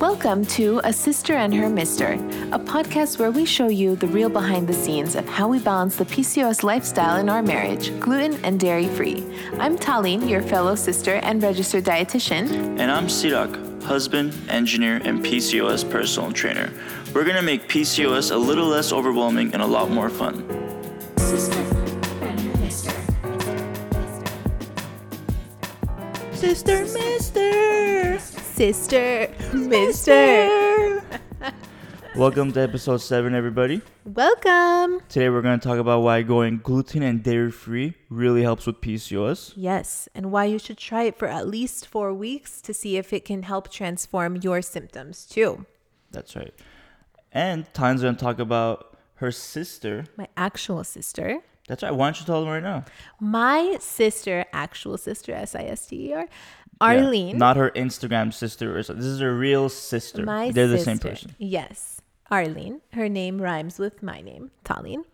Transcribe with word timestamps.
Welcome 0.00 0.46
to 0.46 0.78
A 0.84 0.92
Cyster 0.92 1.34
and 1.34 1.52
Her 1.52 1.68
Mister, 1.68 2.12
a 2.52 2.58
podcast 2.58 3.18
where 3.18 3.32
we 3.32 3.44
show 3.44 3.66
you 3.66 3.96
the 3.96 4.06
real 4.06 4.28
behind 4.28 4.68
the 4.68 4.72
scenes 4.72 5.16
of 5.16 5.28
how 5.28 5.48
we 5.48 5.58
balance 5.58 5.96
the 5.96 6.04
PCOS 6.04 6.62
lifestyle 6.62 7.16
in 7.16 7.28
our 7.28 7.42
marriage, 7.42 7.90
gluten 7.98 8.38
and 8.44 8.60
dairy 8.60 8.86
free. 8.86 9.26
I'm 9.58 9.76
Tallene, 9.76 10.30
your 10.30 10.40
fellow 10.40 10.76
sister 10.76 11.16
and 11.24 11.42
registered 11.42 11.82
dietitian. 11.82 12.78
And 12.78 12.92
I'm 12.92 13.08
Sirak, 13.08 13.82
husband, 13.82 14.34
engineer, 14.48 15.00
and 15.04 15.20
PCOS 15.24 15.90
personal 15.90 16.30
trainer. 16.30 16.72
We're 17.12 17.24
gonna 17.24 17.42
make 17.42 17.68
PCOS 17.68 18.30
a 18.30 18.36
little 18.36 18.68
less 18.68 18.92
overwhelming 18.92 19.52
and 19.52 19.60
a 19.60 19.66
lot 19.66 19.90
more 19.90 20.10
fun. 20.10 20.44
Cyster 21.16 21.58
and 22.22 22.40
Her 22.40 22.56
Mister. 22.60 22.92
Sister 26.32 26.82
Mister. 26.84 28.27
Sister, 28.58 29.32
Mister. 29.52 31.00
Welcome 32.16 32.50
to 32.54 32.60
episode 32.60 32.96
7, 32.96 33.32
everybody. 33.32 33.82
Welcome. 34.04 35.00
Today 35.08 35.28
we're 35.28 35.42
gonna 35.42 35.58
talk 35.58 35.78
about 35.78 36.00
why 36.00 36.22
going 36.22 36.58
gluten 36.64 37.04
and 37.04 37.22
dairy 37.22 37.52
free 37.52 37.94
really 38.10 38.42
helps 38.42 38.66
with 38.66 38.80
PCOS. 38.80 39.52
Yes, 39.54 40.08
and 40.12 40.32
why 40.32 40.46
you 40.46 40.58
should 40.58 40.76
try 40.76 41.04
it 41.04 41.16
for 41.16 41.28
at 41.28 41.46
least 41.46 41.86
four 41.86 42.12
weeks 42.12 42.60
to 42.62 42.74
see 42.74 42.96
if 42.96 43.12
it 43.12 43.24
can 43.24 43.44
help 43.44 43.70
transform 43.70 44.34
your 44.34 44.60
symptoms 44.60 45.24
too. 45.24 45.64
That's 46.10 46.34
right. 46.34 46.52
And 47.30 47.72
Tan's 47.74 48.02
gonna 48.02 48.16
talk 48.16 48.40
about 48.40 48.98
her 49.18 49.30
sister. 49.30 50.06
My 50.16 50.26
actual 50.36 50.82
sister. 50.82 51.44
That's 51.68 51.82
right. 51.82 51.94
Why 51.94 52.06
don't 52.06 52.18
you 52.18 52.26
tell 52.26 52.40
them 52.40 52.50
right 52.50 52.62
now? 52.62 52.86
My 53.20 53.76
sister, 53.78 54.46
actual 54.54 54.96
sister, 54.96 55.32
S 55.32 55.54
I 55.54 55.64
S 55.64 55.86
T 55.86 56.08
E 56.08 56.14
R, 56.14 56.26
Yeah. 56.80 56.86
Arlene. 56.86 57.38
Not 57.38 57.56
her 57.56 57.70
Instagram 57.70 58.32
sister 58.32 58.76
or 58.76 58.82
something. 58.82 59.02
This 59.02 59.12
is 59.12 59.20
her 59.20 59.34
real 59.34 59.68
sister. 59.68 60.24
my 60.24 60.50
They're 60.50 60.68
the 60.68 60.78
same 60.78 60.98
person. 60.98 61.34
Yes, 61.38 62.00
Arlene. 62.30 62.80
Her 62.92 63.08
name 63.08 63.40
rhymes 63.40 63.78
with 63.78 64.02
my 64.02 64.20
name, 64.20 64.50
Tallene. 64.64 65.04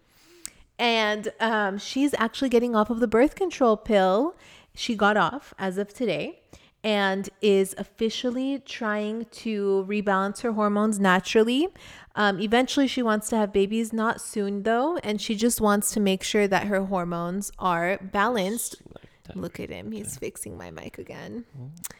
And 0.79 1.33
um, 1.41 1.79
she's 1.79 2.15
actually 2.19 2.49
getting 2.49 2.75
off 2.75 2.91
of 2.91 3.01
the 3.01 3.07
birth 3.07 3.35
control 3.35 3.77
pill. 3.77 4.35
She 4.75 4.97
got 4.97 5.17
off 5.17 5.55
as 5.59 5.79
of 5.79 5.95
today 5.95 6.41
and 6.85 7.31
is 7.41 7.75
officially 7.79 8.59
trying 8.59 9.25
to 9.31 9.87
rebalance 9.89 10.43
her 10.43 10.53
hormones 10.53 11.01
naturally. 11.01 11.69
Um, 12.15 12.39
eventually, 12.41 12.87
she 12.87 13.03
wants 13.03 13.29
to 13.31 13.37
have 13.37 13.53
babies, 13.53 13.93
not 13.93 14.21
soon 14.21 14.65
though, 14.65 14.99
and 14.99 15.21
she 15.21 15.35
just 15.35 15.61
wants 15.61 15.93
to 15.93 16.01
make 16.01 16.23
sure 16.23 16.47
that 16.47 16.67
her 16.67 16.85
hormones 16.85 17.51
are 17.59 17.99
balanced. 18.03 18.77
Look 19.35 19.59
at 19.61 19.71
him, 19.71 19.91
he's 19.93 20.17
fixing 20.19 20.57
my 20.59 20.71
mic 20.71 20.99
again. 20.99 21.45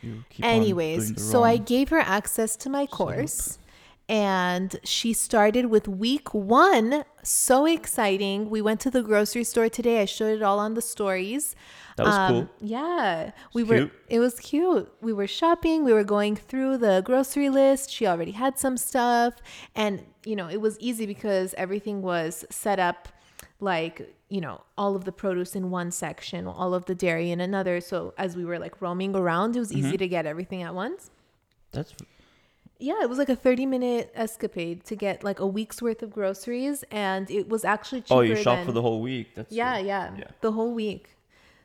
On 0.03 0.25
Anyways, 0.43 1.23
so 1.23 1.43
I 1.43 1.57
gave 1.57 1.89
her 1.89 1.99
access 2.01 2.55
to 2.57 2.69
my 2.69 2.87
course 2.87 3.59
and 4.07 4.77
she 4.85 5.15
started 5.15 5.67
with 5.67 5.89
week 5.89 6.35
one. 6.35 7.05
So 7.23 7.65
exciting. 7.65 8.51
We 8.51 8.61
went 8.61 8.81
to 8.81 8.91
the 8.91 9.03
grocery 9.03 9.45
store 9.45 9.71
today. 9.71 10.03
I 10.03 10.05
showed 10.05 10.37
it 10.37 10.43
all 10.43 10.59
on 10.59 10.75
the 10.75 10.83
stories. 10.83 11.57
That 11.97 12.05
was 12.07 12.15
Um, 12.15 12.31
cool. 12.33 12.49
Yeah. 12.61 13.31
We 13.55 13.63
It's 13.63 13.71
were 13.71 13.77
cute. 13.79 13.93
it 14.11 14.19
was 14.21 14.35
cute. 14.41 14.93
We 15.01 15.13
were 15.15 15.27
shopping, 15.27 15.85
we 15.85 15.95
were 15.95 16.05
going 16.05 16.37
through 16.37 16.79
the 16.79 17.01
grocery 17.03 17.49
list. 17.49 17.91
She 17.91 18.07
already 18.07 18.33
had 18.33 18.59
some 18.59 18.77
stuff 18.77 19.35
and 19.75 20.05
you 20.27 20.37
know, 20.37 20.49
it 20.49 20.61
was 20.61 20.79
easy 20.81 21.07
because 21.07 21.55
everything 21.57 22.03
was 22.03 22.45
set 22.51 22.79
up 22.79 23.09
like 23.61 24.15
you 24.35 24.41
know 24.47 24.57
all 24.81 24.93
of 24.99 25.03
the 25.09 25.13
produce 25.23 25.53
in 25.61 25.65
one 25.81 25.91
section 26.05 26.41
all 26.47 26.73
of 26.79 26.83
the 26.91 26.95
dairy 27.05 27.29
in 27.35 27.41
another. 27.51 27.77
So 27.91 27.97
as 28.25 28.31
we 28.39 28.45
were 28.51 28.59
like 28.67 28.75
roaming 28.87 29.13
around 29.23 29.49
it 29.57 29.61
was 29.65 29.71
Mm-hmm. 29.71 29.87
easy 29.89 29.97
to 30.05 30.09
get 30.17 30.25
everything 30.33 30.63
at 30.69 30.75
once. 30.85 31.01
That's 31.75 31.93
yeah 32.89 32.99
it 33.05 33.09
was 33.13 33.19
like 33.23 33.29
a 33.29 33.37
30 33.37 33.67
minute 33.67 34.11
escapade 34.27 34.79
to 34.91 34.95
get 34.97 35.23
like 35.29 35.39
a 35.47 35.47
week's 35.59 35.81
worth 35.81 36.03
of 36.03 36.11
groceries 36.19 36.79
and 36.91 37.31
it 37.31 37.49
was 37.55 37.65
actually 37.65 38.01
cheaper 38.01 38.15
Oh, 38.15 38.21
you 38.21 38.35
shop 38.37 38.59
than, 38.59 38.67
for 38.67 38.73
the 38.73 38.83
whole 38.83 39.01
week. 39.01 39.27
That's 39.37 39.53
yeah, 39.53 39.79
yeah 39.79 40.05
Yeah. 40.19 40.25
the 40.41 40.53
whole 40.53 40.73
week. 40.75 41.05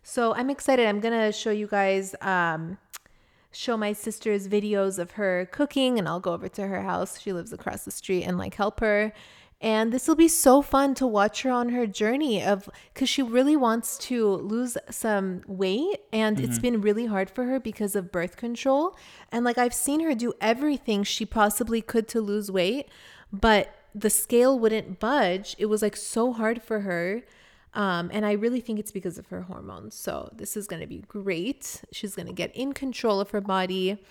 So 0.03 0.21
i'm 0.39 0.49
excited. 0.49 0.85
I'm 0.91 0.99
gonna 1.05 1.31
show 1.41 1.51
you 1.61 1.67
guys 1.67 2.05
um 2.21 2.77
show 3.51 3.75
my 3.85 3.93
sister's 3.93 4.47
videos 4.47 4.99
of 5.03 5.09
her 5.19 5.33
cooking 5.51 5.91
and 5.97 6.07
i'll 6.07 6.19
go 6.29 6.33
over 6.37 6.47
to 6.57 6.63
her 6.67 6.81
house. 6.83 7.11
She 7.23 7.31
lives 7.33 7.51
across 7.57 7.81
the 7.87 7.91
street 8.01 8.23
and 8.27 8.37
like 8.43 8.53
help 8.63 8.79
her 8.79 9.01
and 9.61 9.91
this 9.91 10.07
will 10.07 10.15
be 10.15 10.27
so 10.27 10.61
fun 10.61 10.95
to 10.95 11.05
watch 11.05 11.41
her 11.41 11.51
on 11.51 11.69
her 11.69 11.85
journey 11.85 12.41
of 12.41 12.69
because 12.93 13.09
she 13.09 13.21
really 13.21 13.55
wants 13.55 13.97
to 13.97 14.27
lose 14.27 14.77
some 14.89 15.41
weight 15.47 15.99
and 16.13 16.39
it's 16.39 16.59
been 16.59 16.81
really 16.81 17.07
hard 17.07 17.29
for 17.29 17.45
her 17.45 17.59
because 17.59 17.95
of 17.95 18.11
birth 18.11 18.37
control 18.37 18.95
and 19.31 19.43
like 19.43 19.57
i've 19.57 19.73
seen 19.73 19.99
her 19.99 20.15
do 20.15 20.33
everything 20.39 21.03
she 21.03 21.25
possibly 21.25 21.81
could 21.81 22.07
to 22.07 22.21
lose 22.21 22.49
weight 22.49 22.87
but 23.33 23.75
the 23.93 24.09
scale 24.09 24.57
wouldn't 24.57 24.99
budge 24.99 25.55
it 25.57 25.65
was 25.65 25.81
like 25.81 25.95
so 25.95 26.31
hard 26.31 26.61
for 26.61 26.81
her 26.81 27.23
um, 27.73 28.09
and 28.11 28.25
I 28.25 28.31
really 28.31 28.61
think 28.61 28.79
it's 28.79 28.91
because 28.91 29.17
of 29.17 29.27
her 29.27 29.43
hormones. 29.43 29.95
So 29.95 30.29
this 30.33 30.57
is 30.57 30.67
going 30.67 30.81
to 30.81 30.87
be 30.87 31.03
great. 31.07 31.83
She's 31.91 32.15
going 32.15 32.27
to 32.27 32.33
get 32.33 32.55
in 32.55 32.73
control 32.73 33.19
of 33.19 33.29
her 33.29 33.41
body 33.41 34.03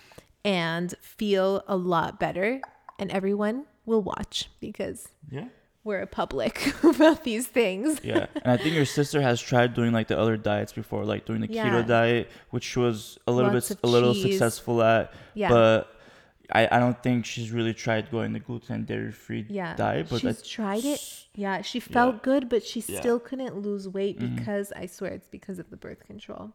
and 0.44 0.94
feel 1.00 1.64
a 1.66 1.76
lot 1.76 2.20
better. 2.20 2.60
And 2.98 3.10
everyone 3.10 3.66
will 3.88 4.02
watch 4.02 4.48
because 4.60 5.08
Yeah. 5.30 5.48
we're 5.84 6.00
a 6.02 6.06
public 6.06 6.54
about 6.84 7.24
these 7.24 7.46
things. 7.48 8.00
Yeah, 8.04 8.26
and 8.42 8.52
I 8.54 8.56
think 8.56 8.74
your 8.74 8.84
sister 8.98 9.20
has 9.22 9.40
tried 9.40 9.74
doing 9.74 9.92
like 9.92 10.08
the 10.08 10.18
other 10.18 10.36
diets 10.36 10.72
before, 10.72 11.04
like 11.04 11.24
doing 11.26 11.40
the 11.40 11.50
Yeah. 11.50 11.64
keto 11.70 11.86
diet, 11.86 12.30
which 12.50 12.64
she 12.64 12.78
was 12.78 13.18
a 13.26 13.32
little 13.32 13.52
Lots 13.52 13.68
bit 13.70 13.78
of 13.82 13.88
a 13.88 13.92
little 13.92 14.14
cheese. 14.14 14.24
successful 14.38 14.82
at. 14.82 15.12
Yeah. 15.34 15.48
But 15.50 15.94
I, 16.50 16.66
I 16.76 16.78
don't 16.78 17.00
think 17.02 17.26
she's 17.26 17.50
really 17.50 17.74
tried 17.74 18.10
going 18.10 18.32
the 18.32 18.40
gluten 18.40 18.74
and 18.76 18.86
dairy 18.86 19.12
free 19.12 19.44
Yeah. 19.50 19.74
diet. 19.76 20.06
But 20.10 20.20
She's 20.22 20.40
I- 20.42 20.46
tried 20.56 20.84
it. 20.84 21.00
Yeah. 21.34 21.60
She 21.62 21.78
felt 21.80 22.22
good, 22.22 22.48
but 22.48 22.62
she 22.64 22.80
Yeah. 22.80 22.86
Mm-hmm. 22.86 22.96
still 23.00 23.20
couldn't 23.20 23.56
lose 23.58 23.86
weight 23.88 24.18
because 24.18 24.72
I 24.72 24.86
swear 24.86 25.12
it's 25.12 25.28
because 25.28 25.58
of 25.58 25.68
the 25.70 25.76
birth 25.76 26.06
control. 26.06 26.52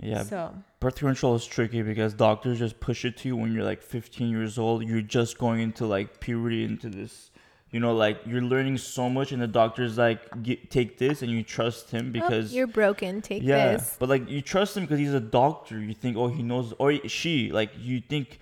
Yeah, 0.00 0.22
So 0.22 0.54
birth 0.80 0.96
control 0.96 1.34
is 1.36 1.46
tricky 1.46 1.82
because 1.82 2.14
doctors 2.14 2.58
just 2.58 2.80
push 2.80 3.04
it 3.04 3.16
to 3.18 3.28
you 3.28 3.36
when 3.36 3.52
you're 3.52 3.64
like 3.64 3.82
15 3.82 4.28
years 4.28 4.58
old. 4.58 4.84
You're 4.84 5.00
just 5.00 5.38
going 5.38 5.60
into 5.60 5.86
like 5.86 6.20
puberty, 6.20 6.64
into 6.64 6.88
this. 6.88 7.30
You 7.70 7.80
know, 7.80 7.94
like 7.94 8.20
you're 8.24 8.42
learning 8.42 8.78
so 8.78 9.08
much, 9.10 9.32
and 9.32 9.42
the 9.42 9.48
doctor's 9.48 9.98
like, 9.98 10.42
"Get- 10.44 10.70
"Take 10.70 10.96
this," 10.96 11.22
and 11.22 11.30
you 11.30 11.42
trust 11.42 11.90
him 11.90 12.08
oh, 12.08 12.12
because 12.12 12.54
you're 12.54 12.68
broken. 12.68 13.20
Take 13.20 13.42
yeah, 13.42 13.72
this. 13.72 13.96
but 13.98 14.08
like 14.08 14.28
you 14.30 14.42
trust 14.42 14.76
him 14.76 14.84
because 14.84 15.00
he's 15.00 15.12
a 15.12 15.18
doctor. 15.18 15.80
You 15.80 15.92
think, 15.92 16.16
oh, 16.16 16.28
he 16.28 16.44
knows, 16.44 16.72
or 16.78 16.96
she, 17.08 17.50
like 17.50 17.70
you 17.76 18.00
think 18.00 18.38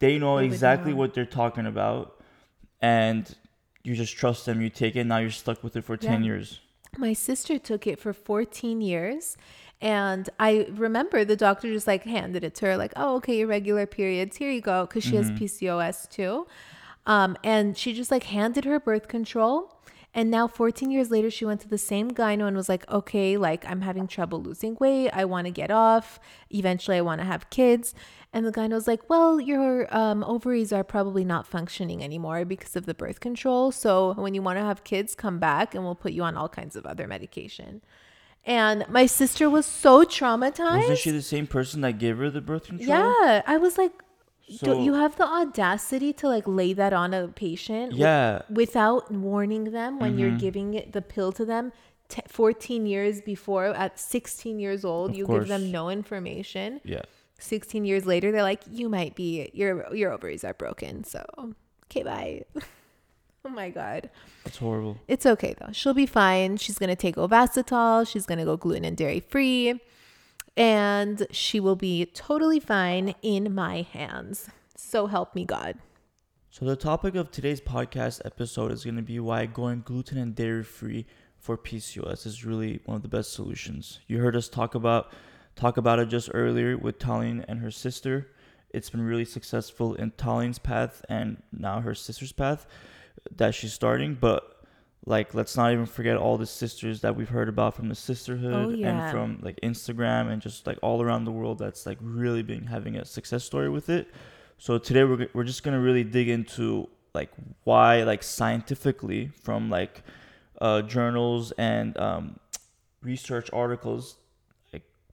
they 0.00 0.18
know 0.18 0.38
exactly 0.38 0.92
what 0.92 1.14
they're 1.14 1.24
talking 1.24 1.66
about, 1.66 2.20
and 2.80 3.32
you 3.84 3.94
just 3.94 4.16
trust 4.16 4.46
them. 4.46 4.60
You 4.60 4.68
take 4.68 4.96
it. 4.96 5.04
Now 5.04 5.18
you're 5.18 5.30
stuck 5.30 5.62
with 5.62 5.76
it 5.76 5.84
for 5.84 5.96
ten 5.96 6.24
years. 6.24 6.58
My 6.98 7.14
sister 7.14 7.58
took 7.58 7.86
it 7.86 7.98
for 7.98 8.12
14 8.12 8.82
years. 8.82 9.36
And 9.82 10.30
I 10.38 10.68
remember 10.70 11.24
the 11.24 11.34
doctor 11.34 11.70
just 11.72 11.88
like 11.88 12.04
handed 12.04 12.44
it 12.44 12.54
to 12.56 12.66
her, 12.66 12.76
like, 12.76 12.92
oh, 12.94 13.16
okay, 13.16 13.40
irregular 13.40 13.84
periods. 13.84 14.36
Here 14.36 14.50
you 14.50 14.60
go. 14.60 14.86
Cause 14.86 15.02
she 15.02 15.16
has 15.16 15.32
PCOS 15.32 16.08
too. 16.08 16.46
Um, 17.04 17.36
and 17.42 17.76
she 17.76 17.92
just 17.92 18.12
like 18.12 18.22
handed 18.22 18.64
her 18.64 18.78
birth 18.78 19.08
control. 19.08 19.76
And 20.14 20.30
now 20.30 20.46
14 20.46 20.90
years 20.90 21.10
later, 21.10 21.30
she 21.30 21.44
went 21.44 21.62
to 21.62 21.68
the 21.68 21.78
same 21.78 22.12
gyno 22.12 22.46
and 22.46 22.56
was 22.56 22.68
like, 22.68 22.88
okay, 22.88 23.36
like 23.36 23.68
I'm 23.68 23.80
having 23.80 24.06
trouble 24.06 24.40
losing 24.40 24.76
weight. 24.78 25.10
I 25.10 25.24
want 25.24 25.46
to 25.46 25.50
get 25.50 25.70
off. 25.70 26.20
Eventually, 26.50 26.98
I 26.98 27.00
want 27.00 27.20
to 27.20 27.26
have 27.26 27.50
kids. 27.50 27.92
And 28.32 28.46
the 28.46 28.52
gyno 28.52 28.74
was 28.74 28.86
like, 28.86 29.10
well, 29.10 29.40
your 29.40 29.92
um, 29.94 30.22
ovaries 30.22 30.72
are 30.72 30.84
probably 30.84 31.24
not 31.24 31.46
functioning 31.46 32.04
anymore 32.04 32.44
because 32.44 32.76
of 32.76 32.86
the 32.86 32.94
birth 32.94 33.18
control. 33.18 33.72
So 33.72 34.12
when 34.14 34.34
you 34.34 34.42
want 34.42 34.58
to 34.58 34.64
have 34.64 34.84
kids, 34.84 35.16
come 35.16 35.40
back 35.40 35.74
and 35.74 35.82
we'll 35.82 35.96
put 35.96 36.12
you 36.12 36.22
on 36.22 36.36
all 36.36 36.48
kinds 36.48 36.76
of 36.76 36.86
other 36.86 37.08
medication. 37.08 37.80
And 38.44 38.84
my 38.88 39.06
sister 39.06 39.48
was 39.48 39.66
so 39.66 40.04
traumatized. 40.04 40.80
Wasn't 40.80 40.98
she 40.98 41.10
the 41.10 41.22
same 41.22 41.46
person 41.46 41.80
that 41.82 41.98
gave 41.98 42.18
her 42.18 42.28
the 42.30 42.40
birth 42.40 42.66
control? 42.66 42.88
Yeah, 42.88 43.42
I 43.46 43.56
was 43.56 43.78
like, 43.78 43.92
So- 44.58 44.66
don't 44.66 44.84
you 44.84 44.94
have 44.94 45.16
the 45.16 45.26
audacity 45.26 46.12
to 46.14 46.28
like 46.28 46.44
lay 46.46 46.72
that 46.72 46.92
on 46.92 47.14
a 47.14 47.28
patient? 47.28 47.92
Yeah. 47.92 48.40
Mm-hmm. 48.42 48.54
without 48.54 49.10
warning 49.12 49.64
them 49.72 49.98
when 50.00 50.18
you're 50.18 50.36
giving 50.36 50.74
it, 50.74 50.92
the 50.92 51.02
pill 51.02 51.30
to 51.32 51.44
them. 51.44 51.72
T- 52.08 52.20
14 52.28 52.84
years 52.84 53.20
before, 53.22 53.66
at 53.66 53.98
16 53.98 54.58
years 54.58 54.84
old, 54.84 55.10
Of 55.10 55.16
you 55.16 55.24
course. 55.24 55.40
give 55.42 55.48
them 55.48 55.70
no 55.70 55.88
information. 55.88 56.80
Yeah. 56.84 57.02
16 57.38 57.84
years 57.84 58.04
later, 58.06 58.30
they're 58.32 58.42
like, 58.42 58.62
you 58.70 58.88
might 58.88 59.14
be 59.14 59.50
your 59.54 59.86
your 59.94 60.12
ovaries 60.12 60.44
are 60.44 60.52
broken. 60.54 61.04
So 61.04 61.24
okay, 61.86 62.02
bye. 62.02 62.42
oh 63.44 63.48
my 63.48 63.70
god. 63.70 64.10
That's 64.44 64.58
horrible. 64.58 64.98
It's 65.08 65.26
okay 65.26 65.54
though. 65.58 65.72
She'll 65.72 65.94
be 65.94 66.06
fine. 66.06 66.56
She's 66.56 66.78
gonna 66.78 66.96
take 66.96 67.16
Ovasitol. 67.16 68.06
She's 68.08 68.26
gonna 68.26 68.44
go 68.44 68.56
gluten 68.56 68.84
and 68.84 68.96
dairy 68.96 69.20
free, 69.20 69.80
and 70.56 71.26
she 71.30 71.58
will 71.60 71.76
be 71.76 72.06
totally 72.06 72.60
fine 72.60 73.14
in 73.22 73.54
my 73.54 73.82
hands. 73.82 74.48
So 74.76 75.06
help 75.06 75.34
me 75.34 75.44
God. 75.44 75.78
So 76.50 76.66
the 76.66 76.76
topic 76.76 77.14
of 77.14 77.30
today's 77.30 77.62
podcast 77.62 78.20
episode 78.26 78.72
is 78.72 78.84
going 78.84 78.96
to 78.96 79.02
be 79.02 79.18
why 79.18 79.46
going 79.46 79.80
gluten 79.86 80.18
and 80.18 80.34
dairy 80.34 80.62
free 80.62 81.06
for 81.38 81.56
PCOS 81.56 82.26
is 82.26 82.44
really 82.44 82.80
one 82.84 82.96
of 82.96 83.02
the 83.02 83.08
best 83.08 83.32
solutions. 83.32 84.00
You 84.06 84.18
heard 84.18 84.36
us 84.36 84.50
talk 84.50 84.74
about 84.74 85.10
talk 85.56 85.78
about 85.78 85.98
it 85.98 86.10
just 86.10 86.28
earlier 86.34 86.76
with 86.76 86.98
Tallene 86.98 87.42
and 87.48 87.60
her 87.60 87.70
sister. 87.70 88.28
it's 88.70 88.90
been 88.90 89.02
really 89.02 89.24
successful 89.24 89.94
in 89.94 90.10
Tallene's 90.12 90.58
path 90.58 91.02
and 91.08 91.42
now 91.52 91.80
her 91.80 91.94
sister's 91.94 92.32
path 92.32 92.66
that 93.36 93.54
she's 93.54 93.72
starting. 93.72 94.14
But 94.14 94.48
like, 95.04 95.34
let's 95.34 95.56
not 95.56 95.72
even 95.72 95.86
forget 95.86 96.16
all 96.16 96.38
the 96.38 96.46
sisters 96.46 97.00
that 97.00 97.16
we've 97.16 97.28
heard 97.28 97.48
about 97.48 97.74
from 97.74 97.88
the 97.88 97.94
sisterhood 97.94 98.54
Oh, 98.54 98.68
yeah. 98.70 98.88
and 99.04 99.10
from 99.10 99.38
like 99.42 99.58
Instagram 99.62 100.30
and 100.30 100.40
just 100.40 100.66
like 100.66 100.78
all 100.82 101.02
around 101.02 101.24
the 101.24 101.32
world 101.32 101.58
that's 101.58 101.86
like 101.86 101.98
really 102.00 102.42
been 102.42 102.66
having 102.66 102.96
a 102.96 103.04
success 103.04 103.42
story 103.44 103.68
with 103.68 103.88
it. 103.88 104.08
So 104.58 104.78
today 104.78 105.02
we're, 105.04 105.26
we're 105.34 105.44
just 105.44 105.64
gonna 105.64 105.80
really 105.80 106.04
dig 106.04 106.28
into 106.28 106.88
like 107.14 107.30
why 107.64 108.04
like 108.04 108.22
scientifically 108.22 109.30
from 109.42 109.70
like 109.70 110.02
uh, 110.60 110.82
journals 110.82 111.50
and 111.58 111.96
um, 111.98 112.38
research 113.02 113.50
articles 113.52 114.16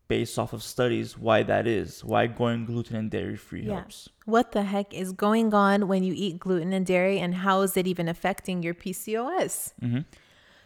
based 0.09 0.38
off 0.41 0.51
of 0.53 0.61
studies 0.61 1.17
why 1.17 1.44
that 1.44 1.65
is 1.67 2.03
why 2.03 2.27
going 2.27 2.65
gluten 2.65 2.95
and 2.97 3.09
dairy 3.11 3.38
free 3.38 3.61
Yeah. 3.63 3.75
helps 3.79 4.09
What 4.25 4.51
the 4.51 4.63
heck 4.63 4.94
is 4.94 5.11
going 5.13 5.53
on 5.53 5.88
when 5.88 6.03
you 6.03 6.13
eat 6.15 6.39
gluten 6.39 6.73
and 6.73 6.85
dairy, 6.85 7.17
and 7.23 7.33
how 7.45 7.61
is 7.61 7.77
it 7.77 7.85
even 7.88 8.07
affecting 8.09 8.61
your 8.65 8.73
PCOS? 8.75 9.73
Mhm. 9.81 10.06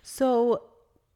So, 0.01 0.63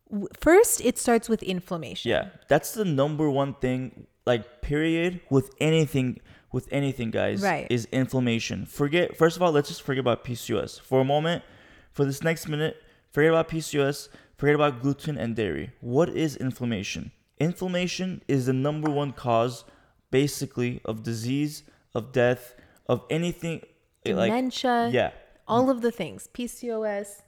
w- 0.09 0.27
first, 0.39 0.79
it 0.89 0.97
starts 0.97 1.27
with 1.29 1.41
inflammation. 1.43 2.09
yeah 2.11 2.29
that's 2.47 2.71
the 2.73 2.85
number 2.85 3.29
one 3.29 3.53
thing 3.55 4.07
like 4.25 4.61
period 4.61 5.19
with 5.29 5.49
anything 5.59 6.19
with 6.51 6.67
anything 6.71 7.11
guys 7.11 7.41
Right. 7.41 7.67
is 7.69 7.87
inflammation 7.91 8.65
forget 8.65 9.15
first 9.17 9.35
of 9.37 9.41
all 9.43 9.51
let's 9.51 9.67
just 9.69 9.81
forget 9.81 9.99
about 10.07 10.23
pcos 10.25 10.79
for 10.79 10.99
a 11.01 11.07
moment 11.15 11.43
for 11.91 12.03
this 12.05 12.21
next 12.23 12.47
minute 12.47 12.75
forget 13.11 13.31
about 13.31 13.47
pcos 13.49 14.07
forget 14.37 14.55
about 14.55 14.81
gluten 14.81 15.17
and 15.17 15.35
dairy 15.35 15.71
what 15.81 16.07
is 16.09 16.35
inflammation 16.37 17.11
inflammation 17.39 18.21
is 18.27 18.45
the 18.47 18.53
number 18.53 18.89
one 18.89 19.11
cause 19.11 19.63
basically 20.11 20.81
of 20.85 21.03
disease 21.03 21.63
of 21.93 22.11
death 22.11 22.55
of 22.87 23.03
anything 23.09 23.61
eh, 24.05 24.13
like 24.13 24.29
Dementia, 24.31 24.89
yeah 24.91 25.11
all 25.47 25.69
of 25.69 25.81
the 25.81 25.91
things, 25.91 26.27
PCOS. 26.33 27.21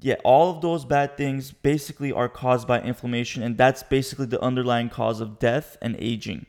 yeah, 0.00 0.16
all 0.24 0.50
of 0.50 0.60
those 0.60 0.84
bad 0.84 1.16
things 1.16 1.52
basically 1.52 2.12
are 2.12 2.28
caused 2.28 2.66
by 2.66 2.80
inflammation, 2.80 3.42
and 3.42 3.56
that's 3.56 3.82
basically 3.82 4.26
the 4.26 4.40
underlying 4.42 4.90
cause 4.90 5.20
of 5.20 5.38
death 5.38 5.76
and 5.80 5.96
aging. 5.98 6.46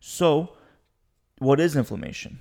So, 0.00 0.54
what 1.38 1.60
is 1.60 1.76
inflammation? 1.76 2.40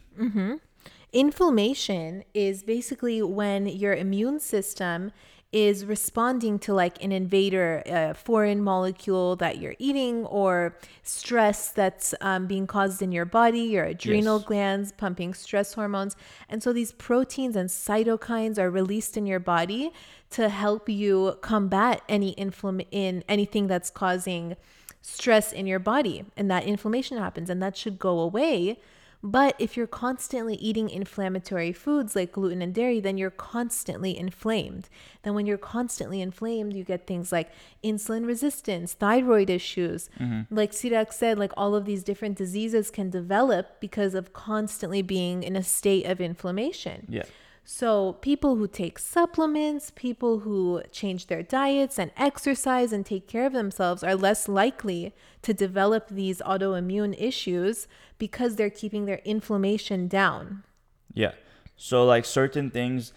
Inflammation 1.13 2.23
is 2.33 2.63
basically 2.63 3.21
when 3.21 3.67
your 3.67 3.93
immune 3.93 4.39
system 4.39 5.11
is 5.51 5.85
responding 5.85 6.57
to 6.59 6.73
like 6.73 7.03
an 7.03 7.11
invader, 7.11 7.83
a 7.85 8.13
foreign 8.13 8.61
molecule 8.63 9.35
that 9.35 9.57
you're 9.57 9.75
eating, 9.79 10.25
or 10.27 10.77
stress 11.03 11.71
that's 11.71 12.13
um, 12.21 12.47
being 12.47 12.65
caused 12.65 13.01
in 13.01 13.11
your 13.11 13.25
body, 13.25 13.59
your 13.61 13.83
adrenal 13.83 14.37
Yes. 14.39 14.47
glands 14.47 14.91
pumping 14.93 15.33
stress 15.33 15.73
hormones. 15.73 16.15
And 16.47 16.63
so 16.63 16.71
these 16.71 16.93
proteins 16.93 17.55
and 17.57 17.69
cytokines 17.69 18.57
are 18.57 18.69
released 18.69 19.17
in 19.17 19.25
your 19.25 19.41
body 19.41 19.91
to 20.29 20.47
help 20.47 20.87
you 20.87 21.37
combat 21.41 22.01
any 22.07 22.33
inflamm- 22.35 22.87
in 22.91 23.23
anything 23.27 23.67
that's 23.67 23.89
causing 23.89 24.55
stress 25.01 25.51
in 25.51 25.67
your 25.67 25.79
body. 25.79 26.23
And 26.37 26.49
that 26.49 26.63
inflammation 26.63 27.17
happens, 27.17 27.49
and 27.49 27.61
that 27.61 27.75
should 27.75 27.99
go 27.99 28.19
away. 28.19 28.79
But 29.23 29.55
if 29.59 29.77
you're 29.77 29.87
constantly 29.87 30.55
eating 30.55 30.89
inflammatory 30.89 31.71
foods 31.71 32.15
like 32.15 32.31
gluten 32.31 32.61
and 32.61 32.73
dairy, 32.73 32.99
then 32.99 33.17
you're 33.17 33.29
constantly 33.29 34.17
inflamed. 34.17 34.89
Then, 35.21 35.35
when 35.35 35.45
you're 35.45 35.59
constantly 35.59 36.21
inflamed, 36.21 36.75
you 36.75 36.83
get 36.83 37.05
things 37.05 37.31
like 37.31 37.51
insulin 37.83 38.25
resistance, 38.25 38.93
thyroid 38.93 39.49
issues. 39.49 40.09
Mm-hmm. 40.19 40.53
Like 40.55 40.71
Sirak 40.71 41.13
said, 41.13 41.37
like 41.37 41.51
all 41.55 41.75
of 41.75 41.85
these 41.85 42.03
different 42.03 42.35
diseases 42.37 42.89
can 42.89 43.11
develop 43.11 43.79
because 43.79 44.15
of 44.15 44.33
constantly 44.33 45.03
being 45.03 45.43
in 45.43 45.55
a 45.55 45.63
state 45.63 46.05
of 46.07 46.19
inflammation. 46.19 47.05
Yeah. 47.07 47.23
So, 47.63 48.13
people 48.21 48.55
who 48.55 48.67
take 48.67 48.97
supplements, 48.97 49.91
people 49.91 50.39
who 50.39 50.81
change 50.91 51.27
their 51.27 51.43
diets 51.43 51.99
and 51.99 52.11
exercise 52.17 52.91
and 52.91 53.05
take 53.05 53.27
care 53.27 53.45
of 53.45 53.53
themselves 53.53 54.03
are 54.03 54.15
less 54.15 54.47
likely 54.47 55.13
to 55.43 55.53
develop 55.53 56.07
these 56.09 56.41
autoimmune 56.41 57.15
issues 57.21 57.87
because 58.21 58.55
they're 58.55 58.69
keeping 58.69 59.05
their 59.05 59.19
inflammation 59.25 60.07
down. 60.07 60.63
Yeah. 61.11 61.31
So, 61.75 62.05
like 62.05 62.23
certain 62.23 62.69
things 62.69 63.13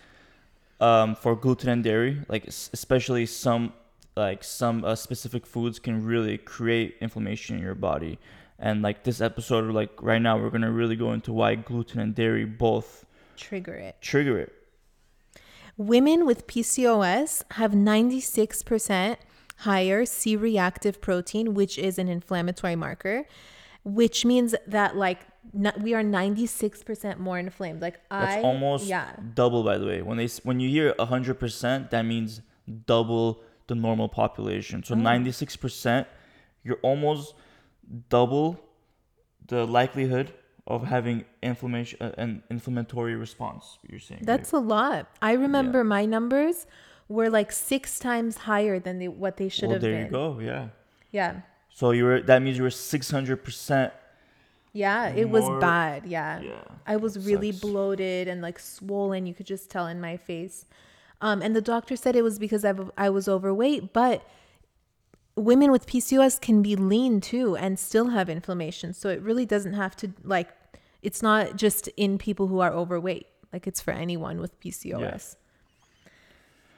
um, 0.81 1.15
for 1.15 1.37
gluten 1.37 1.69
and 1.69 1.85
dairy, 1.85 2.23
like 2.27 2.47
especially 2.47 3.27
some 3.27 3.75
like 4.17 4.43
some 4.43 4.83
uh, 4.83 4.95
specific 4.97 5.45
foods 5.47 5.79
can 5.79 6.06
really 6.06 6.39
create 6.39 6.97
inflammation 7.03 7.56
in 7.56 7.62
your 7.62 7.75
body. 7.75 8.19
And 8.59 8.81
like 8.81 9.05
this 9.05 9.21
episode, 9.21 9.71
like 9.75 9.91
right 10.01 10.23
now, 10.23 10.39
we're 10.39 10.49
gonna 10.49 10.73
really 10.73 10.97
go 10.97 11.12
into 11.12 11.35
why 11.35 11.55
gluten 11.57 12.00
and 12.00 12.15
dairy 12.15 12.47
both 12.47 13.05
Trigger 13.37 13.75
it. 13.75 13.97
trigger 14.00 14.39
it. 14.39 14.53
Women 15.77 16.25
with 16.25 16.47
PCOS 16.47 17.43
have 17.61 17.73
96% 17.73 19.17
higher 19.59 20.07
C 20.07 20.35
reactive 20.35 21.03
protein, 21.03 21.53
which 21.53 21.77
is 21.77 21.99
an 21.99 22.09
inflammatory 22.09 22.77
marker, 22.77 23.27
which 23.85 24.25
means 24.25 24.55
that 24.67 24.97
like 24.97 25.21
n- 25.55 25.73
we 25.81 25.95
are 25.95 26.03
96% 26.03 27.19
more 27.19 27.39
inflamed. 27.39 27.81
Like 27.81 28.01
That's 28.11 28.37
I 28.37 28.43
almost 28.43 28.87
yeah. 28.87 29.13
double, 29.35 29.63
by 29.63 29.79
the 29.79 29.87
way. 29.87 30.03
When 30.03 30.17
they 30.17 30.29
when 30.43 30.61
you 30.61 30.69
hear 30.69 30.95
hundred 30.99 31.39
percent, 31.39 31.91
that 31.91 32.03
means 32.03 32.41
double 32.87 33.43
the 33.67 33.75
normal 33.75 34.09
population. 34.09 34.83
So 34.83 34.95
ninety 34.95 35.33
six 35.33 35.57
percent, 35.57 36.07
you're 36.63 36.81
almost 36.83 37.35
double 38.09 38.61
the 39.47 39.67
likelihood 39.67 40.33
of 40.67 40.85
having 40.85 41.25
inflammation, 41.43 41.99
uh, 42.01 42.13
an 42.17 42.43
inflammatory 42.51 43.15
response. 43.15 43.79
You're 43.89 44.01
saying 44.01 44.21
right? 44.21 44.27
That's 44.27 44.53
a 44.53 44.59
lot. 44.59 45.09
I 45.21 45.33
remember 45.33 45.85
my 45.85 46.07
numbers 46.07 46.67
were 47.09 47.29
like 47.29 47.53
six 47.53 47.99
times 47.99 48.39
higher 48.39 48.79
than 48.79 48.99
they, 48.99 49.09
what 49.09 49.37
they 49.37 49.51
should 49.51 49.65
well, 49.67 49.75
have 49.75 49.83
there 49.83 50.05
been. 50.05 50.13
There 50.13 50.23
you 50.23 50.35
go. 50.35 50.41
Yeah. 50.41 50.69
Yeah. 51.11 51.41
So 51.75 51.91
you 51.91 52.05
were 52.05 52.23
that 52.23 52.41
means 52.41 52.56
you 52.56 52.62
were 52.62 52.71
six 52.71 53.11
hundred 53.11 53.43
percent. 53.43 53.93
Yeah, 54.73 55.09
it 55.09 55.29
was 55.29 55.49
bad. 55.61 56.06
Yeah. 56.06 56.41
Yeah. 56.41 56.62
I 56.87 56.97
was 56.97 57.26
really 57.26 57.50
Sucks. 57.50 57.62
bloated 57.62 58.29
and 58.29 58.41
like 58.41 58.59
swollen. 58.59 59.26
You 59.26 59.35
could 59.35 59.47
just 59.47 59.71
tell 59.71 59.87
in 59.88 60.00
my 60.00 60.17
face. 60.17 60.67
Um, 61.21 61.43
and 61.43 61.55
the 61.55 61.61
doctor 61.61 61.97
said 61.97 62.17
it 62.17 62.23
was 62.23 62.38
because 62.38 62.65
I, 62.65 62.75
I 62.99 63.11
was 63.11 63.29
overweight, 63.29 63.93
but 63.93 64.25
women 65.37 65.71
with 65.73 65.87
PCOS 65.87 66.41
can 66.41 66.61
be 66.62 66.76
lean 66.76 67.21
too 67.21 67.56
and 67.56 67.79
still 67.79 68.09
have 68.09 68.29
inflammation. 68.29 68.93
So 68.93 69.09
it 69.09 69.21
really 69.21 69.47
doesn't 69.47 69.75
have 69.75 69.97
to 69.97 70.12
like, 70.23 70.49
it's 71.03 71.23
not 71.23 71.56
just 71.56 71.88
in 71.97 72.19
people 72.19 72.49
who 72.49 72.61
are 72.61 72.73
overweight. 72.73 73.26
Like 73.53 73.67
it's 73.67 73.81
for 73.81 73.93
anyone 73.93 74.40
with 74.40 74.59
PCOS. 74.61 75.37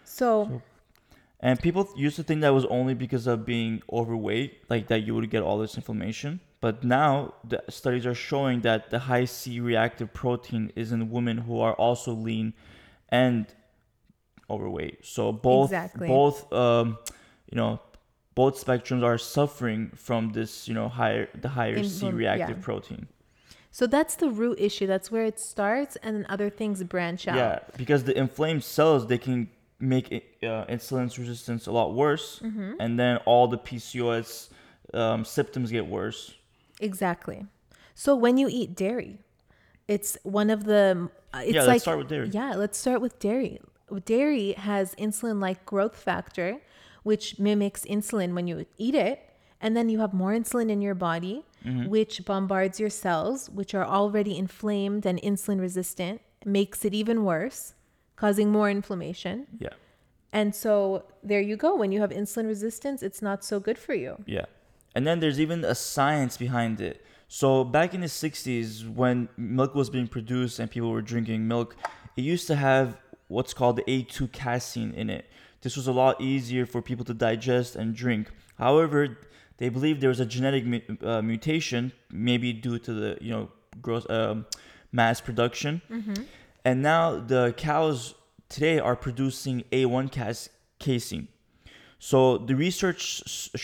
So, 0.05 0.63
And 1.41 1.61
people 1.61 1.89
used 1.97 2.17
to 2.17 2.23
think 2.23 2.41
that 2.41 2.55
was 2.55 2.65
only 2.67 2.95
because 2.95 3.27
of 3.27 3.45
being 3.45 3.83
overweight, 3.93 4.63
like 4.71 4.89
that 4.89 5.01
you 5.01 5.15
would 5.15 5.29
get 5.31 5.43
all 5.43 5.59
this 5.59 5.77
inflammation. 5.77 6.41
But 6.61 6.83
now 6.83 7.35
the 7.45 7.63
studies 7.69 8.07
are 8.07 8.15
showing 8.15 8.63
that 8.63 8.91
the 8.91 8.99
high 9.01 9.27
C 9.27 9.61
reactive 9.61 10.13
protein 10.15 10.73
is 10.75 10.93
in 10.93 11.11
women 11.11 11.39
who 11.39 11.61
are 11.61 11.75
also 11.75 12.13
lean 12.13 12.55
and 13.11 13.47
overweight. 14.49 15.05
So 15.05 15.33
both 15.33 15.71
Exactly. 15.71 16.09
both 16.09 16.51
um, 16.53 16.99
you 17.51 17.57
know 17.57 17.81
both 18.35 18.63
spectrums 18.65 19.03
are 19.03 19.19
suffering 19.19 19.91
from 19.95 20.33
this 20.33 20.67
you 20.67 20.75
know 20.75 20.89
higher 20.89 21.29
the 21.35 21.51
higher 21.51 21.85
C 21.85 22.11
reactive 22.11 22.59
yeah. 22.59 22.65
protein. 22.65 23.09
so 23.71 23.87
that's 23.87 24.17
the 24.17 24.31
root 24.31 24.59
issue. 24.59 24.87
That's 24.87 25.11
where 25.11 25.27
it 25.27 25.39
starts, 25.39 25.97
and 25.97 26.17
then 26.17 26.27
other 26.31 26.49
things 26.49 26.83
branch 26.85 27.29
out. 27.29 27.37
Yeah, 27.37 27.59
because 27.77 28.05
the 28.05 28.17
inflamed 28.17 28.65
cells 28.65 29.07
they 29.07 29.19
can 29.19 29.51
make 29.79 30.07
uh, 30.43 30.65
insulin 30.67 31.07
resistance 31.19 31.67
a 31.67 31.73
lot 31.73 31.95
worse, 31.95 32.41
Mm-hmm. 32.43 32.73
and 32.81 32.99
then 32.99 33.19
all 33.27 33.47
the 33.49 33.59
PCOS 33.59 34.49
um, 34.95 35.25
symptoms 35.25 35.71
get 35.71 35.87
worse. 35.87 36.35
Exactly. 36.81 37.47
So 37.95 38.15
when 38.15 38.37
you 38.39 38.49
eat 38.51 38.75
dairy, 38.75 39.19
it's 39.89 40.19
one 40.23 40.51
of 40.51 40.65
the. 40.65 41.09
uh, 41.35 41.39
It's 41.45 41.55
Yeah, 41.55 41.61
like, 41.63 41.69
let's 41.69 41.83
start 41.83 41.99
with 41.99 42.09
dairy. 42.09 42.29
Yeah, 42.29 42.55
let's 42.55 42.79
start 42.79 43.01
with 43.01 43.19
dairy. 43.19 43.61
Dairy 44.05 44.53
has 44.53 44.95
insulin-like 44.97 45.65
growth 45.65 45.97
factor, 45.97 46.59
which 47.05 47.39
mimics 47.39 47.85
insulin 47.85 48.35
when 48.35 48.47
you 48.49 48.67
eat 48.79 48.95
it, 48.97 49.21
and 49.61 49.77
then 49.77 49.89
you 49.89 50.01
have 50.01 50.13
more 50.13 50.33
insulin 50.33 50.71
in 50.71 50.81
your 50.83 50.95
body, 50.95 51.43
Mm-hmm. 51.65 51.89
which 51.89 52.25
bombards 52.25 52.79
your 52.79 52.91
cells, 52.91 53.51
which 53.51 53.75
are 53.75 53.85
already 53.85 54.39
inflamed 54.39 55.05
and 55.05 55.21
insulin 55.23 55.61
resistant, 55.61 56.21
makes 56.45 56.85
it 56.85 56.95
even 56.95 57.25
worse, 57.25 57.75
causing 58.17 58.51
more 58.51 58.69
inflammation. 58.71 59.47
Yeah, 59.59 59.75
And 60.33 60.55
so 60.55 61.05
there 61.23 61.41
you 61.41 61.57
go. 61.57 61.77
When 61.77 61.93
you 61.93 62.01
have 62.01 62.11
insulin 62.11 62.47
resistance, 62.47 63.03
it's 63.03 63.23
not 63.23 63.45
so 63.45 63.61
good 63.61 63.79
for 63.79 63.95
you. 63.95 64.13
yeah, 64.27 64.47
and 64.95 65.07
then 65.07 65.21
there's 65.21 65.39
even 65.41 65.65
a 65.65 65.75
science 65.75 66.37
behind 66.37 66.81
it. 66.81 66.97
So 67.29 67.65
back 67.65 67.93
in 67.95 68.01
the 68.01 68.07
'60s, 68.09 68.89
when 69.01 69.29
milk 69.37 69.75
was 69.75 69.91
being 69.91 70.09
produced 70.09 70.59
and 70.61 70.71
people 70.71 70.91
were 70.91 71.03
drinking 71.03 71.47
milk, 71.49 71.77
it 72.17 72.23
used 72.23 72.47
to 72.47 72.55
have 72.57 72.87
what's 73.29 73.53
called 73.53 73.77
the 73.77 73.83
A2 73.95 74.31
casein 74.33 74.93
in 74.95 75.11
it. 75.11 75.25
This 75.63 75.77
was 75.77 75.87
a 75.89 75.93
lot 75.93 76.21
easier 76.21 76.65
for 76.67 76.81
people 76.81 77.05
to 77.07 77.15
digest 77.15 77.75
and 77.77 77.95
drink. 77.95 78.31
However, 78.59 79.19
they 79.59 79.69
believe 79.69 80.01
there 80.01 80.09
was 80.17 80.21
a 80.21 80.27
genetic 80.27 80.65
mu- 80.65 80.81
uh, 81.03 81.21
mutation, 81.23 81.93
maybe 82.11 82.53
due 82.53 82.79
to 82.79 82.93
the 82.95 83.19
you 83.21 83.33
know 83.35 83.51
gross 83.83 84.07
um, 84.09 84.47
mass 84.93 85.21
production, 85.21 85.83
Mm-hmm. 85.91 86.23
And 86.67 86.83
now 86.83 87.03
the 87.33 87.55
cows 87.57 87.99
today 88.55 88.79
are 88.79 88.97
producing 89.07 89.57
A1 89.79 90.07
cas- 90.11 90.49
casein. 90.85 91.29
So 91.99 92.39
the 92.39 92.55
research 92.67 93.03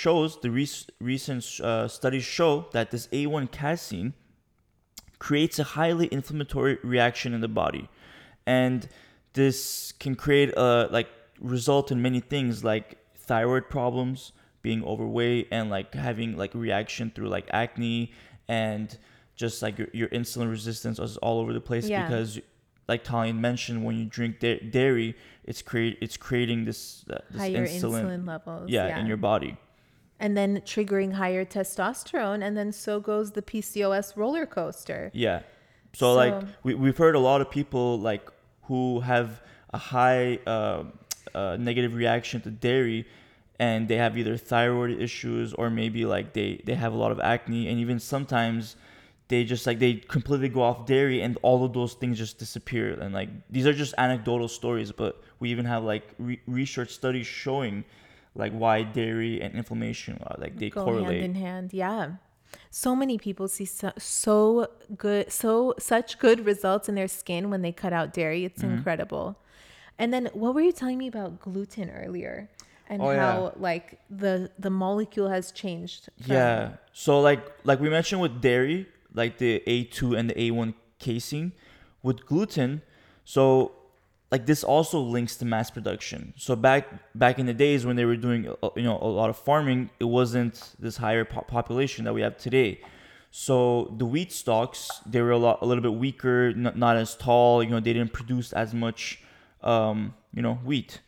shows 0.03 0.41
the 0.41 0.51
rec- 0.51 0.89
recent 1.01 1.43
uh, 1.61 1.89
studies 1.89 2.25
show 2.25 2.67
that 2.73 2.91
this 2.93 3.05
A1 3.09 3.51
casein 3.51 4.15
creates 5.19 5.59
a 5.59 5.65
highly 5.79 6.09
inflammatory 6.11 6.79
reaction 6.83 7.35
in 7.35 7.41
the 7.41 7.49
body, 7.63 7.89
and 8.47 8.89
this 9.35 9.93
can 10.03 10.15
create 10.15 10.51
a 10.57 10.89
like 10.91 11.09
result 11.41 11.91
in 11.93 12.01
many 12.09 12.21
things 12.21 12.65
like 12.65 12.99
thyroid 13.17 13.69
problems, 13.69 14.33
being 14.63 14.83
overweight, 14.85 15.49
and 15.51 15.71
like 15.71 15.93
having 15.95 16.37
like 16.37 16.53
reaction 16.55 17.11
through 17.15 17.29
like 17.29 17.49
acne 17.53 18.13
and 18.49 18.99
just 19.37 19.63
like 19.63 19.79
your, 19.79 19.89
your 19.93 20.09
insulin 20.09 20.51
resistance 20.51 20.99
is 20.99 21.17
all 21.19 21.39
over 21.41 21.53
the 21.53 21.61
place 21.61 21.89
Yeah. 21.89 22.03
because 22.07 22.39
like 22.89 23.05
Tallene 23.05 23.39
mentioned 23.39 23.85
when 23.85 23.97
you 23.97 24.05
drink 24.05 24.41
da- 24.41 24.61
dairy 24.61 25.17
it's 25.45 25.63
create 25.63 25.99
it's 26.01 26.17
creating 26.17 26.65
this, 26.65 27.05
uh, 27.11 27.19
this 27.31 27.41
Higher 27.41 27.67
insulin, 27.67 28.05
insulin, 28.05 28.27
levels. 28.27 28.71
yeah, 28.71 28.99
in 28.99 29.07
your 29.07 29.17
body 29.17 29.57
and 30.23 30.37
then 30.37 30.61
triggering 30.61 31.15
higher 31.15 31.45
testosterone, 31.45 32.45
and 32.45 32.57
then 32.57 32.71
so 32.71 33.01
goes 33.01 33.33
the 33.33 33.43
PCOS 33.43 34.17
roller 34.17 34.47
coaster. 34.47 35.11
Yeah. 35.13 35.41
So, 35.95 36.15
like 36.15 36.45
we 36.63 36.75
we've 36.75 36.97
heard 36.97 37.17
a 37.17 37.19
lot 37.19 37.41
of 37.41 37.51
people 37.51 37.99
like 37.99 38.31
who 38.63 39.01
have 39.01 39.43
a 39.75 39.79
high 39.79 40.39
uh, 40.47 40.85
uh, 41.35 41.57
negative 41.59 41.95
reaction 41.95 42.41
to 42.43 42.51
dairy, 42.51 43.05
and 43.59 43.89
they 43.89 43.97
have 43.97 44.17
either 44.17 44.37
thyroid 44.37 44.93
issues 45.03 45.53
or 45.55 45.71
maybe 45.71 46.07
like 46.07 46.35
they 46.35 46.63
they 46.65 46.77
have 46.77 46.93
a 46.93 46.97
lot 46.97 47.11
of 47.11 47.19
acne, 47.19 47.67
and 47.67 47.81
even 47.81 47.99
sometimes 47.99 48.77
they 49.33 49.43
just 49.55 49.65
like 49.69 49.79
they 49.85 49.95
completely 50.17 50.51
go 50.59 50.63
off 50.69 50.79
dairy, 50.95 51.19
and 51.25 51.33
all 51.49 51.61
of 51.67 51.71
those 51.79 51.93
things 52.01 52.15
just 52.25 52.35
disappear. 52.45 52.87
And 53.03 53.11
like 53.21 53.31
these 53.55 53.67
are 53.69 53.77
just 53.85 53.93
anecdotal 54.07 54.49
stories, 54.61 54.91
but 55.03 55.13
we 55.41 55.47
even 55.55 55.67
have 55.75 55.83
like 55.95 56.05
re- 56.29 56.43
research 56.61 56.91
studies 57.01 57.27
showing 57.45 57.75
like 58.43 58.53
why 58.63 58.77
dairy 58.99 59.35
and 59.43 59.51
inflammation 59.63 60.15
are 60.27 60.37
like 60.45 60.55
they 60.63 60.71
go 60.71 60.85
correlate. 60.85 61.21
hand 61.23 61.37
in 61.37 61.43
hand. 61.47 61.67
Yeah. 61.85 62.05
So 62.71 62.91
many 63.03 63.17
people 63.27 63.47
see 63.57 63.65
so, 63.81 63.89
so 63.99 64.41
good, 65.07 65.25
so 65.43 65.75
such 65.79 66.19
good 66.27 66.39
results 66.53 66.87
in 66.91 66.95
their 67.01 67.09
skin 67.21 67.43
when 67.53 67.61
they 67.65 67.73
cut 67.85 67.93
out 67.99 68.09
dairy. 68.19 68.41
It's 68.49 68.63
Mm-hmm. 68.63 68.77
incredible. 68.77 69.27
And 70.01 70.09
then 70.15 70.25
what 70.43 70.51
were 70.55 70.65
you 70.69 70.73
telling 70.81 70.99
me 71.03 71.07
about 71.15 71.31
gluten 71.47 71.89
earlier? 72.05 72.37
And 72.91 73.01
Oh, 73.03 73.11
yeah. 73.11 73.21
how 73.33 73.37
like 73.69 73.87
the 74.23 74.35
the 74.65 74.73
molecule 74.85 75.29
has 75.37 75.47
changed. 75.63 76.03
from- 76.21 76.33
Yeah. 76.37 76.61
So 77.05 77.13
like 77.29 77.43
like 77.69 77.79
we 77.85 77.89
mentioned 77.99 78.21
with 78.27 78.35
dairy, 78.49 78.79
like 79.15 79.39
the 79.39 79.63
A2 79.67 80.19
and 80.19 80.31
the 80.31 80.35
A1 80.35 80.75
casein, 80.99 81.53
with 82.03 82.27
gluten, 82.27 82.83
so 83.25 83.73
like 84.33 84.47
this 84.47 84.65
also 84.65 84.99
links 84.99 85.37
to 85.37 85.45
mass 85.45 85.71
production. 85.71 86.33
So 86.37 86.57
back 86.57 87.15
back 87.15 87.39
in 87.39 87.47
the 87.47 87.55
days 87.55 87.85
when 87.85 87.97
they 87.97 88.07
were 88.07 88.17
doing 88.17 88.49
uh, 88.49 88.71
you 88.75 88.83
know 88.83 88.99
a 89.01 89.07
lot 89.07 89.31
of 89.31 89.37
farming, 89.37 89.91
it 90.01 90.05
wasn't 90.05 90.75
this 90.79 90.97
higher 90.97 91.25
po- 91.25 91.43
population 91.43 92.07
that 92.07 92.15
we 92.15 92.23
have 92.23 92.39
today. 92.39 92.81
So 93.31 93.95
the 93.97 94.07
wheat 94.07 94.33
stalks 94.33 94.91
they 95.07 95.21
were 95.21 95.31
a 95.31 95.39
lot 95.39 95.59
a 95.61 95.67
little 95.67 95.83
bit 95.83 95.95
weaker, 95.95 96.53
not, 96.55 96.77
not 96.77 96.97
as 96.97 97.15
tall. 97.15 97.63
You 97.63 97.71
know 97.71 97.81
they 97.81 97.93
didn't 97.93 98.15
produce 98.15 98.53
as 98.55 98.73
much 98.73 99.23
um, 99.63 100.15
you 100.35 100.43
know 100.43 100.55
wheat. 100.65 101.01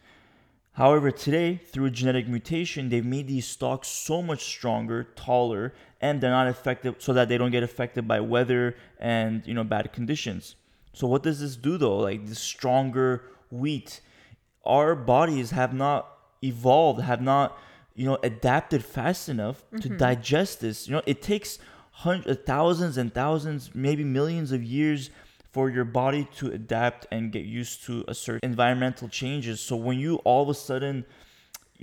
However, 0.73 1.13
today, 1.13 1.55
through 1.55 1.91
genetic 1.91 2.27
mutation, 2.27 2.89
they've 2.89 3.05
made 3.05 3.29
these 3.29 3.47
stalks 3.47 3.87
so 3.87 4.21
much 4.21 4.43
stronger, 4.43 5.05
taller, 5.15 5.73
and 6.05 6.21
they're 6.21 6.31
not 6.31 6.47
affected 6.47 6.97
so 6.99 7.15
that 7.15 7.31
they 7.31 7.39
don't 7.39 7.51
get 7.51 7.63
affected 7.63 8.07
by 8.07 8.21
weather 8.21 8.77
and 9.01 9.43
you 9.47 9.55
know 9.55 9.65
bad 9.65 9.91
conditions. 9.93 10.55
So 10.93 11.07
what 11.07 11.23
does 11.23 11.41
this 11.41 11.57
do 11.57 11.79
though? 11.79 11.97
Like 11.97 12.27
this 12.27 12.39
stronger 12.39 13.25
wheat, 13.51 14.01
our 14.67 14.95
bodies 14.95 15.51
have 15.53 15.73
not 15.73 16.01
evolved, 16.43 17.01
have 17.01 17.23
not 17.23 17.59
you 17.95 18.05
know 18.05 18.19
adapted 18.23 18.85
fast 18.85 19.31
enough 19.31 19.65
to 19.71 19.89
mm-hmm. 19.89 19.97
digest 19.97 20.61
this. 20.61 20.87
You 20.87 20.93
know, 20.97 21.03
it 21.07 21.23
takes 21.23 21.59
hundreds, 22.05 22.29
uh, 22.29 22.43
thousands 22.45 22.99
and 22.99 23.13
thousands, 23.15 23.71
maybe 23.75 24.05
millions 24.05 24.53
of 24.53 24.63
years 24.63 25.09
for 25.53 25.71
your 25.71 25.87
body 25.87 26.29
to 26.37 26.51
adapt 26.51 27.07
and 27.11 27.33
get 27.33 27.47
used 27.47 27.85
to 27.87 28.05
a 28.09 28.15
certain 28.15 28.51
environmental 28.51 29.09
changes. 29.09 29.59
So 29.61 29.75
when 29.75 29.99
you 29.99 30.17
all 30.17 30.43
of 30.43 30.51
a 30.51 30.55
sudden, 30.55 31.07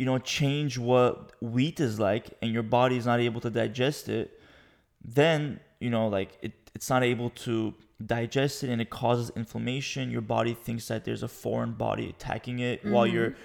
you 0.02 0.08
know, 0.08 0.18
change 0.18 0.80
what 0.80 1.32
wheat 1.44 1.80
is 1.80 2.00
like 2.00 2.32
and 2.42 2.52
your 2.52 2.64
body 2.64 2.98
is 2.98 3.06
not 3.06 3.20
able 3.20 3.40
to 3.40 3.52
digest 3.52 4.10
it, 4.10 4.42
then, 5.06 5.60
you 5.80 5.92
know, 5.92 6.08
like 6.08 6.40
it, 6.42 6.54
it's 6.74 6.90
not 6.90 7.04
able 7.04 7.30
to 7.30 7.76
digest 8.04 8.64
it 8.64 8.72
and 8.72 8.82
it 8.82 8.90
causes 8.90 9.32
inflammation. 9.36 10.10
Your 10.10 10.22
body 10.22 10.56
thinks 10.56 10.88
that 10.88 11.06
there's 11.06 11.22
a 11.22 11.28
foreign 11.28 11.74
body 11.74 12.10
attacking 12.10 12.58
it 12.58 12.84
while 12.84 13.06
you're 13.06 13.36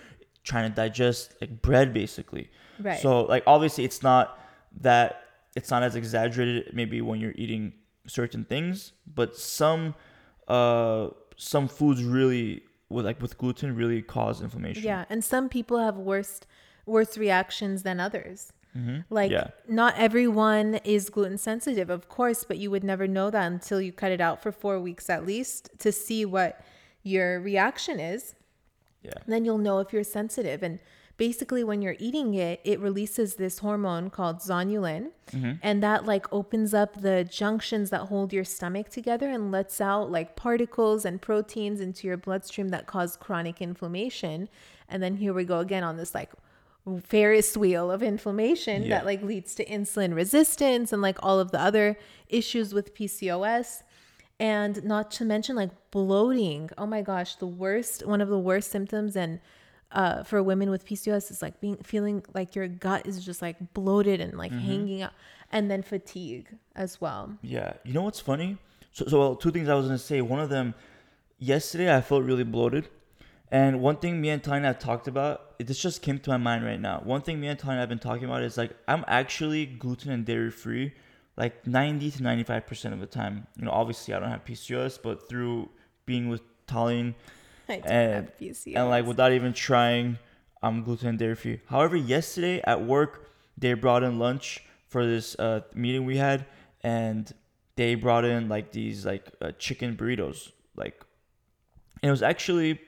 trying 0.45 0.71
to 0.71 0.75
digest 0.75 1.35
like 1.43 1.61
bread 1.61 1.93
basically. 1.93 2.49
Right. 2.81 2.99
So 3.01 3.25
like 3.25 3.43
obviously 3.47 3.85
it's 3.85 4.03
not 4.03 4.39
that 4.81 5.25
it's 5.57 5.71
not 5.71 5.83
as 5.83 5.95
exaggerated 5.95 6.73
maybe 6.73 7.03
when 7.03 7.21
you're 7.21 7.35
eating 7.37 7.75
certain 8.07 8.47
things, 8.47 8.93
but 9.15 9.37
some 9.37 9.95
uh 10.49 11.09
some 11.37 11.69
foods 11.69 12.03
really 12.03 12.63
with 12.89 13.05
like 13.05 13.21
with 13.21 13.39
gluten 13.39 13.75
really 13.75 14.03
cause 14.03 14.43
inflammation. 14.43 14.83
Yeah, 14.83 15.05
and 15.11 15.25
some 15.25 15.49
people 15.49 15.79
have 15.79 15.97
worse 15.97 16.41
worse 16.87 17.19
reactions 17.19 17.83
than 17.83 18.01
others. 18.01 18.53
Like 19.09 19.31
Mm-hmm. 19.31 19.33
Yeah. 19.33 19.49
not 19.69 19.95
everyone 19.97 20.75
is 20.85 21.09
gluten 21.09 21.39
sensitive, 21.39 21.89
of 21.89 22.11
course, 22.11 22.45
but 22.45 22.59
you 22.59 22.71
would 22.71 22.85
never 22.85 23.07
know 23.09 23.31
that 23.31 23.51
until 23.51 23.81
you 23.81 23.91
cut 23.91 24.13
it 24.13 24.21
out 24.21 24.43
for 24.43 24.53
4 24.53 24.79
weeks 24.81 25.09
at 25.09 25.25
least 25.25 25.71
to 25.79 25.91
see 25.91 26.27
what 26.27 26.63
your 27.03 27.41
reaction 27.41 27.99
is. 27.99 28.35
Yeah. 29.03 29.15
Then 29.27 29.47
you'll 29.47 29.57
know 29.57 29.79
if 29.79 29.95
you're 29.95 30.05
sensitive 30.05 30.63
and 30.63 30.79
basically 31.17 31.65
when 31.65 31.81
you're 31.81 31.97
eating 31.99 32.35
it, 32.35 32.61
it 32.65 32.79
releases 32.81 33.37
this 33.37 33.59
hormone 33.61 34.11
called 34.11 34.39
zonulin 34.39 35.11
mm-hmm. 35.31 35.53
and 35.63 35.83
that 35.83 36.05
like 36.05 36.31
opens 36.33 36.75
up 36.75 37.01
the 37.01 37.25
junctions 37.25 37.91
that 37.91 38.03
hold 38.03 38.33
your 38.33 38.45
stomach 38.45 38.89
together 38.91 39.29
and 39.31 39.51
lets 39.51 39.81
out 39.81 40.11
like 40.11 40.37
particles 40.37 41.05
and 41.05 41.23
proteins 41.23 41.81
into 41.81 42.07
your 42.07 42.17
bloodstream 42.17 42.69
that 42.69 42.87
cause 42.87 43.17
chronic 43.17 43.63
inflammation. 43.63 44.49
And 44.89 45.03
then 45.03 45.17
here 45.17 45.33
we 45.33 45.45
go 45.45 45.61
again 45.61 45.83
on 45.85 45.97
this 45.97 46.15
like 46.15 46.31
Ferris 47.03 47.57
wheel 47.57 47.91
of 47.91 48.03
inflammation 48.03 48.83
Yeah. 48.83 48.99
that 48.99 49.07
like 49.07 49.23
leads 49.23 49.55
to 49.57 49.65
insulin 49.65 50.15
resistance 50.15 50.93
and 50.93 51.01
like 51.01 51.19
all 51.23 51.41
of 51.41 51.51
the 51.51 51.61
other 51.61 51.99
issues 52.29 52.75
with 52.75 52.95
PCOS. 52.95 53.83
And 54.39 54.85
not 54.85 55.11
to 55.13 55.25
mention 55.25 55.57
like 55.57 55.71
bloating. 55.91 56.69
Oh 56.77 56.85
my 56.85 57.01
gosh, 57.01 57.37
the 57.37 57.47
worst, 57.47 58.07
one 58.07 58.21
of 58.21 58.29
the 58.29 58.39
worst 58.39 58.71
symptoms 58.71 59.17
and 59.17 59.41
uh, 59.93 60.23
for 60.25 60.43
women 60.43 60.71
with 60.71 60.85
PCOS 60.85 61.31
is 61.31 61.43
like 61.43 61.61
being 61.61 61.77
feeling 61.79 62.25
like 62.35 62.55
your 62.55 62.69
gut 62.69 63.07
is 63.07 63.25
just 63.25 63.41
like 63.41 63.73
bloated 63.73 64.21
and 64.21 64.35
like 64.35 64.53
hanging 64.53 65.03
out, 65.03 65.13
and 65.53 65.71
then 65.71 65.83
fatigue 65.83 66.49
as 66.75 67.01
well. 67.01 67.37
Yeah. 67.43 67.75
You 67.85 67.93
know 67.93 68.03
what's 68.03 68.21
funny? 68.21 68.59
So, 68.93 69.07
so 69.07 69.19
well, 69.19 69.37
two 69.37 69.51
things 69.51 69.69
I 69.69 69.75
was 69.75 69.87
gonna 69.87 69.99
say. 69.99 70.21
One 70.21 70.41
of 70.41 70.49
them, 70.49 70.75
yesterday 71.39 71.95
I 71.95 72.01
felt 72.01 72.25
really 72.25 72.45
bloated, 72.45 72.89
and 73.51 73.81
one 73.81 73.97
thing 73.97 74.21
me 74.21 74.31
and 74.31 74.43
Tanya 74.43 74.69
have 74.69 74.79
talked 74.79 75.07
about, 75.07 75.55
it 75.59 75.67
this 75.67 75.79
just 75.79 76.03
came 76.03 76.19
to 76.19 76.31
my 76.31 76.37
mind 76.37 76.65
right 76.65 76.81
now. 76.81 77.01
One 77.05 77.23
thing 77.23 77.41
me 77.41 77.49
and 77.49 77.59
Tanya 77.59 77.81
have 77.81 77.89
been 77.89 77.99
talking 77.99 78.25
about 78.25 78.43
is 78.43 78.57
like 78.57 78.73
I'm 78.89 79.05
actually 79.07 79.67
gluten 79.67 80.11
and 80.11 80.25
dairy 80.25 80.51
free, 80.51 80.95
like 81.37 81.67
90 81.67 82.11
to 82.13 82.23
95 82.23 82.67
percent 82.67 82.95
of 82.95 83.01
the 83.01 83.07
time. 83.07 83.47
You 83.57 83.67
know, 83.67 83.71
obviously 83.71 84.15
I 84.15 84.19
don't 84.19 84.31
have 84.31 84.45
PCOS, 84.45 84.99
but 85.01 85.29
through 85.29 85.69
being 86.07 86.29
with 86.29 86.43
Tallene 86.67 87.15
I 87.69 87.77
don't 87.79 87.91
and, 87.91 88.15
have 88.15 88.39
PCOS. 88.39 88.77
and 88.77 88.89
like 88.89 89.07
without 89.07 89.33
even 89.33 89.53
trying, 89.53 90.19
I'm 90.63 90.83
gluten 90.83 91.09
and 91.09 91.19
dairy 91.19 91.35
free. 91.35 91.61
However, 91.67 91.97
yesterday 91.97 92.61
at 92.65 92.85
work, 92.85 93.31
they 93.59 93.75
brought 93.75 94.03
in 94.03 94.19
lunch 94.19 94.63
for 94.89 95.05
this 95.05 95.35
uh, 95.39 95.63
meeting 95.75 96.05
we 96.05 96.17
had, 96.17 96.47
and 96.83 97.33
they 97.77 97.95
brought 97.95 98.25
in 98.25 98.49
like 98.49 98.73
these 98.73 99.05
like 99.05 99.31
uh, 99.41 99.53
chicken 99.59 99.97
burritos, 99.97 100.53
like, 100.77 101.03
it 102.03 102.11
was 102.11 102.23
actually 102.23 102.81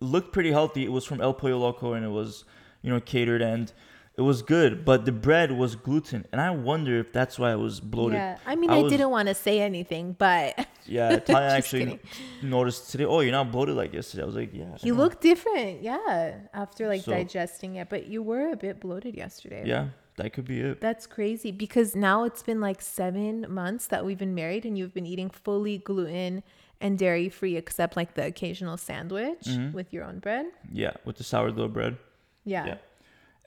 looked 0.00 0.32
pretty 0.32 0.52
healthy. 0.52 0.84
It 0.84 0.92
was 0.92 1.04
from 1.04 1.20
El 1.20 1.34
Pollo 1.34 1.58
Loco, 1.58 1.94
and 1.94 2.04
it 2.04 2.10
was 2.10 2.44
you 2.82 2.90
know 2.90 3.00
catered 3.00 3.42
and. 3.42 3.72
It 4.14 4.20
was 4.22 4.42
good, 4.42 4.84
but 4.84 5.06
the 5.06 5.12
bread 5.12 5.52
was 5.52 5.74
gluten, 5.74 6.26
and 6.32 6.40
I 6.40 6.50
wonder 6.50 6.98
if 6.98 7.12
that's 7.12 7.38
why 7.38 7.50
I 7.50 7.56
was 7.56 7.80
bloated. 7.80 8.18
yeah, 8.18 8.36
I 8.46 8.56
mean, 8.56 8.68
I 8.70 8.76
I, 8.76 8.82
was- 8.82 8.92
didn't 8.92 9.08
want 9.10 9.28
to 9.28 9.34
say 9.34 9.60
anything, 9.60 10.14
but 10.18 10.66
Yeah, 10.86 11.16
Just 11.16 11.30
actually 11.30 11.84
kidding. 11.84 12.00
noticed 12.42 12.90
today. 12.90 13.04
Oh, 13.06 13.20
you're 13.20 13.32
not 13.32 13.50
bloated 13.50 13.74
like 13.76 13.94
yesterday. 13.94 14.22
I 14.24 14.26
was 14.26 14.34
like, 14.34 14.50
yeah. 14.52 14.76
You 14.82 14.92
know." 14.94 14.98
look 15.02 15.20
different. 15.20 15.82
Yeah, 15.82 16.34
after 16.52 16.88
like 16.88 17.02
So- 17.02 17.12
digesting 17.12 17.76
it, 17.76 17.88
but 17.88 18.06
you 18.06 18.22
were 18.22 18.50
a 18.50 18.56
bit 18.56 18.80
bloated 18.80 19.16
yesterday. 19.16 19.62
Yeah, 19.64 19.88
that 20.16 20.34
could 20.34 20.44
be 20.44 20.60
it. 20.60 20.80
That's 20.82 21.06
crazy 21.06 21.50
because 21.50 21.96
now 21.96 22.24
it's 22.24 22.42
been 22.42 22.60
like 22.60 22.82
seven 22.82 23.46
months 23.48 23.86
that 23.86 24.04
we've 24.04 24.18
been 24.18 24.34
married 24.34 24.66
and 24.66 24.76
you've 24.76 24.92
been 24.92 25.06
eating 25.06 25.30
fully 25.30 25.78
gluten 25.78 26.42
and 26.82 26.98
dairy 26.98 27.30
free, 27.30 27.56
except 27.56 27.96
like 27.96 28.12
the 28.14 28.26
occasional 28.26 28.76
sandwich 28.76 29.44
Mm-hmm. 29.46 29.72
with 29.72 29.90
your 29.92 30.04
own 30.04 30.18
bread. 30.18 30.46
Yeah, 30.70 30.92
with 31.06 31.16
the 31.16 31.24
sourdough 31.24 31.68
bread. 31.68 31.96
Yeah. 32.44 32.66
Yeah. 32.66 32.76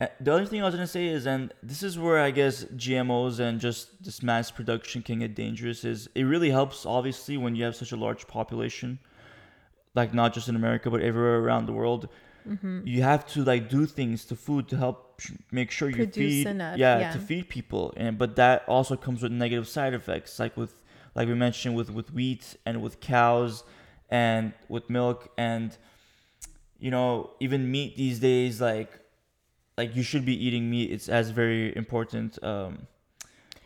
Uh, 0.01 0.07
The 0.19 0.33
other 0.33 0.45
thing 0.45 0.61
I 0.61 0.65
was 0.65 0.75
gonna 0.75 0.87
say 0.87 1.07
is, 1.07 1.25
and 1.25 1.53
this 1.63 1.81
is 1.81 1.97
where 1.97 2.19
I 2.19 2.31
guess 2.31 2.65
GMOs 2.65 3.39
and 3.39 3.59
just 3.59 4.03
this 4.03 4.21
mass 4.21 4.51
production 4.51 5.01
can 5.01 5.19
get 5.19 5.35
dangerous. 5.35 5.83
Is 5.85 6.09
it 6.15 6.23
really 6.23 6.49
helps 6.49 6.85
obviously 6.85 7.37
when 7.37 7.55
you 7.55 7.63
have 7.63 7.75
such 7.75 7.91
a 7.91 7.95
large 7.95 8.27
population, 8.27 8.99
like 9.93 10.13
not 10.13 10.33
just 10.33 10.49
in 10.49 10.55
America 10.55 10.89
but 10.89 11.01
everywhere 11.01 11.39
around 11.39 11.65
the 11.65 11.73
world. 11.73 12.09
Mm-hmm. 12.47 12.81
You 12.85 13.01
have 13.01 13.25
to 13.33 13.43
like 13.43 13.69
do 13.69 13.85
things 13.85 14.25
to 14.25 14.35
food 14.35 14.67
to 14.69 14.77
help 14.77 15.21
make 15.51 15.71
sure 15.71 15.89
you 15.89 15.95
Produce 15.95 16.13
feed, 16.15 16.47
enough, 16.47 16.77
yeah, 16.77 16.99
yeah. 16.99 17.11
to 17.13 17.19
feed 17.19 17.49
people. 17.49 17.93
And 17.97 18.17
but 18.17 18.35
that 18.35 18.65
also 18.67 18.95
comes 18.97 19.23
with 19.23 19.31
negative 19.31 19.67
side 19.67 19.93
effects, 19.93 20.37
like 20.39 20.55
with 20.57 20.73
like 21.15 21.27
we 21.27 21.33
mentioned 21.33 21.75
with 21.75 21.89
with 21.89 22.13
wheat 22.13 22.57
and 22.65 22.81
with 22.81 22.99
cows 22.99 23.63
and 24.09 24.53
with 24.67 24.89
milk 24.89 25.31
and 25.37 25.77
you 26.79 26.91
know 26.91 27.31
even 27.39 27.71
meat 27.71 27.95
these 27.95 28.19
days 28.19 28.61
like 28.61 28.99
like 29.77 29.95
you 29.95 30.03
should 30.03 30.25
be 30.25 30.45
eating 30.45 30.69
meat 30.69 30.91
it's 30.91 31.09
as 31.09 31.29
very 31.31 31.75
important 31.75 32.41
um 32.43 32.87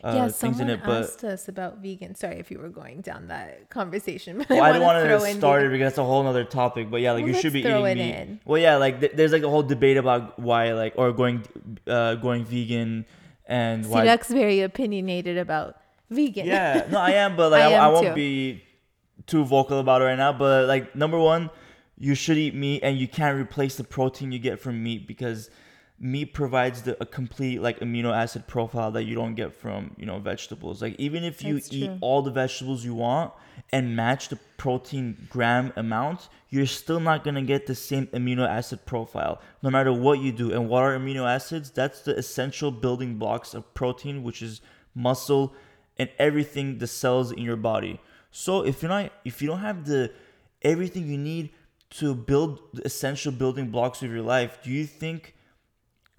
uh, 0.02 0.14
yeah, 0.16 0.22
things 0.30 0.38
someone 0.58 0.62
in 0.62 0.70
it 0.70 0.86
but 0.86 1.04
asked 1.04 1.24
us 1.26 1.50
about 1.50 1.80
vegan. 1.80 2.16
Sorry 2.16 2.38
if 2.38 2.50
you 2.50 2.58
were 2.58 2.70
going 2.70 3.02
down 3.02 3.28
that 3.28 3.70
conversation. 3.70 4.38
But 4.48 4.50
well, 4.52 4.64
I 4.64 4.72
don't 4.72 4.82
wanna 4.82 5.00
want 5.00 5.22
throw 5.24 5.34
start 5.34 5.64
it 5.64 5.72
because 5.72 5.88
that's 5.88 5.98
a 5.98 6.06
whole 6.06 6.26
other 6.26 6.46
topic. 6.46 6.90
But 6.90 7.02
yeah, 7.02 7.12
like 7.12 7.26
Well, 7.26 7.34
you 7.34 7.42
should 7.42 7.52
be 7.52 7.60
eating 7.60 7.84
meat. 7.84 8.00
in. 8.16 8.40
Well, 8.46 8.62
yeah, 8.62 8.78
like 8.78 9.02
th- 9.02 9.12
there's 9.14 9.34
like 9.34 9.44
a 9.44 9.50
whole 9.50 9.64
debate 9.64 9.98
about 9.98 10.40
why 10.40 10.72
like 10.72 10.94
or 10.96 11.12
going 11.12 11.44
uh 11.86 12.16
going 12.16 12.46
vegan 12.46 13.06
and 13.46 13.86
why. 13.90 14.06
Sidak's 14.06 14.30
very 14.30 14.62
opinionated 14.62 15.38
about 15.38 15.76
vegan. 16.10 16.46
Yeah, 16.48 16.88
no, 16.90 17.00
I 17.00 17.12
am, 17.12 17.36
but 17.36 17.52
like 17.56 17.64
I 17.64 17.74
I, 17.74 17.86
I 17.86 17.88
won't 17.90 18.08
too. 18.08 18.14
be 18.14 18.64
too 19.28 19.44
vocal 19.44 19.80
about 19.80 20.02
it 20.02 20.06
right 20.06 20.18
now. 20.18 20.32
But 20.32 20.70
like 20.70 20.96
number 20.96 21.20
one, 21.20 21.50
you 21.98 22.16
should 22.16 22.38
eat 22.38 22.56
meat, 22.56 22.84
and 22.84 22.98
you 22.98 23.08
can't 23.10 23.38
replace 23.38 23.76
the 23.76 23.84
protein 23.84 24.32
you 24.32 24.40
get 24.40 24.62
from 24.62 24.82
meat 24.82 25.08
because 25.08 25.50
meat 26.00 26.34
provides 26.34 26.84
the, 26.84 26.98
a 27.02 27.06
complete 27.06 27.62
like 27.62 27.80
amino 27.80 28.16
acid 28.16 28.48
profile 28.48 28.92
that 28.92 29.04
you 29.04 29.16
don't 29.16 29.36
get 29.36 29.54
from 29.54 29.94
you 29.98 30.06
know 30.06 30.20
vegetables. 30.20 30.82
Like 30.82 30.96
even 30.98 31.24
if 31.24 31.44
you 31.44 31.56
That's 31.56 31.74
eat 31.74 31.88
true. 31.88 31.98
all 32.02 32.22
the 32.22 32.32
vegetables 32.32 32.86
you 32.86 32.96
want 32.96 33.34
and 33.72 33.96
match 33.96 34.30
the 34.30 34.38
protein 34.58 35.28
gram 35.30 35.74
amount, 35.76 36.30
you're 36.50 36.66
still 36.66 37.00
not 37.00 37.24
gonna 37.24 37.42
get 37.42 37.68
the 37.68 37.76
same 37.76 38.08
amino 38.08 38.48
acid 38.48 38.86
profile 38.86 39.42
no 39.62 39.70
matter 39.70 39.92
what 39.92 40.20
you 40.20 40.32
do. 40.32 40.52
And 40.52 40.70
what 40.70 40.84
are 40.84 40.98
amino 40.98 41.28
acids? 41.28 41.70
That's 41.70 42.02
the 42.02 42.18
essential 42.18 42.72
building 42.72 43.16
blocks 43.16 43.54
of 43.54 43.74
protein, 43.74 44.24
which 44.24 44.42
is 44.42 44.62
muscle 44.96 45.54
and 45.98 46.10
everything 46.18 46.78
the 46.78 46.88
cells 46.88 47.32
in 47.32 47.40
your 47.40 47.58
body. 47.58 48.00
So 48.32 48.66
if 48.66 48.82
you're 48.82 48.90
not 48.90 49.12
if 49.26 49.42
you 49.42 49.50
don't 49.50 49.60
have 49.60 49.86
the 49.86 50.12
everything 50.62 51.08
you 51.08 51.18
need 51.18 51.50
to 51.90 52.14
build 52.14 52.62
the 52.74 52.86
essential 52.86 53.32
building 53.32 53.70
blocks 53.70 54.02
of 54.02 54.12
your 54.12 54.22
life, 54.22 54.60
do 54.64 54.70
you 54.70 54.86
think 54.86 55.36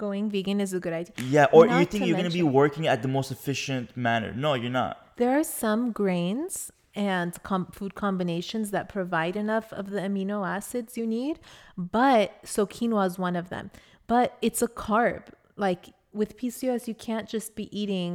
Going 0.07 0.30
vegan 0.30 0.59
is 0.66 0.73
a 0.73 0.80
good 0.85 0.92
idea. 1.02 1.14
yeah, 1.37 1.47
or 1.52 1.66
you 1.66 1.85
think 1.85 2.07
you're 2.07 2.16
gonna 2.16 2.30
be 2.30 2.49
working 2.62 2.85
at 2.92 2.99
the 3.02 3.09
most 3.09 3.30
efficient 3.37 3.87
manner? 4.09 4.30
No, 4.45 4.54
you're 4.54 4.71
not. 4.83 4.95
There 5.21 5.33
are 5.38 5.45
some 5.45 5.92
grains 5.92 6.73
and 6.95 7.30
com- 7.42 7.71
food 7.78 7.95
combinations 8.04 8.71
that 8.75 8.88
provide 8.88 9.37
enough 9.37 9.69
of 9.80 9.85
the 9.90 10.00
amino 10.09 10.38
acids 10.57 10.97
you 11.00 11.07
need, 11.07 11.38
but 11.76 12.26
so 12.45 12.66
quinoa 12.66 13.07
is 13.07 13.19
one 13.19 13.37
of 13.42 13.47
them. 13.54 13.71
But 14.07 14.28
it's 14.47 14.62
a 14.62 14.69
carb. 14.69 15.25
Like 15.66 15.83
with 16.21 16.37
PCOS, 16.38 16.88
you 16.88 16.95
can't 16.95 17.28
just 17.28 17.54
be 17.54 17.66
eating 17.80 18.12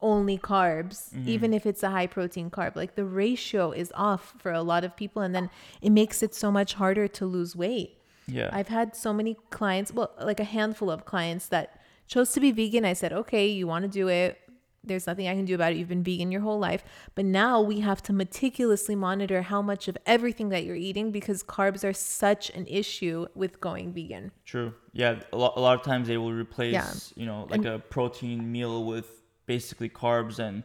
only 0.00 0.36
carbs, 0.36 0.98
Mm-hmm. 1.14 1.28
even 1.34 1.54
if 1.54 1.64
it's 1.70 1.82
a 1.84 1.90
high 1.90 2.08
protein 2.16 2.50
carb. 2.50 2.74
Like 2.82 2.96
the 2.96 3.04
ratio 3.04 3.70
is 3.82 3.92
off 4.08 4.34
for 4.42 4.50
a 4.52 4.62
lot 4.62 4.82
of 4.84 4.96
people, 5.02 5.22
and 5.22 5.32
then 5.36 5.48
it 5.80 5.90
makes 5.90 6.18
it 6.26 6.34
so 6.34 6.50
much 6.58 6.74
harder 6.74 7.06
to 7.18 7.24
lose 7.36 7.54
weight. 7.54 7.90
Yeah. 8.32 8.48
I've 8.52 8.68
had 8.68 8.96
so 8.96 9.12
many 9.12 9.36
clients, 9.50 9.92
well, 9.92 10.10
like 10.20 10.40
a 10.40 10.44
handful 10.44 10.90
of 10.90 11.04
clients 11.04 11.48
that 11.48 11.80
chose 12.06 12.32
to 12.32 12.40
be 12.40 12.50
vegan. 12.52 12.84
I 12.84 12.94
said, 12.94 13.12
okay, 13.12 13.46
you 13.46 13.66
want 13.66 13.82
to 13.84 13.88
do 13.88 14.08
it. 14.08 14.38
There's 14.84 15.06
nothing 15.06 15.28
I 15.28 15.34
can 15.36 15.44
do 15.44 15.54
about 15.54 15.72
it. 15.72 15.78
You've 15.78 15.88
been 15.88 16.02
vegan 16.02 16.32
your 16.32 16.40
whole 16.40 16.58
life. 16.58 16.82
But 17.14 17.24
now 17.24 17.60
we 17.60 17.80
have 17.80 18.02
to 18.04 18.12
meticulously 18.12 18.96
monitor 18.96 19.42
how 19.42 19.62
much 19.62 19.86
of 19.86 19.96
everything 20.06 20.48
that 20.48 20.64
you're 20.64 20.74
eating 20.74 21.12
because 21.12 21.44
carbs 21.44 21.84
are 21.84 21.92
such 21.92 22.50
an 22.50 22.66
issue 22.66 23.26
with 23.36 23.60
going 23.60 23.92
vegan. 23.92 24.32
True. 24.44 24.74
Yeah, 24.92 25.20
a 25.32 25.36
lot, 25.36 25.52
a 25.56 25.60
lot 25.60 25.78
of 25.78 25.84
times 25.84 26.08
they 26.08 26.16
will 26.18 26.32
replace, 26.32 26.72
Yeah. 26.72 26.92
you 27.14 27.26
know, 27.26 27.46
like 27.48 27.64
a 27.64 27.78
protein 27.78 28.50
meal 28.50 28.84
with 28.84 29.22
basically 29.46 29.88
carbs 29.88 30.38
and 30.38 30.62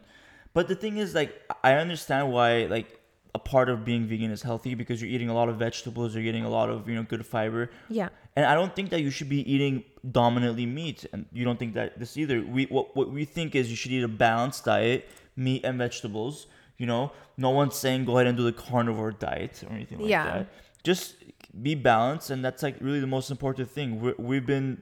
but 0.54 0.66
the 0.66 0.74
thing 0.74 0.96
is 0.96 1.14
like 1.14 1.34
I 1.62 1.74
understand 1.74 2.32
why 2.32 2.66
like 2.66 3.00
a 3.34 3.38
part 3.38 3.68
of 3.68 3.84
being 3.84 4.06
vegan 4.06 4.30
is 4.30 4.42
healthy 4.42 4.74
because 4.74 5.00
you're 5.02 5.10
eating 5.10 5.28
a 5.28 5.34
lot 5.34 5.48
of 5.48 5.56
vegetables, 5.56 6.14
you're 6.14 6.24
getting 6.24 6.44
a 6.44 6.48
lot 6.50 6.70
of, 6.70 6.88
you 6.88 6.94
know, 6.94 7.02
good 7.02 7.24
fiber. 7.26 7.70
Yeah. 7.88 8.08
And 8.36 8.46
I 8.46 8.54
don't 8.54 8.74
think 8.74 8.90
that 8.90 9.00
you 9.02 9.10
should 9.10 9.28
be 9.28 9.40
eating 9.52 9.84
dominantly 10.10 10.64
meat 10.66 11.04
and 11.12 11.26
you 11.32 11.44
don't 11.44 11.58
think 11.58 11.74
that 11.74 11.98
this 11.98 12.16
either. 12.16 12.42
We 12.42 12.64
what 12.66 12.96
what 12.96 13.10
we 13.10 13.24
think 13.24 13.54
is 13.54 13.68
you 13.70 13.76
should 13.76 13.92
eat 13.92 14.02
a 14.02 14.08
balanced 14.08 14.64
diet, 14.64 15.08
meat 15.36 15.64
and 15.64 15.76
vegetables, 15.78 16.46
you 16.78 16.86
know. 16.86 17.12
No 17.36 17.50
one's 17.50 17.76
saying 17.76 18.04
go 18.04 18.16
ahead 18.16 18.26
and 18.26 18.36
do 18.36 18.44
the 18.44 18.52
carnivore 18.52 19.12
diet 19.12 19.62
or 19.68 19.72
anything 19.74 19.98
like 20.00 20.08
Yeah. 20.08 20.24
that 20.24 20.46
just 20.84 21.16
be 21.62 21.74
balanced 21.74 22.30
and 22.30 22.44
that's 22.44 22.62
like 22.62 22.76
really 22.80 23.00
the 23.00 23.06
most 23.06 23.30
important 23.30 23.68
thing 23.70 24.00
We're, 24.00 24.14
we've 24.18 24.46
been 24.46 24.80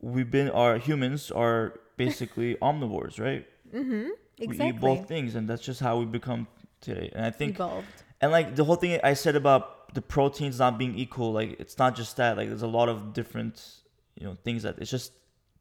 we've 0.00 0.30
been 0.30 0.50
our 0.50 0.78
humans 0.78 1.30
are 1.30 1.78
basically 1.96 2.54
omnivores 2.62 3.20
right 3.20 3.46
Mm-hmm. 3.72 4.08
Exactly. 4.38 4.46
we 4.66 4.68
eat 4.68 4.80
both 4.80 5.08
things 5.08 5.34
and 5.36 5.48
that's 5.48 5.62
just 5.62 5.80
how 5.80 5.96
we 5.98 6.04
become 6.04 6.46
today 6.82 7.10
and 7.14 7.24
i 7.24 7.30
think 7.30 7.54
Evolved. 7.56 7.86
and 8.20 8.30
like 8.32 8.54
the 8.56 8.64
whole 8.64 8.76
thing 8.76 8.98
i 9.04 9.14
said 9.14 9.36
about 9.36 9.94
the 9.94 10.02
proteins 10.02 10.58
not 10.58 10.78
being 10.78 10.94
equal 11.04 11.32
like 11.32 11.50
it's 11.60 11.78
not 11.78 11.94
just 11.94 12.16
that 12.16 12.36
like 12.36 12.48
there's 12.48 12.62
a 12.62 12.74
lot 12.80 12.88
of 12.88 13.12
different 13.12 13.54
you 14.18 14.26
know 14.26 14.36
things 14.44 14.62
that 14.64 14.74
it's 14.78 14.90
just 14.90 15.12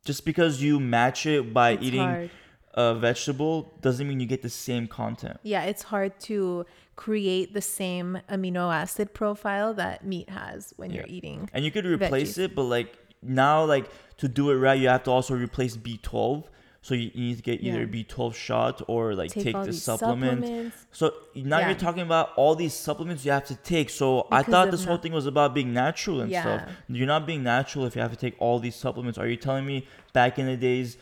just 0.03 0.25
because 0.25 0.61
you 0.61 0.79
match 0.79 1.25
it 1.25 1.53
by 1.53 1.71
It's 1.71 1.83
eating 1.83 2.01
hard. 2.01 2.29
a 2.73 2.95
vegetable 2.95 3.71
doesn't 3.81 4.07
mean 4.07 4.19
you 4.19 4.25
get 4.25 4.41
the 4.41 4.49
same 4.49 4.87
content 4.87 5.37
Yeah, 5.43 5.63
it's 5.71 5.83
hard 5.83 6.19
to 6.21 6.65
create 6.95 7.53
the 7.53 7.61
same 7.61 8.19
amino 8.29 8.73
acid 8.73 9.13
profile 9.13 9.73
that 9.75 10.05
meat 10.05 10.29
has 10.29 10.73
when 10.77 10.89
you're 10.91 11.05
eating. 11.07 11.49
and 11.53 11.63
you 11.65 11.71
could 11.71 11.85
replace 11.85 12.33
veggies. 12.37 12.43
it 12.45 12.55
but 12.55 12.63
like 12.77 12.97
now 13.21 13.63
like 13.65 13.87
to 14.17 14.27
do 14.27 14.49
it 14.51 14.55
right 14.55 14.79
you 14.79 14.87
have 14.87 15.03
to 15.03 15.11
also 15.11 15.35
replace 15.35 15.75
b12 15.77 16.45
so 16.83 16.95
you, 16.95 17.11
you 17.13 17.27
need 17.27 17.37
to 17.37 17.43
get 17.43 17.61
either 17.61 17.81
Yeah. 17.81 18.03
b12 18.03 18.33
shot 18.33 18.81
or 18.87 19.13
like 19.13 19.31
take, 19.31 19.55
all 19.55 19.65
the 19.65 19.73
supplement 19.73 20.43
supplements. 20.43 20.77
so 20.91 21.13
now 21.35 21.59
Yeah. 21.59 21.67
you're 21.69 21.77
talking 21.77 22.01
about 22.01 22.31
all 22.35 22.55
these 22.55 22.73
supplements 22.73 23.23
you 23.23 23.31
have 23.31 23.45
to 23.45 23.55
take 23.55 23.89
so 23.89 24.27
i 24.31 24.41
thought 24.43 24.71
this 24.71 24.83
whole 24.85 24.97
thing 24.97 25.13
was 25.13 25.27
about 25.27 25.53
being 25.53 25.73
natural 25.73 26.21
and 26.21 26.31
stuff 26.31 26.63
you're 26.87 27.07
not 27.07 27.25
being 27.27 27.43
natural 27.43 27.85
if 27.85 27.95
you 27.95 28.01
have 28.01 28.11
to 28.11 28.17
take 28.17 28.35
all 28.39 28.59
these 28.59 28.75
supplements 28.75 29.17
are 29.17 29.27
you 29.27 29.37
telling 29.37 29.65
me 29.65 29.87
back 30.13 30.39
in 30.39 30.45
the 30.47 30.57
days 30.57 30.97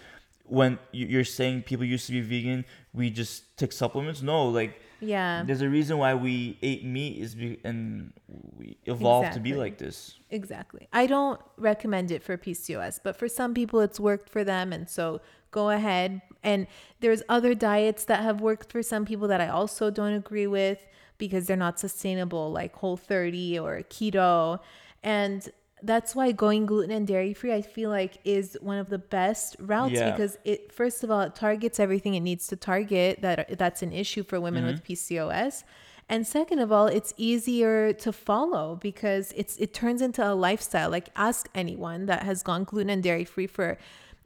when 0.46 0.78
you- 0.92 1.06
you're 1.08 1.24
saying 1.24 1.62
people 1.64 1.86
used 1.86 2.06
to 2.08 2.12
be 2.12 2.22
vegan 2.22 2.66
we 2.94 3.10
just 3.10 3.58
took 3.58 3.72
supplements 3.72 4.22
no 4.22 4.48
like 4.50 4.82
Yeah. 5.02 5.44
there's 5.48 5.62
a 5.62 5.70
reason 5.70 5.98
why 5.98 6.14
we 6.14 6.58
ate 6.62 6.84
meat 6.84 7.22
is 7.24 7.34
be, 7.36 7.58
and 7.64 8.12
we 8.58 8.76
evolved 8.86 9.32
to 9.34 9.40
be 9.40 9.54
like 9.54 9.78
this 9.78 10.16
Exactly. 10.32 10.88
I 10.94 11.08
don't 11.08 11.42
recommend 11.58 12.12
it 12.12 12.22
for 12.22 12.38
PCOS, 12.38 13.00
but 13.04 13.16
for 13.16 13.28
some 13.28 13.56
people 13.56 13.80
it's 13.80 14.00
worked 14.00 14.30
for 14.30 14.44
them 14.44 14.72
and 14.74 14.88
so 14.88 15.22
go 15.52 15.70
ahead. 15.70 16.22
And 16.44 16.68
there's 17.00 17.22
other 17.30 17.54
diets 17.54 18.06
that 18.06 18.24
have 18.24 18.42
worked 18.42 18.72
for 18.72 18.82
some 18.82 19.06
people 19.06 19.28
that 19.28 19.42
I 19.42 19.50
also 19.50 19.90
don't 19.90 20.14
agree 20.14 20.48
with 20.48 20.86
because 21.18 21.48
they're 21.48 21.58
not 21.58 21.80
sustainable 21.80 22.52
like 22.52 22.76
whole 22.76 22.98
30 22.98 23.60
or 23.60 23.82
keto. 23.90 24.60
And 25.04 25.48
that's 25.82 26.16
why 26.16 26.32
going 26.32 26.66
gluten 26.66 26.92
and 26.92 27.08
dairy 27.08 27.34
free 27.34 27.54
I 27.54 27.62
feel 27.62 27.90
like 27.90 28.18
is 28.26 28.58
one 28.62 28.78
of 28.78 28.90
the 28.90 28.98
best 28.98 29.56
routes 29.60 29.94
Yeah. 29.94 30.12
because 30.12 30.38
it 30.44 30.72
first 30.74 31.04
of 31.04 31.12
all 31.12 31.22
it 31.22 31.36
targets 31.36 31.80
everything 31.80 32.16
it 32.16 32.20
needs 32.22 32.48
to 32.48 32.56
target 32.56 33.22
that 33.22 33.58
that's 33.58 33.82
an 33.82 33.94
issue 33.94 34.24
for 34.24 34.42
women 34.42 34.66
with 34.66 34.84
mm-hmm. 34.84 34.94
PCOS. 34.94 35.64
And 36.12 36.26
second 36.26 36.58
of 36.58 36.72
all, 36.72 36.88
it's 36.88 37.14
easier 37.18 37.94
to 37.94 38.12
follow 38.12 38.80
because 38.82 39.32
it's 39.38 39.58
it 39.58 39.74
turns 39.74 40.02
into 40.02 40.28
a 40.28 40.34
lifestyle. 40.34 40.90
Like 40.90 41.10
ask 41.16 41.48
anyone 41.54 42.08
that 42.08 42.24
has 42.24 42.42
gone 42.42 42.64
gluten 42.64 42.90
and 42.90 43.04
dairy 43.04 43.26
free 43.26 43.46
for 43.46 43.78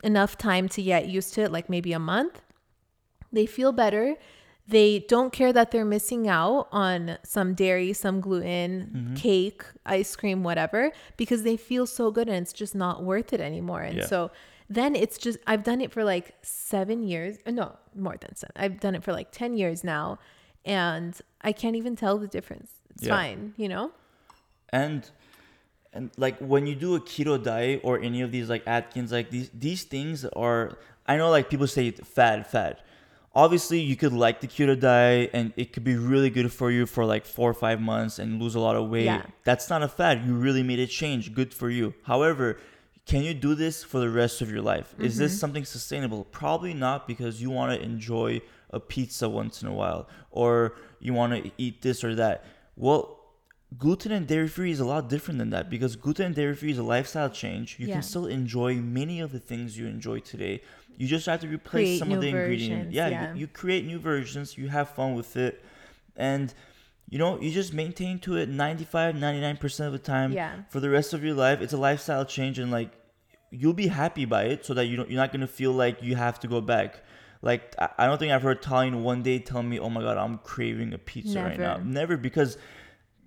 enough 0.03 0.37
time 0.37 0.67
to 0.69 0.81
get 0.81 1.07
used 1.07 1.33
to 1.35 1.41
it, 1.43 1.51
like 1.51 1.69
maybe 1.69 1.93
a 1.93 1.99
month. 1.99 2.41
They 3.31 3.45
feel 3.45 3.71
better. 3.71 4.15
They 4.67 4.99
don't 5.09 5.33
care 5.33 5.51
that 5.51 5.71
they're 5.71 5.83
missing 5.85 6.27
out 6.27 6.67
on 6.71 7.17
some 7.23 7.53
dairy, 7.53 7.91
some 7.93 8.21
gluten, 8.21 9.13
cake, 9.17 9.63
ice 9.85 10.15
cream, 10.15 10.43
whatever, 10.43 10.91
because 11.17 11.43
they 11.43 11.57
feel 11.57 11.85
so 11.85 12.11
good 12.11 12.27
and 12.29 12.37
it's 12.37 12.53
just 12.53 12.73
not 12.75 13.03
worth 13.03 13.33
it 13.33 13.41
anymore. 13.41 13.81
And 13.81 13.97
Yeah. 13.97 14.05
so 14.05 14.31
then 14.69 14.95
it's 14.95 15.17
just, 15.17 15.37
I've 15.47 15.63
done 15.63 15.81
it 15.81 15.91
for 15.91 16.03
like 16.05 16.33
seven 16.43 17.03
years. 17.03 17.37
uh, 17.45 17.51
No, 17.51 17.75
more 17.93 18.15
than 18.17 18.35
seven. 18.35 18.53
I've 18.55 18.79
done 18.79 18.95
it 18.95 19.03
for 19.03 19.11
like 19.11 19.31
10 19.31 19.57
years 19.57 19.83
now. 19.83 20.17
And 20.63 21.19
I 21.41 21.51
can't 21.51 21.75
even 21.75 21.97
tell 21.97 22.17
the 22.17 22.27
difference. 22.27 22.71
It's 22.91 23.03
Yeah. 23.03 23.15
fine, 23.17 23.53
you 23.57 23.67
know? 23.67 23.91
and 24.71 25.11
and 25.93 26.11
like 26.17 26.37
when 26.39 26.65
you 26.67 26.75
do 26.75 26.95
a 26.95 26.99
keto 26.99 27.41
diet 27.41 27.81
or 27.83 27.99
any 27.99 28.21
of 28.21 28.31
these 28.31 28.49
like 28.49 28.63
Atkins, 28.67 29.11
like 29.11 29.29
these 29.29 29.49
these 29.53 29.83
things 29.83 30.25
are 30.25 30.77
I 31.07 31.17
know 31.17 31.29
like 31.29 31.49
people 31.49 31.67
say 31.67 31.91
fad 31.91 32.47
fad. 32.47 32.77
Obviously, 33.35 33.79
you 33.79 33.95
could 33.95 34.13
like 34.13 34.41
the 34.41 34.47
keto 34.47 34.79
diet 34.79 35.31
and 35.33 35.53
it 35.57 35.73
could 35.73 35.83
be 35.83 35.95
really 35.95 36.29
good 36.29 36.51
for 36.53 36.69
you 36.69 36.85
for 36.85 37.03
like 37.03 37.25
four 37.25 37.49
or 37.49 37.53
five 37.55 37.81
months 37.81 38.19
and 38.19 38.39
lose 38.39 38.53
a 38.53 38.59
lot 38.59 38.75
of 38.75 38.89
weight. 38.89 39.05
Yeah. 39.05 39.23
That's 39.43 39.69
not 39.71 39.81
a 39.81 39.87
fad. 39.87 40.23
You 40.25 40.35
really 40.35 40.61
made 40.61 40.77
a 40.79 40.85
change. 40.85 41.33
Good 41.33 41.51
for 41.51 41.71
you. 41.71 41.95
However, 42.03 42.57
can 43.07 43.23
you 43.23 43.33
do 43.33 43.55
this 43.55 43.83
for 43.83 43.99
the 43.99 44.09
rest 44.09 44.41
of 44.41 44.51
your 44.51 44.61
life? 44.61 44.93
Is 44.99 45.13
Mm-hmm. 45.15 45.23
this 45.23 45.39
something 45.39 45.65
sustainable? 45.65 46.25
Probably 46.25 46.75
not 46.75 47.07
because 47.07 47.41
you 47.41 47.49
want 47.49 47.71
to 47.73 47.83
enjoy 47.83 48.41
a 48.69 48.79
pizza 48.79 49.27
once 49.27 49.63
in 49.63 49.67
a 49.67 49.73
while 49.73 50.07
or 50.29 50.75
you 50.99 51.13
want 51.13 51.33
to 51.43 51.51
eat 51.57 51.81
this 51.81 52.03
or 52.03 52.13
that. 52.15 52.45
Well, 52.77 53.12
gluten 53.77 54.11
and 54.11 54.27
dairy 54.27 54.47
free 54.47 54.71
is 54.71 54.79
a 54.79 54.85
lot 54.85 55.09
different 55.09 55.39
than 55.39 55.49
that 55.51 55.69
because 55.69 55.95
gluten 55.95 56.27
and 56.27 56.35
dairy 56.35 56.55
free 56.55 56.71
is 56.71 56.77
a 56.77 56.83
lifestyle 56.83 57.29
change. 57.29 57.77
You 57.79 57.87
Yeah. 57.87 57.95
can 57.95 58.03
still 58.03 58.27
enjoy 58.27 58.75
many 58.75 59.19
of 59.19 59.31
the 59.31 59.39
things 59.39 59.77
you 59.77 59.87
enjoy 59.87 60.19
today. 60.19 60.61
You 60.97 61.07
just 61.07 61.25
have 61.25 61.39
to 61.41 61.47
replace 61.47 61.85
Create 61.87 61.99
some 61.99 62.11
of 62.11 62.21
the 62.21 62.27
ingredients. 62.27 62.93
Yeah, 62.93 63.07
yeah. 63.07 63.33
You, 63.33 63.41
you 63.41 63.47
create 63.47 63.85
new 63.85 63.99
versions, 63.99 64.57
you 64.57 64.67
have 64.69 64.89
fun 64.89 65.15
with 65.15 65.35
it. 65.37 65.63
And 66.15 66.53
you 67.09 67.19
know, 67.19 67.39
you 67.39 67.51
just 67.51 67.73
maintain 67.73 68.17
to 68.19 68.37
it 68.37 68.49
95, 68.49 69.15
99% 69.15 69.85
of 69.87 69.91
the 69.93 69.99
time 69.99 70.31
Yeah. 70.31 70.51
for 70.69 70.79
the 70.79 70.89
rest 70.89 71.13
of 71.13 71.23
your 71.23 71.35
life. 71.35 71.61
It's 71.61 71.73
a 71.73 71.77
lifestyle 71.77 72.25
change 72.25 72.59
and 72.59 72.71
like 72.71 72.91
you'll 73.51 73.73
be 73.73 73.87
happy 73.87 74.25
by 74.25 74.45
it 74.45 74.65
so 74.65 74.73
that 74.73 74.85
you 74.85 74.97
don't 74.97 75.09
you're 75.11 75.21
not 75.21 75.31
gonna 75.31 75.45
feel 75.47 75.71
like 75.71 76.01
you 76.01 76.15
have 76.15 76.39
to 76.41 76.47
go 76.47 76.59
back. 76.61 77.01
Like 77.41 77.75
I, 77.79 77.89
I 77.99 78.05
don't 78.07 78.17
think 78.17 78.31
I've 78.31 78.41
heard 78.41 78.61
Tallene 78.61 79.01
one 79.01 79.21
day 79.23 79.37
tell 79.39 79.61
me, 79.63 79.79
"Oh 79.79 79.89
my 79.89 80.01
god, 80.01 80.17
I'm 80.17 80.37
craving 80.39 80.93
a 80.93 80.97
pizza 80.97 81.41
right 81.43 81.59
now." 81.59 81.77
Never. 81.77 81.83
Never 81.85 82.17
because 82.17 82.57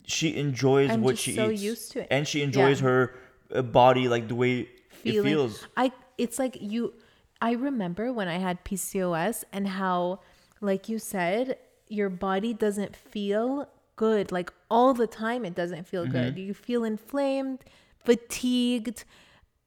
she 0.06 0.36
enjoys 0.36 0.90
I'm 0.90 1.02
what 1.02 1.18
she 1.18 1.34
so 1.34 1.50
eats 1.50 1.62
used 1.62 1.92
to 1.92 2.00
it. 2.02 2.08
and 2.10 2.26
she 2.26 2.42
enjoys 2.42 2.80
Yeah. 2.80 2.86
her 2.88 3.14
uh, 3.54 3.62
body 3.62 4.08
like 4.08 4.28
the 4.28 4.34
way 4.34 4.68
feeling. 4.88 5.18
it 5.26 5.30
feels. 5.30 5.66
I 5.76 5.92
it's 6.16 6.38
like 6.38 6.56
you 6.60 6.94
I 7.42 7.52
remember 7.52 8.12
when 8.12 8.28
I 8.28 8.38
had 8.38 8.64
PCOS 8.64 9.44
and 9.52 9.68
how 9.68 10.20
like 10.60 10.88
you 10.88 10.98
said 10.98 11.58
your 11.88 12.08
body 12.08 12.52
doesn't 12.54 12.96
feel 12.96 13.68
good 13.96 14.30
like 14.32 14.52
all 14.70 14.94
the 14.94 15.06
time 15.06 15.44
it 15.44 15.54
doesn't 15.54 15.86
feel 15.86 16.06
good. 16.06 16.34
Mm-hmm. 16.34 16.46
You 16.48 16.54
feel 16.54 16.84
inflamed, 16.84 17.60
fatigued, 18.04 19.04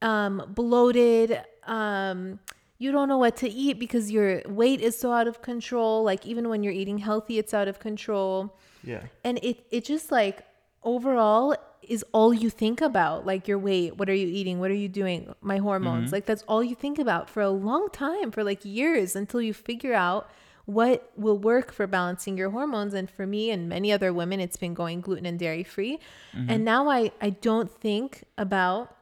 um 0.02 0.44
bloated, 0.56 1.42
um 1.68 2.40
you 2.82 2.94
don't 2.94 3.10
know 3.10 3.18
what 3.18 3.36
to 3.38 3.50
eat 3.50 3.78
because 3.78 4.10
your 4.10 4.42
weight 4.48 4.80
is 4.80 4.98
so 4.98 5.12
out 5.12 5.28
of 5.28 5.42
control. 5.42 6.02
Like 6.04 6.26
even 6.26 6.48
when 6.48 6.64
you're 6.64 6.72
eating 6.74 6.98
healthy, 7.00 7.38
it's 7.38 7.54
out 7.54 7.68
of 7.68 7.80
control 7.80 8.58
Yeah. 8.84 9.04
and 9.24 9.40
it 9.44 9.66
it 9.72 9.86
just 9.86 10.12
like 10.12 10.46
overall 10.84 11.56
is 11.82 12.06
all 12.12 12.34
you 12.34 12.50
think 12.50 12.82
about 12.82 13.26
like 13.26 13.48
your 13.48 13.58
weight 13.58 13.98
what 13.98 14.10
are 14.10 14.14
you 14.14 14.28
eating 14.28 14.60
what 14.60 14.70
are 14.72 14.76
you 14.76 14.90
doing 14.90 15.34
my 15.42 15.58
hormones 15.58 16.06
mm-hmm. 16.08 16.16
like 16.16 16.26
that's 16.26 16.44
all 16.48 16.64
you 16.64 16.76
think 16.76 17.00
about 17.00 17.30
for 17.30 17.42
a 17.42 17.50
long 17.50 17.90
time 17.92 18.32
for 18.32 18.44
like 18.44 18.64
years 18.64 19.16
until 19.16 19.42
you 19.42 19.54
figure 19.54 19.94
out 19.94 20.30
what 20.70 21.12
will 21.18 21.38
work 21.38 21.72
for 21.74 21.88
balancing 21.88 22.38
your 22.38 22.52
hormones. 22.52 22.94
And 22.94 23.10
for 23.10 23.26
me 23.26 23.50
and 23.50 23.68
many 23.68 23.92
other 23.92 24.14
women 24.14 24.40
it's 24.40 24.56
been 24.56 24.76
going 24.76 25.02
gluten 25.02 25.26
and 25.26 25.40
dairy 25.40 25.64
free. 25.64 25.98
Mm-hmm. 26.36 26.50
And 26.52 26.64
now 26.64 26.88
i 26.90 27.12
i 27.22 27.32
don't 27.32 27.72
think 27.72 28.24
about 28.38 28.96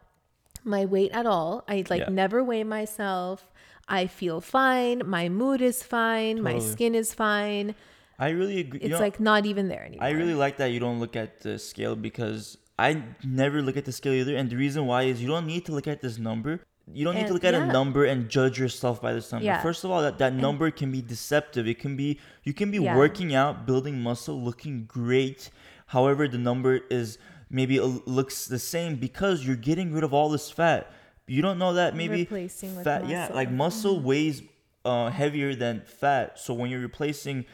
my 0.64 0.86
weight 0.86 1.12
at 1.12 1.26
all. 1.26 1.66
I 1.68 1.84
like 1.90 2.04
Yeah. 2.04 2.10
never 2.10 2.42
weigh 2.42 2.64
myself. 2.64 3.52
I 3.90 4.08
feel 4.08 4.40
fine. 4.40 5.02
My 5.06 5.28
mood 5.28 5.62
is 5.62 5.84
fine. 5.84 6.42
My 6.42 6.60
skin 6.60 6.96
is 6.96 7.14
fine 7.14 7.76
I 8.20 8.30
really 8.30 8.60
agree. 8.60 8.80
it's 8.80 8.86
you 8.86 8.90
know, 8.92 9.00
like 9.00 9.20
not 9.20 9.46
even 9.46 9.68
there 9.68 9.84
anymore 9.86 10.06
I 10.06 10.12
really 10.12 10.34
like 10.34 10.58
that 10.58 10.72
you 10.72 10.80
don't 10.80 11.00
look 11.00 11.16
at 11.16 11.42
the 11.42 11.60
scale 11.60 11.96
because 11.96 12.58
I 12.80 13.04
never 13.24 13.62
look 13.62 13.78
at 13.78 13.86
the 13.86 13.92
scale 13.92 14.14
either. 14.14 14.36
And 14.36 14.50
the 14.50 14.56
reason 14.56 14.86
why 14.86 15.04
is 15.04 15.22
you 15.22 15.28
don't 15.28 15.48
need 15.48 15.66
to 15.66 15.72
look 15.72 15.88
at 15.88 16.02
this 16.02 16.18
number. 16.18 16.62
You 16.92 17.04
don't 17.04 17.16
need 17.16 17.28
to 17.28 17.34
look 17.34 17.44
at 17.44 17.54
a 17.54 17.66
number 17.66 18.06
and 18.06 18.30
judge 18.30 18.58
yourself 18.58 19.02
by 19.02 19.14
this 19.14 19.32
number. 19.32 19.46
Yeah. 19.46 19.62
First 19.62 19.84
of 19.84 19.92
all, 19.92 20.02
that, 20.02 20.20
that 20.20 20.34
number 20.34 20.72
can 20.72 20.90
be 20.92 21.02
deceptive. 21.02 21.68
It 21.68 21.80
can 21.80 21.98
be 21.98 22.20
you 22.44 22.54
can 22.54 22.72
be 22.72 22.78
Yeah. 22.78 22.96
working 22.96 23.36
out, 23.36 23.66
building 23.66 24.00
muscle, 24.00 24.42
looking 24.42 24.86
great. 24.86 25.50
However, 25.88 26.28
the 26.28 26.38
number 26.38 26.80
is 26.90 27.18
maybe 27.50 27.80
looks 27.80 28.46
the 28.46 28.60
same 28.60 28.96
because 28.96 29.46
you're 29.46 29.56
getting 29.56 29.92
rid 29.94 30.04
of 30.04 30.14
all 30.14 30.30
this 30.30 30.50
fat. 30.50 30.92
You 31.28 31.42
don't 31.42 31.60
know 31.60 31.74
that 31.74 31.94
maybe 31.96 32.22
Replacing 32.22 32.76
with 32.76 32.86
fat. 32.86 33.08
Yeah, 33.10 33.30
like 33.34 33.52
muscle 33.52 34.00
weighs 34.00 34.44
uh, 34.86 35.10
heavier 35.10 35.56
than 35.56 35.82
fat. 35.82 36.40
So 36.40 36.54
when 36.54 36.70
you're 36.70 36.80
replacing 36.80 37.46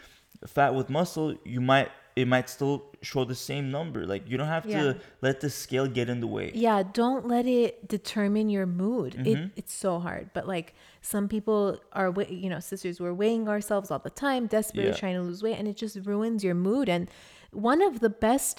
fat 0.48 0.74
with 0.76 0.90
muscle, 0.90 1.36
you 1.44 1.62
might 1.62 1.90
it 2.16 2.28
might 2.28 2.48
still 2.48 2.84
show 3.02 3.26
the 3.26 3.34
same 3.34 3.72
number. 3.72 4.06
Like 4.06 4.30
you 4.30 4.38
don't 4.38 4.48
have 4.48 4.66
Yeah. 4.68 4.84
to 4.84 4.98
let 5.22 5.40
the 5.42 5.50
scale 5.50 5.88
get 5.88 6.10
in 6.10 6.20
the 6.20 6.28
way. 6.28 6.52
yeah 6.54 6.84
don't 7.02 7.28
let 7.28 7.46
it 7.48 7.88
determine 7.88 8.50
your 8.50 8.68
mood 8.68 9.14
Mm-hmm. 9.14 9.26
it, 9.46 9.52
it's 9.56 9.74
so 9.74 10.00
hard 10.00 10.30
but 10.34 10.48
like 10.48 10.76
some 11.02 11.28
people 11.28 11.80
are 11.92 12.14
you 12.30 12.50
know 12.52 12.60
sisters 12.60 13.00
we're 13.00 13.14
weighing 13.24 13.48
ourselves 13.50 13.90
all 13.92 14.00
the 14.00 14.12
time 14.12 14.46
desperately 14.46 14.92
Yeah. 14.92 14.96
trying 15.04 15.16
to 15.16 15.24
lose 15.24 15.42
weight 15.42 15.58
and 15.58 15.68
it 15.68 15.76
just 15.76 15.96
ruins 16.06 16.44
your 16.44 16.54
mood 16.56 16.88
and 16.88 17.10
one 17.52 17.82
of 17.82 18.00
the 18.00 18.10
best 18.28 18.58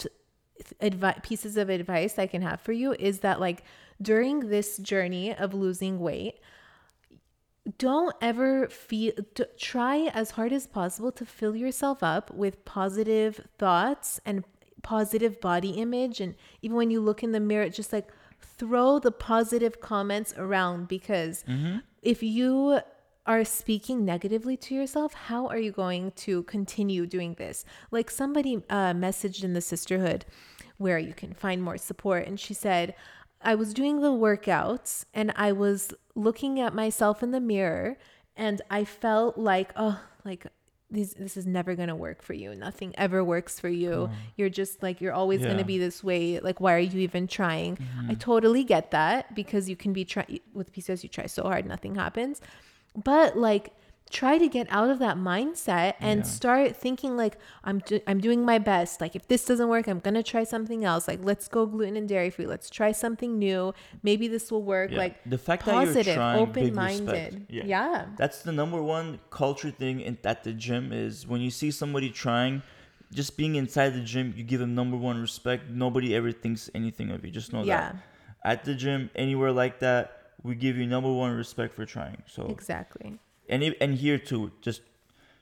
advi- 0.80 1.22
pieces 1.22 1.56
of 1.56 1.68
advice 1.68 2.18
i 2.18 2.26
can 2.26 2.42
have 2.42 2.60
for 2.60 2.72
you 2.72 2.92
is 2.98 3.20
that 3.20 3.40
like 3.40 3.62
during 4.02 4.36
this 4.54 4.78
journey 4.78 5.34
of 5.34 5.54
losing 5.54 6.00
weight 6.00 6.34
don't 7.78 8.14
ever 8.20 8.68
feel 8.68 9.12
try 9.56 10.10
as 10.12 10.32
hard 10.32 10.52
as 10.52 10.66
possible 10.66 11.10
to 11.12 11.24
fill 11.24 11.56
yourself 11.56 12.02
up 12.02 12.30
with 12.32 12.64
positive 12.64 13.40
thoughts 13.58 14.20
and 14.26 14.44
positive 14.82 15.40
body 15.40 15.70
image. 15.70 16.20
And 16.20 16.34
even 16.60 16.76
when 16.76 16.90
you 16.90 17.00
look 17.00 17.22
in 17.22 17.32
the 17.32 17.40
mirror 17.40 17.68
just 17.68 17.92
like 17.92 18.12
throw 18.40 18.98
the 18.98 19.10
positive 19.10 19.80
comments 19.80 20.34
around 20.36 20.88
because 20.88 21.44
if 22.02 22.22
you 22.22 22.80
are 23.26 23.44
speaking 23.44 24.04
negatively 24.04 24.54
to 24.54 24.74
yourself 24.74 25.14
how 25.14 25.46
are 25.46 25.58
you 25.58 25.72
going 25.72 26.12
to 26.12 26.42
continue 26.42 27.06
doing 27.06 27.34
this? 27.34 27.64
Like 27.90 28.10
somebody 28.10 28.62
uh, 28.68 28.92
messaged 28.92 29.42
in 29.42 29.54
the 29.54 29.62
sisterhood 29.62 30.26
where 30.76 30.98
you 30.98 31.14
can 31.14 31.32
find 31.32 31.62
more 31.62 31.78
support 31.78 32.26
and 32.26 32.38
she 32.38 32.52
said 32.52 32.94
I 33.44 33.54
was 33.54 33.74
doing 33.74 34.00
the 34.00 34.10
workouts 34.12 35.04
and 35.12 35.32
I 35.36 35.52
was 35.52 35.92
looking 36.14 36.60
at 36.60 36.74
myself 36.74 37.22
in 37.22 37.30
the 37.30 37.40
mirror 37.40 37.96
and 38.36 38.60
I 38.70 38.84
felt 38.84 39.38
like, 39.38 39.72
oh, 39.76 40.00
like 40.24 40.46
this 40.90 41.14
this 41.14 41.36
is 41.36 41.46
never 41.46 41.74
gonna 41.74 41.96
work 41.96 42.22
for 42.22 42.34
you. 42.34 42.54
Nothing 42.54 42.94
ever 42.96 43.22
works 43.24 43.58
for 43.58 43.68
you. 43.68 44.10
You're 44.36 44.50
just 44.50 44.82
like 44.82 45.00
you're 45.00 45.12
always 45.12 45.40
Yeah. 45.40 45.48
gonna 45.48 45.64
be 45.64 45.78
this 45.78 46.02
way. 46.02 46.40
Like, 46.40 46.60
why 46.60 46.74
are 46.74 46.78
you 46.78 47.00
even 47.00 47.26
trying? 47.26 47.74
I 47.74 48.02
mm-hmm. 48.02 48.14
totally 48.14 48.64
get 48.64 48.90
that 48.92 49.34
because 49.34 49.68
you 49.68 49.76
can 49.76 49.92
be 49.92 50.04
try 50.04 50.26
with 50.52 50.72
PCOS, 50.72 51.02
you 51.02 51.08
try 51.08 51.26
so 51.26 51.42
hard, 51.42 51.66
nothing 51.66 51.96
happens. 51.96 52.40
But 52.96 53.36
like 53.36 53.72
try 54.10 54.38
to 54.38 54.48
get 54.48 54.66
out 54.70 54.90
of 54.90 54.98
that 55.00 55.16
mindset 55.16 55.94
and 55.98 56.20
Yeah. 56.20 56.24
start 56.24 56.76
thinking 56.76 57.16
like 57.16 57.36
I'm 57.64 57.78
do- 57.80 58.00
I'm 58.06 58.20
doing 58.20 58.44
my 58.44 58.58
best. 58.58 59.00
Like 59.00 59.16
if 59.16 59.26
this 59.26 59.44
doesn't 59.44 59.68
work, 59.68 59.88
I'm 59.88 59.98
going 59.98 60.14
to 60.14 60.22
try 60.22 60.44
something 60.44 60.84
else. 60.84 61.08
Like 61.08 61.20
let's 61.22 61.48
go 61.48 61.66
gluten 61.66 61.96
and 61.96 62.08
dairy 62.08 62.30
free. 62.30 62.46
Let's 62.46 62.70
try 62.70 62.92
something 62.92 63.38
new. 63.38 63.72
Maybe 64.02 64.28
this 64.28 64.52
will 64.52 64.62
work. 64.62 64.90
Yeah. 64.92 64.98
Like 64.98 65.16
the 65.26 65.38
fact 65.38 65.64
that 65.66 65.72
you're 65.74 65.86
positive, 65.86 66.14
trying, 66.14 66.38
open-minded. 66.40 67.46
Yeah. 67.48 67.64
Yeah. 67.66 68.06
That's 68.16 68.42
the 68.42 68.52
number 68.52 68.80
one 68.82 69.18
culture 69.30 69.70
thing 69.70 70.00
in, 70.00 70.18
at 70.24 70.44
the 70.44 70.52
gym 70.52 70.92
is 70.92 71.26
when 71.26 71.40
you 71.40 71.50
see 71.50 71.70
somebody 71.70 72.10
trying, 72.10 72.62
just 73.12 73.36
being 73.36 73.54
inside 73.56 73.90
the 73.90 74.00
gym, 74.00 74.34
you 74.36 74.44
give 74.44 74.60
them 74.60 74.74
number 74.74 74.96
one 74.96 75.20
respect. 75.20 75.70
Nobody 75.70 76.14
ever 76.14 76.30
thinks 76.32 76.70
anything 76.74 77.10
of 77.10 77.24
you. 77.24 77.30
Just 77.30 77.52
know 77.52 77.64
that. 77.64 77.96
At 78.44 78.64
the 78.64 78.74
gym, 78.74 79.10
anywhere 79.16 79.50
like 79.52 79.78
that, 79.80 80.20
we 80.42 80.54
give 80.54 80.76
you 80.76 80.86
number 80.86 81.10
one 81.10 81.32
respect 81.34 81.74
for 81.74 81.86
trying. 81.86 82.22
So 82.26 82.46
Exactly. 82.46 83.18
And 83.48 83.74
and 83.80 83.94
here 83.96 84.18
too, 84.18 84.52
just 84.60 84.82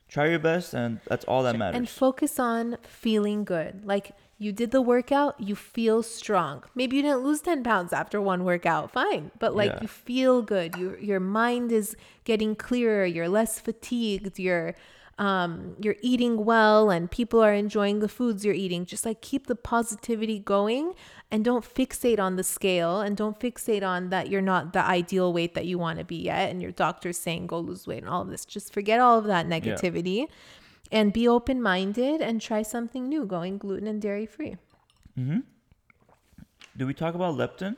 try 0.09 0.29
your 0.29 0.39
best, 0.39 0.75
and 0.75 1.01
that's 1.07 1.25
all 1.25 1.43
that 1.43 1.57
matters. 1.57 1.77
And 1.79 1.89
focus 1.89 2.39
on 2.39 2.77
feeling 2.83 3.45
good. 3.45 3.85
Like 3.85 4.13
you 4.39 4.53
did 4.53 4.71
the 4.73 4.83
workout, 4.83 5.41
you 5.41 5.55
feel 5.55 6.03
strong. 6.03 6.65
Maybe 6.75 6.97
you 6.97 7.03
didn't 7.03 7.23
lose 7.23 7.41
10 7.41 7.63
pounds 7.63 7.93
after 7.93 8.21
one 8.21 8.45
workout, 8.45 8.91
fine. 8.91 9.31
But 9.39 9.55
like 9.55 9.71
Yeah. 9.73 9.79
you 9.83 9.89
feel 9.89 10.43
good. 10.43 10.77
Your 10.77 10.99
your 10.99 11.21
mind 11.21 11.71
is 11.73 11.97
getting 12.25 12.55
clearer, 12.57 13.07
you're 13.07 13.29
less 13.29 13.59
fatigued, 13.61 14.39
you're 14.39 14.75
um 15.19 15.77
you're 15.79 15.97
eating 16.01 16.45
well 16.45 16.91
and 16.91 17.11
people 17.11 17.41
are 17.41 17.53
enjoying 17.53 18.01
the 18.01 18.09
foods 18.09 18.45
you're 18.45 18.55
eating. 18.55 18.85
Just 18.85 19.05
like 19.07 19.21
keep 19.21 19.47
the 19.47 19.55
positivity 19.55 20.39
going 20.39 20.95
and 21.33 21.45
don't 21.45 21.65
fixate 21.65 22.21
on 22.21 22.37
the 22.37 22.45
scale 22.45 23.01
and 23.01 23.17
don't 23.17 23.41
fixate 23.41 23.83
on 23.83 24.11
that 24.11 24.29
you're 24.29 24.43
not 24.43 24.75
the 24.75 24.85
ideal 24.85 25.33
weight 25.33 25.55
that 25.55 25.65
you 25.65 25.79
want 25.79 25.99
to 25.99 26.05
be 26.05 26.17
yet 26.17 26.51
and 26.51 26.61
your 26.61 26.71
doctor's 26.73 27.17
saying 27.19 27.47
go 27.47 27.59
lose 27.59 27.87
weight 27.87 28.03
and 28.03 28.09
all 28.09 28.21
of 28.21 28.29
this. 28.29 28.45
Just 28.45 28.73
forget 28.73 29.01
all 29.01 29.19
of 29.19 29.25
that 29.25 29.49
negativity 29.49 30.27
and 30.93 31.11
be 31.13 31.27
open 31.27 31.63
minded 31.63 32.21
and 32.21 32.41
try 32.41 32.61
something 32.63 33.09
new, 33.09 33.25
going 33.25 33.57
gluten 33.57 33.87
and 33.89 34.01
dairy 34.03 34.27
free. 34.27 34.57
mm-hmm. 35.19 35.39
Did 36.77 36.87
we 36.87 36.95
talk 36.95 37.15
about 37.15 37.35
leptin? 37.37 37.77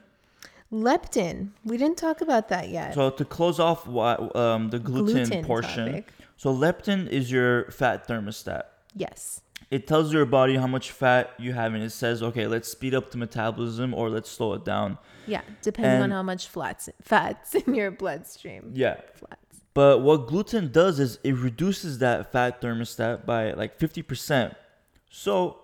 Leptin, 0.73 1.51
we 1.65 1.77
didn't 1.77 1.97
talk 1.99 2.21
about 2.21 2.49
that 2.49 2.69
yet. 2.71 2.95
So 2.95 3.11
to 3.11 3.25
close 3.25 3.61
off 3.61 3.87
um, 3.89 4.71
the 4.71 4.81
gluten, 4.81 5.15
Gluten 5.29 5.45
portion, 5.45 5.87
topic. 5.87 6.13
so 6.37 6.53
leptin 6.53 7.09
is 7.09 7.31
your 7.31 7.71
fat 7.71 8.09
thermostat. 8.09 8.65
yes. 8.97 9.43
It 9.75 9.89
tells 9.89 10.13
your 10.13 10.25
body 10.25 10.55
how 10.55 10.69
much 10.69 10.93
fat 10.93 11.33
you 11.37 11.53
have, 11.53 11.75
and 11.75 11.83
it 11.83 11.91
says, 11.91 12.23
okay, 12.23 12.47
let's 12.47 12.69
speed 12.69 12.95
up 12.95 13.11
the 13.11 13.19
metabolism 13.19 13.93
or 13.93 14.09
let's 14.09 14.31
slow 14.31 14.53
it 14.53 14.65
down. 14.65 14.99
Yeah, 15.27 15.41
depending 15.63 16.01
on 16.01 16.11
how 16.13 16.23
much 16.23 16.47
flats, 16.47 16.89
fats 17.03 17.55
in 17.61 17.75
your 17.75 17.91
bloodstream. 17.91 18.71
Yeah. 18.73 19.01
Flats. 19.15 19.41
But 19.75 20.03
what 20.03 20.29
gluten 20.29 20.71
does 20.71 21.01
is 21.01 21.19
it 21.25 21.35
reduces 21.35 21.99
that 21.99 22.31
fat 22.31 22.61
thermostat 22.61 23.27
by 23.27 23.53
like 23.55 23.77
50%. 23.77 24.55
So 25.11 25.59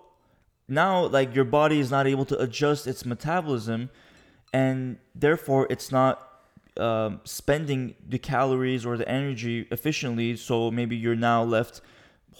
now, 0.67 1.07
like, 1.07 1.33
your 1.33 1.45
body 1.45 1.79
is 1.79 1.89
not 1.89 2.05
able 2.05 2.25
to 2.25 2.37
adjust 2.37 2.87
its 2.87 3.05
metabolism. 3.05 3.89
and 4.51 4.97
therefore 5.15 5.67
it's 5.69 5.89
not 5.89 6.15
um, 6.75 7.21
spending 7.23 7.95
the 8.13 8.19
calories 8.19 8.85
or 8.85 8.97
the 8.97 9.07
energy 9.07 9.67
efficiently. 9.71 10.35
So 10.35 10.69
maybe 10.69 10.97
you're 10.97 11.21
now 11.31 11.43
left 11.43 11.79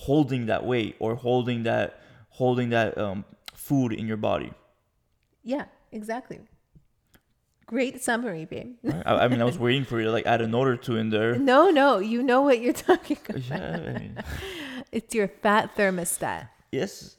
holding 0.08 0.48
that 0.48 0.66
weight 0.66 0.96
or 1.00 1.16
holding 1.16 1.64
that 1.64 2.00
holding 2.30 2.70
that 2.70 2.98
um, 2.98 3.24
food 3.54 3.92
in 3.94 4.08
your 4.08 4.18
body. 4.18 4.52
Yeah, 5.44 5.66
exactly. 5.92 6.40
Great 7.68 8.02
summary, 8.02 8.46
babe. 8.46 8.76
I, 9.06 9.26
I 9.26 9.28
mean, 9.28 9.42
I 9.42 9.46
was 9.46 9.58
waiting 9.66 9.86
for 9.86 10.00
you 10.00 10.06
to 10.06 10.12
like 10.12 10.26
add 10.26 10.42
a 10.42 10.48
note 10.48 10.68
or 10.68 10.76
two 10.76 10.98
in 10.98 11.10
there. 11.10 11.38
No, 11.38 11.70
no, 11.70 12.00
you 12.00 12.22
know 12.24 12.42
what 12.42 12.60
you're 12.62 12.74
talking 12.90 13.18
about. 13.30 13.42
Yeah, 13.50 13.80
I 13.96 14.00
mean, 14.00 14.18
It's 14.92 15.16
your 15.16 15.28
fat 15.30 15.76
thermostat. 15.78 16.50
yes. 16.72 17.18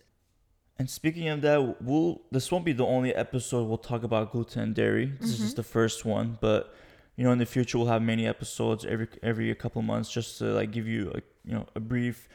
And 0.78 0.90
speaking 0.90 1.28
of 1.28 1.42
that, 1.42 1.80
we'll 1.82 2.22
this 2.32 2.50
won't 2.50 2.64
be 2.64 2.72
the 2.72 2.84
only 2.84 3.14
episode 3.14 3.68
we'll 3.68 3.78
talk 3.78 4.02
about 4.02 4.32
gluten 4.32 4.62
and 4.62 4.74
dairy. 4.74 5.12
This 5.20 5.38
is 5.38 5.54
the 5.54 5.62
first 5.62 6.04
one, 6.04 6.38
but 6.40 6.74
you 7.14 7.22
know, 7.24 7.30
in 7.30 7.38
the 7.38 7.46
future 7.46 7.78
we'll 7.78 7.86
have 7.96 8.02
many 8.02 8.26
episodes 8.26 8.84
every 8.84 9.06
every 9.22 9.54
couple 9.54 9.80
months 9.82 10.10
just 10.10 10.38
to 10.38 10.46
like 10.46 10.72
give 10.72 10.88
you 10.88 11.12
a 11.14 11.20
you 11.48 11.54
know 11.54 11.66
a 11.76 11.80
brief 11.80 12.28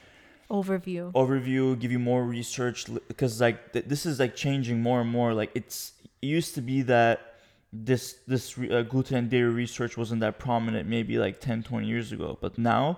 Overview. 0.50 1.12
overview, 1.14 1.78
give 1.78 1.92
you 1.92 2.00
more 2.00 2.24
research 2.24 2.86
because 3.08 3.42
like 3.42 3.74
th- 3.74 3.86
this 3.86 4.06
is 4.06 4.20
like 4.20 4.36
changing 4.36 4.82
more 4.82 5.02
and 5.02 5.10
more. 5.10 5.34
Like 5.34 5.52
it's 5.56 5.94
it 6.22 6.28
used 6.28 6.56
to 6.56 6.62
be 6.62 6.82
that 6.84 7.36
this 7.74 8.16
this 8.28 8.58
uh, 8.58 8.82
gluten 8.84 9.18
and 9.18 9.30
dairy 9.30 9.50
research 9.52 9.98
wasn't 9.98 10.22
that 10.22 10.40
prominent 10.40 10.88
maybe 10.88 11.18
like 11.18 11.42
10 11.42 11.64
20 11.64 11.86
years 11.86 12.14
ago 12.14 12.38
but 12.40 12.58
now 12.58 12.98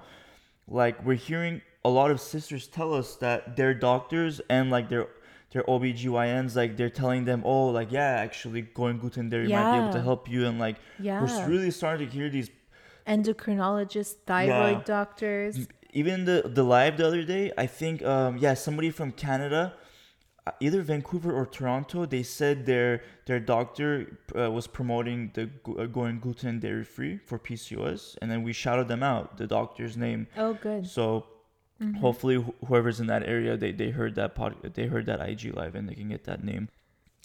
like 0.67 1.03
we're 1.03 1.15
hearing 1.15 1.59
a 1.83 1.89
lot 1.89 2.11
of 2.11 2.21
sisters 2.21 2.67
tell 2.67 2.93
us 2.93 3.15
that 3.15 3.55
their 3.57 3.73
doctors 3.73 4.39
and 4.47 4.69
like 4.69 4.87
their 4.87 5.07
their 5.51 5.63
OBGYNs 5.63 6.55
like 6.55 6.77
they're 6.77 6.87
telling 6.91 7.25
them 7.25 7.41
oh 7.45 7.69
like 7.69 7.91
yeah 7.91 8.11
actually 8.27 8.61
going 8.61 8.99
gluten 8.99 9.27
dairy 9.27 9.47
might 9.47 9.71
be 9.73 9.79
able 9.81 9.91
to 9.93 10.01
help 10.03 10.29
you 10.29 10.45
and 10.45 10.59
like 10.59 10.75
Yeah. 10.99 11.19
we're 11.23 11.47
really 11.49 11.71
starting 11.71 12.07
to 12.07 12.13
hear 12.13 12.29
these 12.29 12.51
Endocrinologists, 13.07 14.15
thyroid 14.27 14.77
Yeah. 14.77 14.83
doctors. 14.85 15.67
Even 15.93 16.25
the 16.25 16.43
the 16.45 16.63
live 16.63 16.97
the 16.97 17.05
other 17.07 17.23
day 17.23 17.51
i 17.57 17.65
think 17.65 18.03
um 18.03 18.37
yeah 18.37 18.53
somebody 18.53 18.89
from 18.91 19.11
canada 19.11 19.73
uh, 20.47 20.51
either 20.59 20.81
vancouver 20.81 21.31
or 21.33 21.45
toronto 21.45 22.05
they 22.05 22.23
said 22.23 22.65
their 22.65 23.01
their 23.25 23.39
doctor 23.39 24.17
uh, 24.37 24.49
was 24.51 24.67
promoting 24.67 25.31
the 25.33 25.49
uh, 25.77 25.85
going 25.85 26.19
gluten 26.19 26.49
and 26.49 26.61
dairy 26.61 26.83
free 26.83 27.17
for 27.17 27.37
pcos 27.39 28.17
and 28.21 28.29
then 28.31 28.43
we 28.43 28.53
shouted 28.53 28.87
them 28.87 29.03
out 29.03 29.37
the 29.37 29.47
doctor's 29.47 29.95
name 29.97 30.27
Oh, 30.37 30.53
good. 30.53 30.87
so 30.87 31.25
hopefully 32.01 32.35
wh- 32.35 32.65
whoever's 32.67 32.99
in 32.99 33.07
that 33.07 33.23
area 33.23 33.55
they, 33.57 33.71
they 33.71 33.89
heard 33.91 34.15
that 34.15 34.35
pod 34.35 34.55
they 34.75 34.87
heard 34.87 35.05
that 35.05 35.19
ig 35.29 35.55
live 35.55 35.75
and 35.75 35.87
they 35.87 35.95
can 35.95 36.09
get 36.09 36.23
that 36.25 36.43
name 36.43 36.67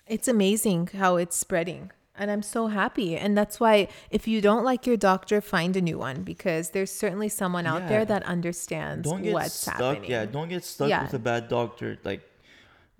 It's 0.06 0.28
amazing 0.28 0.88
how 1.02 1.16
it's 1.16 1.36
spreading. 1.36 1.90
And 2.16 2.30
I'm 2.30 2.42
so 2.42 2.68
happy. 2.68 3.16
And 3.16 3.36
that's 3.36 3.58
why 3.58 3.88
if 4.10 4.28
you 4.28 4.40
don't 4.40 4.64
like 4.64 4.86
your 4.86 4.96
doctor, 4.96 5.40
find 5.40 5.76
a 5.76 5.80
new 5.80 5.98
one 5.98 6.22
because 6.22 6.70
there's 6.70 6.92
certainly 6.92 7.28
someone 7.28 7.66
out 7.66 7.82
Yeah. 7.82 7.88
there 7.88 8.04
that 8.04 8.22
understands 8.22 9.08
don't 9.10 9.22
get 9.22 9.32
what's 9.32 9.54
stuck 9.54 9.74
happening. 9.80 10.10
yeah 10.10 10.24
don't 10.24 10.48
get 10.48 10.62
stuck 10.64 10.88
Yeah. 10.88 11.02
with 11.02 11.14
a 11.14 11.18
bad 11.18 11.48
doctor 11.48 11.98
like 12.04 12.22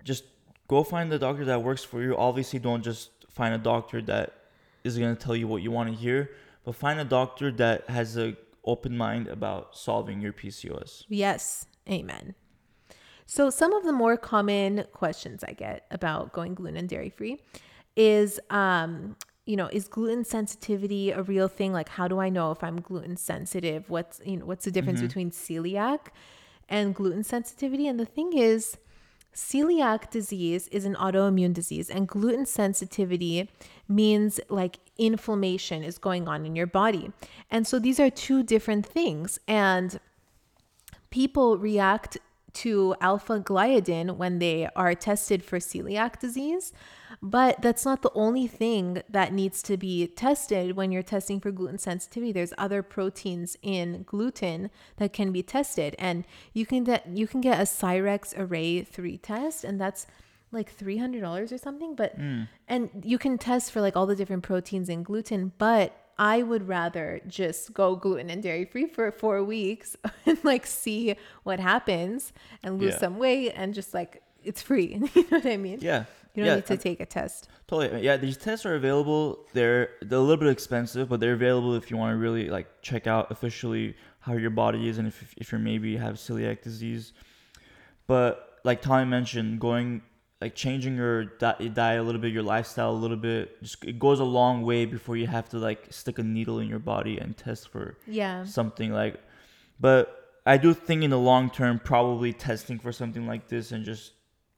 just 0.03 0.25
go 0.69 0.83
find 0.83 1.13
the 1.13 1.19
doctor 1.19 1.45
that 1.45 1.63
works 1.63 1.85
for 1.85 2.03
you 2.03 2.17
obviously 2.17 2.59
don't 2.59 2.83
just 2.83 3.11
find 3.31 3.55
a 3.55 3.59
doctor 3.59 4.03
that 4.03 4.33
is 4.83 4.99
going 4.99 5.15
to 5.17 5.23
tell 5.23 5.37
you 5.37 5.47
what 5.47 5.63
you 5.63 5.71
want 5.71 5.89
to 5.91 5.95
hear 5.95 6.31
but 6.65 6.75
find 6.75 6.99
a 6.99 7.05
doctor 7.05 7.53
that 7.53 7.89
has 7.89 8.17
a 8.19 8.37
open 8.65 8.97
mind 8.97 9.29
about 9.29 9.77
solving 9.77 10.21
your 10.21 10.33
pcos 10.33 11.05
Yes. 11.09 11.67
Amen. 11.89 12.35
So, 13.27 13.49
some 13.51 13.73
of 13.75 13.85
the 13.85 13.93
more 13.93 14.17
common 14.17 14.85
questions 14.93 15.43
I 15.45 15.53
get 15.53 15.87
about 15.91 16.33
going 16.33 16.55
gluten 16.55 16.77
and 16.77 16.89
dairy 16.89 17.11
free 17.11 17.41
is, 17.97 18.41
um, 18.51 19.17
you 19.47 19.57
know, 19.57 19.69
is 19.73 19.89
gluten 19.89 20.25
sensitivity 20.25 21.11
a 21.11 21.23
real 21.23 21.49
thing? 21.49 21.73
Like, 21.73 21.89
how 21.89 22.09
do 22.09 22.19
I 22.19 22.29
know 22.29 22.51
if 22.51 22.65
I'm 22.65 22.81
gluten 22.81 23.17
sensitive? 23.17 23.91
What's, 23.91 24.21
you 24.25 24.39
know, 24.39 24.47
what's 24.47 24.65
the 24.65 24.71
difference 24.71 25.01
between 25.03 25.31
celiac 25.31 26.07
and 26.69 26.95
gluten 26.95 27.25
sensitivity? 27.25 27.87
And 27.87 28.01
the 28.01 28.07
thing 28.07 28.33
is, 28.37 28.79
celiac 29.35 30.11
disease 30.11 30.69
is 30.69 30.85
an 30.85 30.95
autoimmune 30.95 31.53
disease, 31.53 31.91
and 31.91 32.07
gluten 32.07 32.47
sensitivity 32.47 33.51
means 33.89 34.41
like 34.49 34.79
inflammation 34.97 35.83
is 35.83 35.99
going 35.99 36.29
on 36.29 36.47
in 36.47 36.55
your 36.55 36.69
body. 36.69 37.11
And 37.51 37.67
so 37.67 37.79
these 37.79 37.99
are 37.99 38.11
two 38.11 38.43
different 38.43 38.87
things. 38.87 39.39
And 39.49 39.99
people 41.11 41.59
react 41.59 42.17
to 42.55 42.95
alpha 43.01 43.41
gliadin 43.41 44.17
when 44.17 44.39
they 44.39 44.69
are 44.77 44.95
tested 44.95 45.45
for 45.45 45.59
celiac 45.59 46.21
disease, 46.21 46.73
but 47.27 47.63
that's 47.63 47.87
not 47.87 48.03
the 48.03 48.13
only 48.15 48.47
thing 48.47 49.03
that 49.09 49.33
needs 49.33 49.63
to 49.63 49.79
be 49.79 50.07
tested 50.07 50.77
when 50.77 50.93
you're 50.93 51.03
testing 51.03 51.41
for 51.41 51.51
gluten 51.51 51.79
sensitivity. 51.79 52.33
There's 52.33 52.53
other 52.59 52.83
proteins 52.83 53.57
in 53.63 54.03
gluten 54.03 54.71
that 54.99 55.15
can 55.15 55.33
be 55.33 55.43
tested, 55.43 55.97
and 55.99 56.25
you 56.53 56.67
can 56.67 56.85
get 56.85 57.09
you 57.09 57.27
can 57.27 57.41
get 57.41 57.59
a 57.59 57.63
Cyrex 57.65 58.39
Array 58.39 58.83
3 58.83 59.17
test, 59.19 59.65
and 59.65 59.81
that's 59.81 60.07
like 60.53 60.77
$300 60.79 61.51
or 61.51 61.59
something 61.59 61.97
but 61.97 62.17
mm. 62.17 62.47
and 62.69 62.89
you 63.05 63.19
can 63.19 63.39
test 63.39 63.73
for 63.73 63.81
like 63.81 63.97
all 63.97 64.07
the 64.07 64.15
different 64.15 64.45
proteins 64.45 64.89
in 64.89 65.03
gluten 65.03 65.51
but 65.59 65.97
I 66.17 66.45
would 66.45 66.69
rather 66.69 67.21
just 67.27 67.75
go 67.75 67.97
gluten 67.97 68.31
and 68.31 68.41
dairy 68.41 68.65
free 68.65 68.87
for 68.87 69.11
four 69.11 69.43
weeks 69.43 69.97
and 70.27 70.39
like 70.45 70.65
see 70.65 71.17
what 71.43 71.59
happens 71.59 72.33
and 72.63 72.79
lose 72.79 72.93
Yeah. 72.93 72.99
some 73.01 73.19
weight 73.19 73.53
and 73.57 73.75
just 73.75 73.95
like 73.95 74.23
it's 74.45 74.63
free. 74.63 75.01
you 75.15 75.23
know 75.23 75.39
what 75.39 75.47
I 75.47 75.57
mean? 75.57 75.79
yeah 75.81 76.05
You 76.35 76.43
don't 76.43 76.47
yeah, 76.51 76.55
need 76.57 76.67
to 76.67 76.73
I'm- 76.75 76.81
take 76.81 77.01
a 77.01 77.07
test. 77.07 77.49
Totally. 77.67 78.03
Yeah, 78.05 78.17
these 78.17 78.37
tests 78.37 78.67
are 78.67 78.75
available. 78.75 79.47
They're 79.53 79.91
they're 80.03 80.19
a 80.19 80.23
little 80.23 80.37
bit 80.37 80.49
expensive, 80.51 81.09
but 81.09 81.21
they're 81.21 81.33
available 81.35 81.75
if 81.75 81.91
you 81.91 81.97
want 81.97 82.13
to 82.15 82.19
really 82.19 82.49
like 82.51 82.67
check 82.83 83.07
out 83.07 83.31
officially 83.31 83.95
how 84.21 84.35
your 84.35 84.51
body 84.51 84.89
is 84.89 84.99
and 84.99 85.07
if 85.09 85.35
if 85.37 85.53
you 85.53 85.59
maybe 85.59 85.97
have 85.97 86.17
celiac 86.17 86.63
disease. 86.63 87.13
But 88.07 88.59
like 88.65 88.83
Tommy 88.83 89.05
mentioned, 89.07 89.61
going 89.61 90.03
like 90.41 90.55
changing 90.55 90.97
your 90.97 91.25
di- 91.25 91.69
diet 91.73 92.01
a 92.01 92.03
little 92.03 92.21
bit, 92.21 92.33
your 92.33 92.43
lifestyle 92.43 92.91
a 92.91 93.01
little 93.05 93.17
bit, 93.17 93.63
just 93.63 93.83
it 93.85 93.99
goes 93.99 94.21
a 94.21 94.25
long 94.25 94.63
way 94.63 94.85
before 94.85 95.17
you 95.17 95.27
have 95.27 95.49
to 95.51 95.59
like 95.59 95.87
stick 95.91 96.19
a 96.19 96.23
needle 96.23 96.59
in 96.59 96.69
your 96.69 96.79
body 96.79 97.19
and 97.19 97.37
test 97.37 97.69
for 97.69 97.97
Yeah. 98.07 98.45
something 98.45 98.93
like. 98.93 99.21
But 99.81 100.21
I 100.47 100.59
do 100.59 100.75
think 100.75 101.03
in 101.03 101.11
the 101.11 101.19
long 101.19 101.49
term, 101.51 101.79
probably 101.79 102.33
testing 102.33 102.79
for 102.79 102.93
something 102.93 103.27
like 103.27 103.49
this 103.49 103.73
and 103.73 103.85
just 103.85 104.13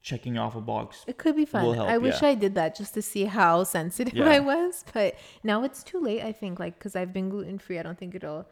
checking 0.07 0.39
off 0.39 0.55
a 0.55 0.61
box 0.61 1.05
It 1.09 1.19
could 1.19 1.35
be 1.35 1.45
fun. 1.45 1.75
help, 1.75 1.89
I 1.89 1.99
wish 1.99 2.23
yeah. 2.23 2.29
I 2.29 2.35
did 2.35 2.55
that 2.55 2.77
just 2.81 2.95
to 2.95 3.03
see 3.03 3.25
how 3.25 3.65
sensitive 3.65 4.15
Yeah. 4.15 4.29
I 4.37 4.39
was, 4.39 4.85
but 4.95 5.17
now 5.43 5.65
it's 5.65 5.83
too 5.83 6.01
late. 6.09 6.23
I 6.23 6.33
think 6.41 6.61
like 6.61 6.79
because 6.79 6.95
I've 6.95 7.13
been 7.13 7.29
gluten 7.29 7.59
free, 7.59 7.79
I 7.81 7.83
don't 7.83 7.99
think 7.99 8.15
it'll 8.15 8.47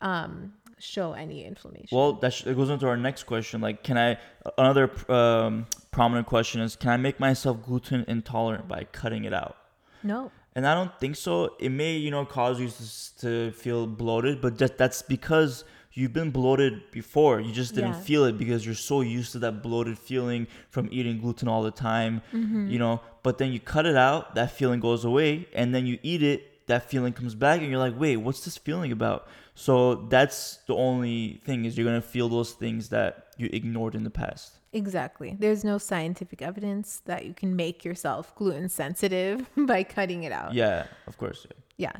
um, 0.00 0.52
show 0.78 1.12
any 1.12 1.44
inflammation. 1.44 1.88
Well, 1.98 2.12
that, 2.22 2.32
sh- 2.32 2.44
goes 2.44 2.70
into 2.70 2.86
our 2.86 2.96
next 2.96 3.24
question. 3.24 3.60
Like, 3.60 3.82
can 3.82 3.98
I? 3.98 4.18
Another 4.56 4.86
um, 5.12 5.66
prominent 5.90 6.26
question 6.28 6.60
is, 6.60 6.76
can 6.76 6.90
I 6.90 6.96
make 6.96 7.18
myself 7.18 7.60
gluten 7.60 8.04
intolerant 8.06 8.68
by 8.68 8.84
cutting 8.84 9.24
it 9.24 9.34
out? 9.34 9.56
no. 10.02 10.30
And 10.56 10.66
I 10.66 10.74
don't 10.74 10.92
think 10.98 11.14
so. 11.14 11.54
It 11.60 11.68
may, 11.68 11.96
you 11.96 12.10
know, 12.10 12.24
cause 12.24 12.58
you 12.60 12.68
to, 12.68 13.18
to 13.20 13.52
feel 13.52 13.86
bloated, 13.86 14.40
but 14.40 14.58
that, 14.58 14.76
that's 14.78 15.00
because 15.00 15.62
you've 16.00 16.12
been 16.12 16.30
bloated 16.30 16.90
before. 16.90 17.40
You 17.40 17.52
just 17.52 17.74
didn't 17.74 17.92
Yeah. 17.92 18.08
feel 18.10 18.24
it 18.24 18.38
because 18.38 18.64
you're 18.66 18.74
so 18.92 19.02
used 19.02 19.32
to 19.32 19.38
that 19.40 19.62
bloated 19.62 19.98
feeling 19.98 20.46
from 20.70 20.88
eating 20.90 21.20
gluten 21.20 21.46
all 21.46 21.62
the 21.62 21.70
time, 21.70 22.22
mm-hmm. 22.32 22.68
you 22.72 22.78
know. 22.78 23.00
But 23.22 23.38
then 23.38 23.52
you 23.52 23.60
cut 23.60 23.84
it 23.86 23.96
out, 23.96 24.34
that 24.34 24.50
feeling 24.50 24.80
goes 24.80 25.04
away, 25.04 25.46
and 25.54 25.74
then 25.74 25.86
you 25.86 25.98
eat 26.02 26.22
it, 26.22 26.66
that 26.66 26.88
feeling 26.88 27.12
comes 27.12 27.34
back, 27.34 27.60
and 27.60 27.68
you're 27.70 27.84
like, 27.86 27.98
wait, 27.98 28.16
what's 28.16 28.44
this 28.46 28.56
feeling 28.56 28.92
about? 28.92 29.28
So 29.54 30.06
that's 30.08 30.58
the 30.66 30.74
only 30.74 31.42
thing 31.44 31.64
is 31.66 31.76
you're 31.76 31.86
gonna 31.86 32.00
feel 32.00 32.28
those 32.28 32.52
things 32.52 32.88
that 32.88 33.10
you 33.36 33.50
ignored 33.52 33.94
in 33.94 34.04
the 34.04 34.10
past. 34.10 34.58
Exactly. 34.72 35.36
There's 35.38 35.64
no 35.64 35.78
scientific 35.78 36.40
evidence 36.40 37.02
that 37.04 37.26
you 37.26 37.34
can 37.34 37.56
make 37.56 37.84
yourself 37.84 38.34
gluten 38.36 38.68
sensitive 38.68 39.50
by 39.56 39.82
cutting 39.82 40.22
it 40.22 40.32
out. 40.32 40.54
Yeah, 40.54 40.86
of 41.06 41.18
course. 41.18 41.46
Yeah. 41.76 41.92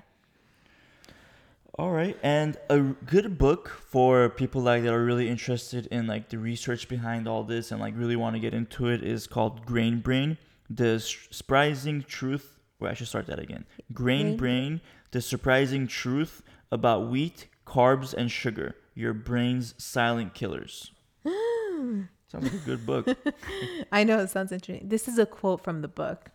All 1.81 1.93
right, 1.93 2.15
and 2.23 2.59
a 2.69 2.79
good 2.79 3.39
book 3.39 3.71
for 3.71 4.29
people 4.29 4.61
like 4.61 4.83
that 4.83 4.93
are 4.93 5.03
really 5.03 5.31
interested 5.31 5.87
in 5.87 6.07
like 6.07 6.29
the 6.29 6.37
research 6.37 6.91
behind 6.91 7.27
all 7.27 7.43
this 7.43 7.73
and 7.73 7.81
like 7.81 7.95
really 7.97 8.17
want 8.17 8.37
to 8.37 8.39
get 8.39 8.53
into 8.53 8.89
it 8.89 9.03
is 9.03 9.27
called 9.27 9.65
Grain 9.65 10.01
Brain: 10.01 10.37
The 10.69 11.01
Surprising 11.01 12.05
Truth. 12.07 12.59
Wait, 12.81 12.91
I 12.91 12.93
should 12.93 13.09
start 13.09 13.29
that 13.29 13.39
again. 13.39 13.65
Grain 13.95 14.27
Grain 14.27 14.37
Brain: 14.37 14.81
The 15.13 15.23
Surprising 15.23 15.87
Truth 15.87 16.43
About 16.71 17.09
Wheat, 17.09 17.49
Carbs, 17.67 18.13
and 18.13 18.31
Sugar. 18.31 18.77
Your 18.95 19.15
brain's 19.15 19.75
silent 19.79 20.35
killers. 20.35 20.91
Sounds 21.25 22.07
like 22.35 22.53
a 22.53 22.59
good 22.59 22.85
book. 22.85 23.09
I 23.91 24.05
know 24.05 24.19
it 24.19 24.29
sounds 24.29 24.53
interesting. 24.53 24.87
This 24.87 25.09
is 25.09 25.19
a 25.19 25.25
quote 25.25 25.65
from 25.65 25.81
the 25.81 25.89
book. 25.89 26.31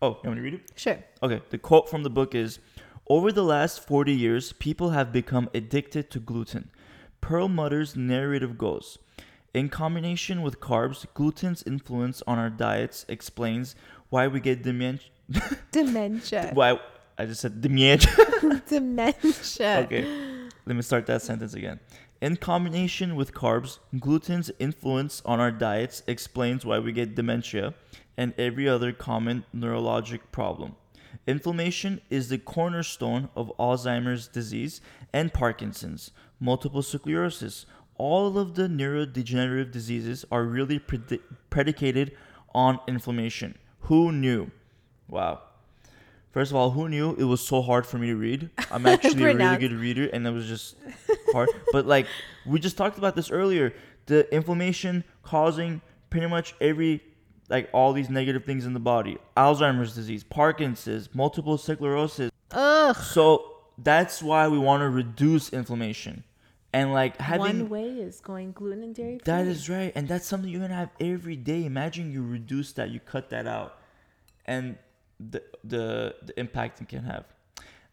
Oh, 0.00 0.10
you 0.22 0.30
want 0.30 0.36
me 0.36 0.36
to 0.36 0.42
read 0.42 0.54
it? 0.54 0.70
Sure. 0.76 1.02
Okay, 1.24 1.42
the 1.50 1.58
quote 1.58 1.90
from 1.90 2.04
the 2.04 2.10
book 2.10 2.36
is 2.36 2.60
Over 3.10 3.32
the 3.32 3.42
last 3.42 3.86
40 3.86 4.12
years, 4.12 4.52
people 4.52 4.90
have 4.90 5.12
become 5.12 5.48
addicted 5.54 6.10
to 6.10 6.20
gluten. 6.20 6.70
Perlmutter's 7.22 7.96
narrative 7.96 8.58
goes 8.58 8.98
In 9.54 9.70
combination 9.70 10.42
with 10.42 10.60
carbs, 10.60 11.06
gluten's 11.14 11.62
influence 11.62 12.22
on 12.26 12.38
our 12.38 12.50
diets 12.50 13.06
explains 13.08 13.74
why 14.10 14.26
we 14.28 14.40
get 14.40 14.62
demen- 14.62 15.00
Dementia. 15.72 16.50
Why? 16.52 16.78
I 17.16 17.24
just 17.26 17.40
said 17.40 17.60
dementia. 17.62 18.12
Dementia. 18.68 19.82
okay, 19.84 20.04
let 20.66 20.76
me 20.76 20.82
start 20.82 21.06
that 21.06 21.22
sentence 21.22 21.54
again. 21.54 21.80
In 22.20 22.36
combination 22.36 23.16
with 23.16 23.32
carbs, 23.32 23.78
gluten's 23.98 24.50
influence 24.58 25.22
on 25.24 25.40
our 25.40 25.50
diets 25.50 26.02
explains 26.06 26.64
why 26.66 26.78
we 26.78 26.92
get 26.92 27.14
dementia 27.14 27.74
and 28.16 28.34
every 28.38 28.68
other 28.68 28.92
common 28.92 29.44
neurologic 29.54 30.20
problem. 30.30 30.76
Inflammation 31.28 32.00
is 32.08 32.30
the 32.30 32.38
cornerstone 32.38 33.28
of 33.36 33.52
Alzheimer's 33.58 34.28
disease 34.28 34.80
and 35.12 35.30
Parkinson's, 35.30 36.10
multiple 36.40 36.80
sclerosis. 36.80 37.66
All 37.96 38.38
of 38.38 38.54
the 38.54 38.62
neurodegenerative 38.62 39.70
diseases 39.70 40.24
are 40.32 40.44
really 40.44 40.78
predi- 40.78 41.20
predicated 41.50 42.16
on 42.54 42.80
inflammation. 42.88 43.58
Who 43.80 44.10
knew? 44.10 44.50
Wow. 45.06 45.42
First 46.30 46.50
of 46.50 46.56
all, 46.56 46.70
who 46.70 46.88
knew 46.88 47.14
it 47.16 47.24
was 47.24 47.42
so 47.42 47.60
hard 47.60 47.84
for 47.84 47.98
me 47.98 48.06
to 48.06 48.16
read? 48.16 48.48
I'm 48.70 48.86
actually 48.94 49.22
a 49.22 49.34
really 49.34 49.56
good 49.58 49.72
reader, 49.72 50.06
and 50.10 50.26
it 50.26 50.30
was 50.30 50.46
just 50.46 50.76
hard. 51.32 51.50
But 51.72 51.84
like 51.84 52.06
we 52.46 52.58
just 52.58 52.78
talked 52.78 52.96
about 52.96 53.14
this 53.14 53.30
earlier, 53.30 53.74
the 54.06 54.34
inflammation 54.34 55.04
causing 55.22 55.82
pretty 56.08 56.26
much 56.26 56.54
every 56.58 57.02
like 57.48 57.68
all 57.72 57.92
these 57.92 58.10
negative 58.10 58.44
things 58.44 58.66
in 58.66 58.72
the 58.74 58.80
body: 58.80 59.18
Alzheimer's 59.36 59.94
disease, 59.94 60.24
Parkinson's, 60.24 61.14
multiple 61.14 61.58
sclerosis. 61.58 62.30
Ugh. 62.52 62.96
So 62.96 63.56
that's 63.76 64.22
why 64.22 64.48
we 64.48 64.58
want 64.58 64.80
to 64.82 64.88
reduce 64.88 65.50
inflammation, 65.50 66.24
and 66.72 66.92
like 66.92 67.16
having 67.18 67.60
One 67.60 67.68
way 67.68 67.88
is 67.88 68.20
going 68.20 68.52
gluten 68.52 68.82
and 68.82 68.94
dairy 68.94 69.18
free. 69.18 69.22
that 69.24 69.46
is 69.46 69.68
right, 69.68 69.92
and 69.94 70.08
that's 70.08 70.26
something 70.26 70.50
you're 70.50 70.60
gonna 70.60 70.74
have 70.74 70.90
every 71.00 71.36
day. 71.36 71.64
Imagine 71.64 72.10
you 72.12 72.22
reduce 72.24 72.72
that, 72.72 72.90
you 72.90 73.00
cut 73.00 73.30
that 73.30 73.46
out, 73.46 73.78
and 74.46 74.76
the 75.20 75.42
the 75.64 76.14
the 76.22 76.38
impact 76.38 76.80
it 76.80 76.88
can 76.88 77.04
have. 77.04 77.24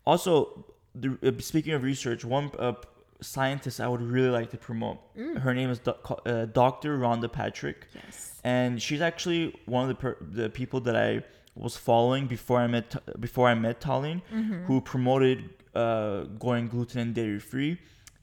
Also, 0.05 0.65
the, 0.93 1.17
uh, 1.23 1.31
speaking 1.41 1.73
of 1.73 1.81
research, 1.83 2.23
one 2.23 2.51
uh, 2.59 2.73
scientist 3.21 3.79
I 3.79 3.87
would 3.87 4.01
really 4.01 4.29
like 4.29 4.51
to 4.51 4.57
promote. 4.57 4.97
Her 5.39 5.53
name 5.53 5.69
is 5.69 5.79
doc, 5.79 6.21
uh, 6.25 6.45
Dr. 6.45 6.97
Rhonda 6.99 7.31
Patrick, 7.31 7.87
Yes. 7.93 8.39
and 8.43 8.81
she's 8.81 9.01
actually 9.01 9.55
one 9.65 9.83
of 9.83 9.89
the 9.89 9.95
per, 9.95 10.17
the 10.21 10.49
people 10.49 10.79
that 10.81 10.95
I 10.95 11.23
was 11.55 11.77
following 11.77 12.27
before 12.27 12.59
I 12.59 12.67
met 12.67 12.93
before 13.19 13.47
I 13.47 13.53
met 13.55 13.79
Tallene, 13.79 14.21
who 14.67 14.81
promoted 14.81 15.49
uh, 15.73 16.23
going 16.39 16.67
gluten 16.67 16.99
and 16.99 17.13
dairy 17.15 17.39
free. 17.39 17.79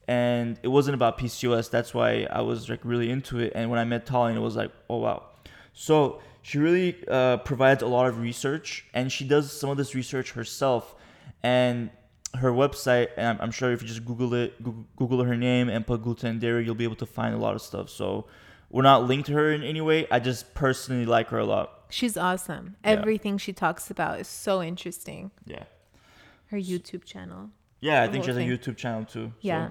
And 0.07 0.59
it 0.63 0.67
wasn't 0.67 0.95
about 0.95 1.17
PCOS. 1.17 1.69
That's 1.71 1.93
why 1.93 2.27
I 2.29 2.41
was 2.41 2.69
like 2.69 2.81
really 2.83 3.09
into 3.09 3.39
it. 3.39 3.53
And 3.55 3.69
when 3.71 3.79
I 3.79 3.85
met 3.85 4.05
Tallene, 4.05 4.35
it 4.35 4.41
was 4.41 4.55
like, 4.55 4.71
oh 4.89 4.97
wow. 4.97 5.23
So 5.73 6.19
she 6.41 6.57
really 6.59 6.97
uh, 7.07 7.37
provides 7.37 7.81
a 7.81 7.87
lot 7.87 8.05
of 8.07 8.19
research, 8.19 8.85
and 8.93 9.09
she 9.11 9.25
does 9.25 9.51
some 9.51 9.69
of 9.69 9.77
this 9.77 9.95
research 9.95 10.33
herself. 10.33 10.93
And 11.41 11.89
her 12.35 12.51
website, 12.51 13.09
and 13.17 13.27
I'm, 13.27 13.41
I'm 13.41 13.51
sure 13.51 13.71
if 13.71 13.81
you 13.81 13.87
just 13.87 14.05
Google 14.05 14.33
it, 14.33 14.61
Google, 14.95 15.23
her 15.23 15.37
name 15.37 15.69
and 15.69 15.85
put 15.85 16.01
gluten 16.03 16.29
and 16.29 16.41
dairy, 16.41 16.65
you'll 16.65 16.75
be 16.75 16.83
able 16.83 16.95
to 16.97 17.05
find 17.05 17.33
a 17.35 17.37
lot 17.37 17.55
of 17.55 17.61
stuff. 17.61 17.89
So 17.89 18.25
we're 18.69 18.81
not 18.81 19.03
linked 19.07 19.27
to 19.27 19.33
her 19.33 19.51
in 19.51 19.63
any 19.63 19.81
way. 19.81 20.07
I 20.09 20.19
just 20.19 20.53
personally 20.53 21.05
like 21.05 21.27
her 21.29 21.37
a 21.37 21.45
lot. 21.45 21.85
She's 21.89 22.17
awesome. 22.17 22.75
Yeah. 22.83 22.91
Everything 22.91 23.37
she 23.37 23.53
talks 23.53 23.91
about 23.91 24.19
is 24.19 24.27
so 24.27 24.63
interesting. 24.63 25.29
Yeah. 25.45 25.63
Her 26.47 26.57
YouTube 26.57 27.03
channel. 27.03 27.49
Yeah, 27.81 28.01
I 28.01 28.07
think 28.07 28.23
she 28.23 28.29
has 28.29 28.37
whole 28.37 28.45
a. 28.47 28.57
YouTube 28.57 28.77
channel 28.77 29.05
too. 29.05 29.27
so- 29.27 29.33
Yeah. 29.41 29.69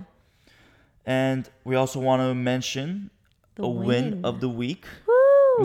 And 1.05 1.51
we 1.65 1.75
also 1.75 1.99
want 1.99 2.21
to 2.23 2.33
mention 2.35 3.11
The 3.57 3.65
a 3.65 3.69
win. 3.69 3.87
win. 3.87 4.25
of 4.25 4.41
the 4.41 4.49
week. 4.49 4.85
Woo! 5.07 5.15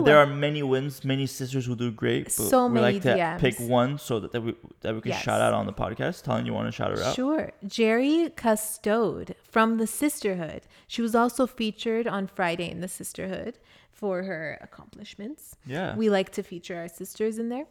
There 0.04 0.18
are 0.18 0.26
many 0.26 0.62
wins, 0.62 1.04
many 1.04 1.26
sisters 1.26 1.66
who 1.66 1.74
do 1.74 1.90
great. 1.90 2.24
But 2.24 2.32
So 2.32 2.66
we 2.66 2.74
many 2.74 2.94
like 2.94 3.02
to 3.02 3.14
DMs. 3.16 3.38
pick 3.40 3.58
one 3.58 3.98
so 3.98 4.20
that, 4.20 4.32
that 4.32 4.40
we 4.42 4.54
that 4.82 4.94
we 4.94 5.00
can 5.00 5.10
Yes. 5.12 5.22
shout 5.22 5.40
out 5.40 5.54
on 5.54 5.66
the 5.66 5.72
podcast. 5.72 6.22
Telling 6.24 6.46
you 6.46 6.52
want 6.52 6.68
to 6.68 6.72
shout 6.72 6.96
her 6.96 7.02
out. 7.02 7.14
Sure. 7.14 7.52
Jerry 7.66 8.30
Custode 8.36 9.34
from 9.42 9.78
the 9.78 9.86
Sisterhood. 9.86 10.62
She 10.86 11.00
was 11.02 11.14
also 11.14 11.46
featured 11.46 12.06
on 12.06 12.26
Friday 12.26 12.70
in 12.70 12.80
the 12.80 12.88
Sisterhood 12.88 13.58
for 13.90 14.22
her 14.24 14.58
accomplishments. 14.60 15.56
Yeah. 15.66 15.96
We 15.96 16.08
like 16.10 16.30
to 16.32 16.42
feature 16.42 16.76
our 16.76 16.88
sisters 16.88 17.38
in 17.38 17.48
there. 17.48 17.66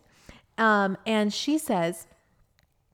Um, 0.58 0.98
and 1.06 1.32
she 1.34 1.58
says, 1.58 2.08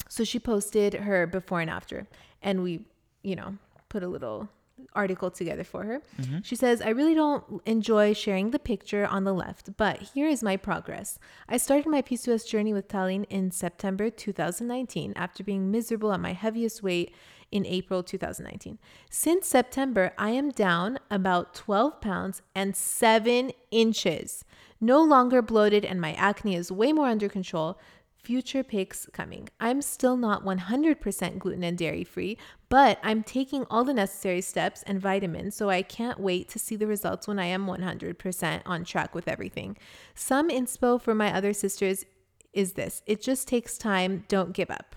so 0.09 0.23
she 0.23 0.37
posted 0.37 0.93
her 0.93 1.25
before 1.25 1.61
and 1.61 1.69
after, 1.69 2.07
and 2.41 2.61
we, 2.61 2.85
you 3.23 3.35
know, 3.35 3.57
put 3.89 4.03
a 4.03 4.07
little 4.07 4.49
article 4.93 5.31
together 5.31 5.63
for 5.63 5.83
her. 5.83 6.01
Mm-hmm. 6.21 6.39
She 6.43 6.55
says, 6.55 6.81
I 6.81 6.89
really 6.89 7.13
don't 7.13 7.61
enjoy 7.65 8.13
sharing 8.13 8.51
the 8.51 8.59
picture 8.59 9.05
on 9.05 9.23
the 9.23 9.33
left, 9.33 9.75
but 9.77 10.01
here 10.13 10.27
is 10.27 10.43
my 10.43 10.57
progress. 10.57 11.19
I 11.47 11.57
started 11.57 11.87
my 11.87 12.01
PCOS 12.01 12.47
journey 12.47 12.73
with 12.73 12.87
Tallene 12.87 13.25
in 13.29 13.51
September 13.51 14.09
2019 14.09 15.13
after 15.15 15.43
being 15.43 15.71
miserable 15.71 16.13
at 16.13 16.19
my 16.19 16.33
heaviest 16.33 16.83
weight 16.83 17.13
in 17.51 17.65
April 17.67 18.01
2019. 18.01 18.79
Since 19.11 19.47
September, 19.47 20.11
I 20.17 20.31
am 20.31 20.49
down 20.49 20.99
about 21.11 21.53
12 21.53 22.01
pounds 22.01 22.41
and 22.55 22.75
7 22.75 23.51
inches. 23.69 24.43
No 24.81 25.01
longer 25.01 25.41
bloated, 25.41 25.85
and 25.85 26.01
my 26.01 26.13
acne 26.13 26.55
is 26.55 26.71
way 26.71 26.91
more 26.91 27.07
under 27.07 27.29
control. 27.29 27.79
Future 28.23 28.63
picks 28.63 29.05
coming. 29.11 29.49
I'm 29.59 29.81
still 29.81 30.15
not 30.15 30.45
100% 30.45 31.39
gluten 31.39 31.61
and 31.61 31.77
dairy 31.77 32.05
free, 32.05 32.37
but 32.69 32.97
I'm 33.03 33.21
taking 33.21 33.65
all 33.69 33.83
the 33.83 33.93
necessary 33.93 34.39
steps 34.39 34.81
and 34.83 34.97
vitamins, 35.01 35.55
so 35.57 35.69
I 35.69 35.81
can't 35.81 36.21
wait 36.21 36.47
to 36.49 36.59
see 36.59 36.77
the 36.77 36.87
results 36.87 37.27
when 37.27 37.37
I 37.37 37.47
am 37.47 37.65
100% 37.67 38.61
on 38.65 38.85
track 38.85 39.13
with 39.13 39.27
everything. 39.27 39.75
Some 40.15 40.47
inspo 40.49 41.01
for 41.01 41.13
my 41.13 41.33
other 41.35 41.51
sisters 41.51 42.05
is 42.53 42.73
this 42.73 43.01
it 43.05 43.21
just 43.21 43.45
takes 43.47 43.77
time, 43.77 44.23
don't 44.29 44.53
give 44.53 44.71
up. 44.71 44.95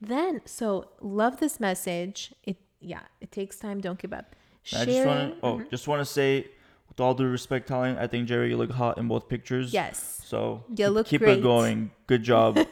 Then, 0.00 0.40
so 0.44 0.90
love 1.00 1.38
this 1.38 1.60
message. 1.60 2.34
It, 2.42 2.56
yeah, 2.80 3.02
it 3.20 3.30
takes 3.30 3.58
time, 3.60 3.80
don't 3.80 3.98
give 4.00 4.12
up. 4.12 4.34
I 4.74 4.84
just 4.84 5.06
want 5.06 5.34
to 5.40 5.46
oh, 5.46 5.58
Mhm. 5.58 5.70
just 5.70 5.86
want 5.86 6.00
to 6.00 6.04
say, 6.04 6.48
with 6.96 7.00
all 7.04 7.14
due 7.14 7.26
respect, 7.26 7.68
Tallene, 7.68 7.98
I 7.98 8.06
think 8.06 8.28
Jerry, 8.28 8.50
you 8.50 8.56
look 8.56 8.70
hot 8.70 8.98
in 8.98 9.08
both 9.08 9.28
pictures. 9.28 9.72
yes. 9.72 10.20
So 10.24 10.64
You 10.70 10.76
keep- 10.86 10.88
look 10.94 11.06
keep 11.06 11.20
great. 11.20 11.38
it 11.38 11.42
going. 11.42 11.90
Good 12.06 12.22
job. 12.22 12.58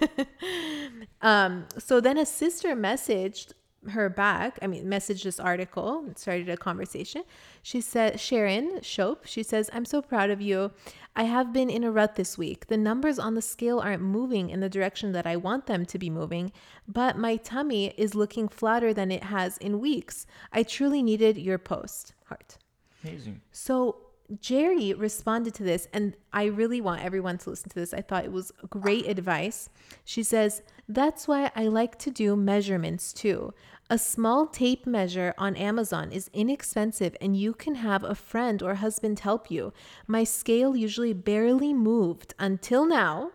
Um, 1.20 1.66
so 1.78 2.00
then 2.00 2.18
a 2.18 2.26
sister 2.26 2.74
messaged 2.74 3.52
her 3.90 4.08
back. 4.08 4.58
I 4.60 4.66
mean, 4.66 4.86
messaged 4.86 5.22
this 5.22 5.38
article 5.38 6.00
and 6.04 6.18
started 6.18 6.48
a 6.48 6.56
conversation. 6.56 7.22
She 7.62 7.80
said, 7.80 8.18
Sharon 8.18 8.80
Shope, 8.82 9.24
she 9.26 9.42
says, 9.44 9.70
I'm 9.72 9.84
so 9.84 10.02
proud 10.02 10.30
of 10.30 10.40
you. 10.40 10.72
I 11.14 11.24
have 11.24 11.52
been 11.52 11.70
in 11.70 11.84
a 11.84 11.92
rut 11.92 12.16
this 12.16 12.36
week. 12.38 12.66
The 12.68 12.76
numbers 12.76 13.18
on 13.20 13.34
the 13.34 13.42
scale 13.42 13.78
aren't 13.78 14.02
moving 14.02 14.50
in 14.50 14.58
the 14.60 14.68
direction 14.68 15.12
that 15.12 15.26
I 15.26 15.36
want 15.36 15.66
them 15.66 15.84
to 15.86 15.98
be 15.98 16.10
moving, 16.10 16.50
but 16.88 17.16
my 17.18 17.36
tummy 17.36 17.92
is 17.96 18.14
looking 18.16 18.48
flatter 18.48 18.92
than 18.92 19.12
it 19.12 19.24
has 19.24 19.58
in 19.58 19.78
weeks. 19.80 20.26
I 20.52 20.62
truly 20.64 21.02
needed 21.02 21.36
your 21.36 21.58
post. 21.58 22.14
Heart. 22.26 22.58
Amazing. 23.04 23.42
So 23.52 23.96
Jerry 24.40 24.94
responded 24.94 25.54
to 25.54 25.62
this, 25.62 25.88
and 25.92 26.16
I 26.32 26.44
really 26.44 26.80
want 26.80 27.02
everyone 27.02 27.38
to 27.38 27.50
listen 27.50 27.68
to 27.70 27.74
this. 27.74 27.92
I 27.92 28.00
thought 28.00 28.24
it 28.24 28.32
was 28.32 28.52
great 28.70 29.06
advice. 29.06 29.68
She 30.04 30.22
says, 30.22 30.62
That's 30.88 31.26
why 31.26 31.50
I 31.54 31.66
like 31.66 31.98
to 32.00 32.10
do 32.10 32.36
measurements 32.36 33.12
too. 33.12 33.52
A 33.90 33.98
small 33.98 34.46
tape 34.46 34.86
measure 34.86 35.34
on 35.36 35.56
Amazon 35.56 36.12
is 36.12 36.30
inexpensive, 36.32 37.16
and 37.20 37.36
you 37.36 37.52
can 37.52 37.74
have 37.76 38.04
a 38.04 38.14
friend 38.14 38.62
or 38.62 38.76
husband 38.76 39.20
help 39.20 39.50
you. 39.50 39.72
My 40.06 40.24
scale 40.24 40.76
usually 40.76 41.12
barely 41.12 41.74
moved 41.74 42.34
until 42.38 42.86
now. 42.86 43.32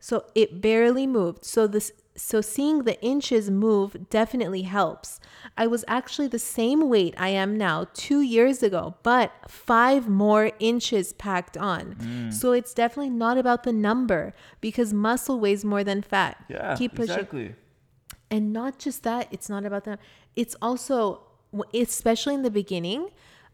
So 0.00 0.24
it 0.34 0.62
barely 0.62 1.06
moved. 1.06 1.44
So 1.44 1.66
this 1.66 1.92
so 2.20 2.40
seeing 2.40 2.84
the 2.84 3.00
inches 3.02 3.50
move 3.50 4.08
definitely 4.10 4.62
helps. 4.62 5.20
I 5.56 5.66
was 5.66 5.84
actually 5.88 6.28
the 6.28 6.38
same 6.38 6.88
weight 6.88 7.14
I 7.16 7.28
am 7.28 7.56
now 7.56 7.86
2 7.94 8.20
years 8.20 8.62
ago, 8.62 8.94
but 9.02 9.32
5 9.48 10.08
more 10.08 10.52
inches 10.58 11.12
packed 11.12 11.56
on. 11.56 11.94
Mm. 11.94 12.32
So 12.32 12.52
it's 12.52 12.74
definitely 12.74 13.10
not 13.10 13.38
about 13.38 13.62
the 13.62 13.72
number 13.72 14.34
because 14.60 14.92
muscle 14.92 15.40
weighs 15.40 15.64
more 15.64 15.82
than 15.82 16.02
fat. 16.02 16.44
Yeah. 16.48 16.76
Keep 16.76 16.94
pushing. 16.94 17.14
Exactly. 17.14 17.54
And 18.30 18.52
not 18.52 18.78
just 18.78 19.02
that, 19.02 19.26
it's 19.30 19.48
not 19.48 19.64
about 19.64 19.84
that. 19.84 19.98
It's 20.36 20.54
also, 20.62 21.22
especially 21.74 22.34
in 22.34 22.42
the 22.42 22.50
beginning, 22.50 23.08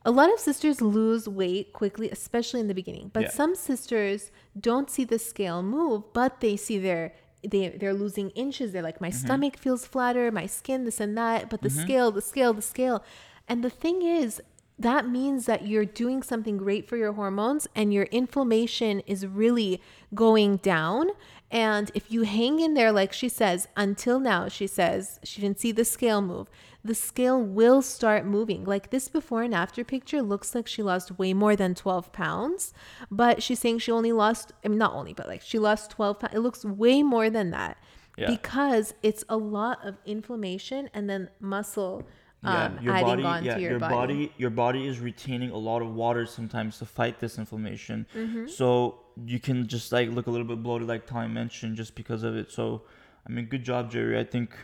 a 0.04 0.10
lot 0.10 0.32
of 0.32 0.38
sisters 0.38 0.80
lose 0.80 1.28
weight 1.28 1.72
quickly, 1.72 2.10
especially 2.10 2.60
in 2.60 2.68
the 2.68 2.74
beginning. 2.74 3.10
But 3.12 3.22
Yeah. 3.22 3.30
some 3.30 3.54
sisters 3.54 4.30
don't 4.58 4.90
see 4.90 5.04
the 5.04 5.18
scale 5.18 5.62
move, 5.62 6.12
but 6.12 6.40
they 6.40 6.56
see 6.56 6.78
their 6.78 7.12
they 7.46 7.68
they're 7.68 7.94
losing 7.94 8.30
inches. 8.30 8.72
They're 8.72 8.82
like, 8.82 9.00
my 9.00 9.10
mm-hmm. 9.10 9.26
stomach 9.26 9.56
feels 9.58 9.86
flatter, 9.86 10.30
my 10.30 10.46
skin, 10.46 10.84
this 10.84 11.00
and 11.00 11.16
that. 11.16 11.50
But 11.50 11.62
the 11.62 11.68
mm-hmm. 11.68 11.82
scale, 11.82 12.10
the 12.10 12.22
scale, 12.22 12.52
the 12.52 12.62
scale. 12.62 13.04
And 13.48 13.62
the 13.62 13.70
thing 13.70 14.02
is, 14.02 14.40
that 14.78 15.08
means 15.08 15.46
that 15.46 15.66
you're 15.66 15.84
doing 15.84 16.22
something 16.22 16.58
great 16.58 16.88
for 16.88 16.96
your 16.96 17.12
hormones 17.12 17.66
and 17.74 17.94
your 17.94 18.04
inflammation 18.04 19.00
is 19.00 19.26
really 19.26 19.80
going 20.14 20.58
down 20.58 21.08
And 21.50 21.90
if 21.94 22.10
you 22.10 22.22
hang 22.22 22.58
in 22.60 22.74
there, 22.74 22.90
like 22.90 23.12
she 23.12 23.28
says, 23.28 23.68
until 23.76 24.18
now, 24.18 24.48
she 24.48 24.66
says 24.66 25.20
she 25.22 25.40
didn't 25.40 25.60
see 25.60 25.70
the 25.72 25.84
scale 25.84 26.20
move. 26.20 26.48
The 26.84 26.94
scale 26.94 27.40
will 27.40 27.82
start 27.82 28.24
moving. 28.24 28.64
Like 28.64 28.90
this 28.90 29.08
before 29.08 29.42
and 29.42 29.54
after 29.54 29.84
picture 29.84 30.22
looks 30.22 30.54
like 30.54 30.66
she 30.66 30.82
lost 30.82 31.18
way 31.18 31.34
more 31.34 31.54
than 31.56 31.74
12 31.74 32.12
pounds, 32.12 32.74
but 33.10 33.42
she's 33.42 33.58
saying 33.60 33.78
she 33.78 33.92
only 33.92 34.12
lost, 34.12 34.52
I 34.64 34.68
mean, 34.68 34.78
not 34.78 34.94
only, 34.94 35.12
but 35.12 35.28
like 35.28 35.42
she 35.42 35.58
lost 35.58 35.90
12 35.92 36.20
pounds. 36.20 36.34
It 36.34 36.40
looks 36.40 36.64
way 36.64 37.02
more 37.02 37.30
than 37.30 37.50
that 37.50 37.76
Yeah. 38.16 38.30
because 38.30 38.94
it's 39.02 39.24
a 39.28 39.36
lot 39.36 39.84
of 39.84 39.96
inflammation 40.04 40.90
and 40.94 41.08
then 41.08 41.30
muscle 41.40 42.04
um, 42.44 42.78
your 42.80 42.94
adding 42.94 43.06
body, 43.08 43.24
on 43.24 43.44
yeah, 43.44 43.54
to 43.54 43.60
your, 43.60 43.70
your 43.70 43.80
body. 43.80 43.94
body, 43.94 44.32
your 44.36 44.50
body 44.50 44.86
is 44.86 45.00
retaining 45.00 45.50
a 45.50 45.56
lot 45.56 45.82
of 45.82 45.94
water 45.94 46.26
sometimes 46.26 46.78
to 46.78 46.84
fight 46.86 47.18
this 47.18 47.38
inflammation. 47.38 48.06
Mm-hmm. 48.14 48.46
So 48.48 49.00
you 49.24 49.40
can 49.40 49.66
just 49.66 49.92
like 49.92 50.10
look 50.10 50.26
a 50.26 50.30
little 50.30 50.46
bit 50.46 50.62
bloated, 50.62 50.88
like 50.88 51.06
Ty 51.06 51.26
mentioned, 51.28 51.76
just 51.76 51.94
because 51.94 52.22
of 52.22 52.36
it. 52.36 52.50
So, 52.50 52.82
I 53.26 53.30
mean, 53.32 53.46
good 53.46 53.64
job, 53.64 53.90
Jerry. 53.90 54.18
I 54.18 54.24
think 54.24 54.54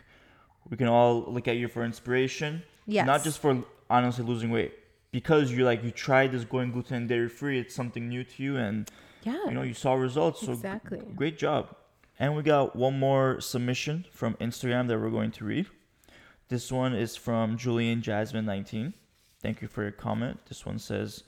we 0.68 0.76
can 0.76 0.86
all 0.88 1.24
look 1.26 1.48
at 1.48 1.57
you 1.57 1.68
for 1.68 1.84
inspiration. 1.84 2.62
Yes. 2.86 3.07
Not 3.07 3.24
just 3.24 3.38
for 3.40 3.62
honestly 3.88 4.24
losing 4.24 4.50
weight, 4.50 4.74
because 5.11 5.50
you 5.53 5.64
like 5.64 5.82
you 5.84 5.90
tried 5.90 6.32
this 6.32 6.44
going 6.44 6.72
gluten 6.72 6.96
and 6.96 7.09
dairy 7.09 7.28
free. 7.28 7.59
It's 7.59 7.74
something 7.74 8.09
new 8.09 8.24
to 8.24 8.42
you, 8.42 8.57
and 8.57 8.90
Yeah. 9.22 9.38
you 9.46 9.53
know 9.53 9.62
you 9.62 9.74
saw 9.74 9.94
results. 9.94 10.40
So 10.40 10.46
g- 10.48 10.53
Exactly. 10.53 10.98
great 11.16 11.38
job. 11.38 11.74
And 12.18 12.36
we 12.36 12.42
got 12.42 12.76
one 12.76 12.98
more 12.98 13.40
submission 13.40 14.05
from 14.12 14.34
Instagram 14.34 14.86
that 14.88 14.98
we're 15.00 15.11
going 15.11 15.32
to 15.32 15.44
read. 15.44 15.66
This 16.48 16.70
one 16.70 16.94
is 16.94 17.16
from 17.16 17.57
Julian 17.57 18.03
Jasmine 18.03 18.44
19. 18.44 18.92
Thank 19.40 19.62
you 19.62 19.66
for 19.66 19.82
your 19.82 19.90
comment. 19.92 20.38
This 20.48 20.64
one 20.66 20.78
says, 20.78 21.24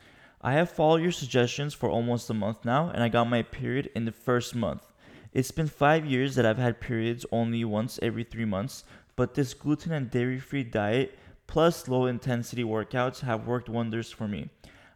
I 0.47 0.53
have 0.53 0.70
followed 0.70 1.01
your 1.01 1.11
suggestions 1.11 1.72
for 1.72 1.88
almost 1.88 2.28
a 2.28 2.34
month 2.34 2.66
now, 2.66 2.90
and 2.90 3.03
I 3.03 3.09
got 3.09 3.30
my 3.30 3.40
period 3.40 3.90
in 3.97 4.05
the 4.05 4.12
first 4.12 4.55
month. 4.55 4.82
It's 5.32 5.51
been 5.51 5.68
five 5.68 6.05
years 6.05 6.34
that 6.34 6.45
I've 6.45 6.59
had 6.59 6.82
periods 6.82 7.24
only 7.32 7.64
once 7.64 7.99
every 8.03 8.24
three 8.24 8.45
months, 8.45 8.84
but 9.16 9.32
this 9.32 9.55
gluten 9.55 9.90
and 9.92 10.11
dairy 10.11 10.38
free 10.38 10.62
diet 10.62 11.18
plus 11.47 11.88
low 11.88 12.05
intensity 12.05 12.62
workouts 12.62 13.20
have 13.20 13.47
worked 13.47 13.70
wonders 13.70 14.11
for 14.11 14.28
me. 14.28 14.51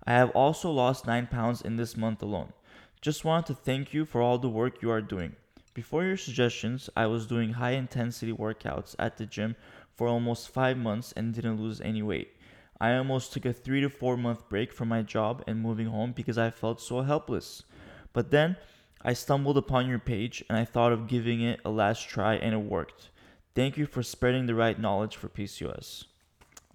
I 0.07 0.13
have 0.13 0.29
also 0.33 0.71
lost 0.71 1.07
9 1.07 1.29
pounds 1.29 1.63
in 1.63 1.77
this 1.77 1.97
month 1.97 2.23
alone. 2.23 2.53
Just 3.01 3.25
wanted 3.25 3.47
to 3.47 3.63
thank 3.63 3.95
you 3.95 4.05
for 4.05 4.21
all 4.21 4.37
the 4.37 4.51
work 4.51 4.83
you 4.83 4.91
are 4.91 5.01
doing. 5.01 5.35
Before 5.73 6.05
your 6.05 6.19
suggestions, 6.19 6.91
I 6.95 7.07
was 7.07 7.27
doing 7.27 7.55
high 7.55 7.71
intensity 7.71 8.35
workouts 8.35 8.95
at 8.99 9.17
the 9.17 9.25
gym 9.25 9.57
for 9.97 10.09
almost 10.09 10.51
5 10.51 10.77
months 10.77 11.13
and 11.13 11.33
didn't 11.33 11.59
lose 11.59 11.81
any 11.81 12.03
weight. 12.03 12.35
I 12.81 12.95
almost 12.95 13.33
took 13.33 13.45
a 13.45 13.53
3 13.53 13.81
to 13.81 13.91
4 13.91 14.17
month 14.17 14.49
break 14.49 14.73
from 14.73 14.89
my 14.89 15.03
job 15.03 15.43
and 15.47 15.61
moving 15.61 15.87
home 15.87 16.13
because 16.13 16.39
I 16.39 16.51
felt 16.51 16.81
so 16.81 17.03
helpless. 17.03 17.65
But 18.13 18.31
then 18.31 18.57
I 19.03 19.13
stumbled 19.13 19.59
upon 19.59 19.89
your 19.89 19.99
page 19.99 20.45
and 20.49 20.59
I 20.59 20.65
thought 20.65 20.93
of 20.93 21.09
giving 21.09 21.41
it 21.41 21.61
a 21.65 21.71
last 21.71 22.09
try 22.09 22.35
and 22.35 22.55
it 22.55 22.59
worked. 22.59 23.11
Thank 23.55 23.77
you 23.77 23.87
for 23.87 24.03
spreading 24.03 24.47
the 24.47 24.55
right 24.55 24.79
knowledge 24.79 25.17
for 25.17 25.29
PCOS. 25.29 26.05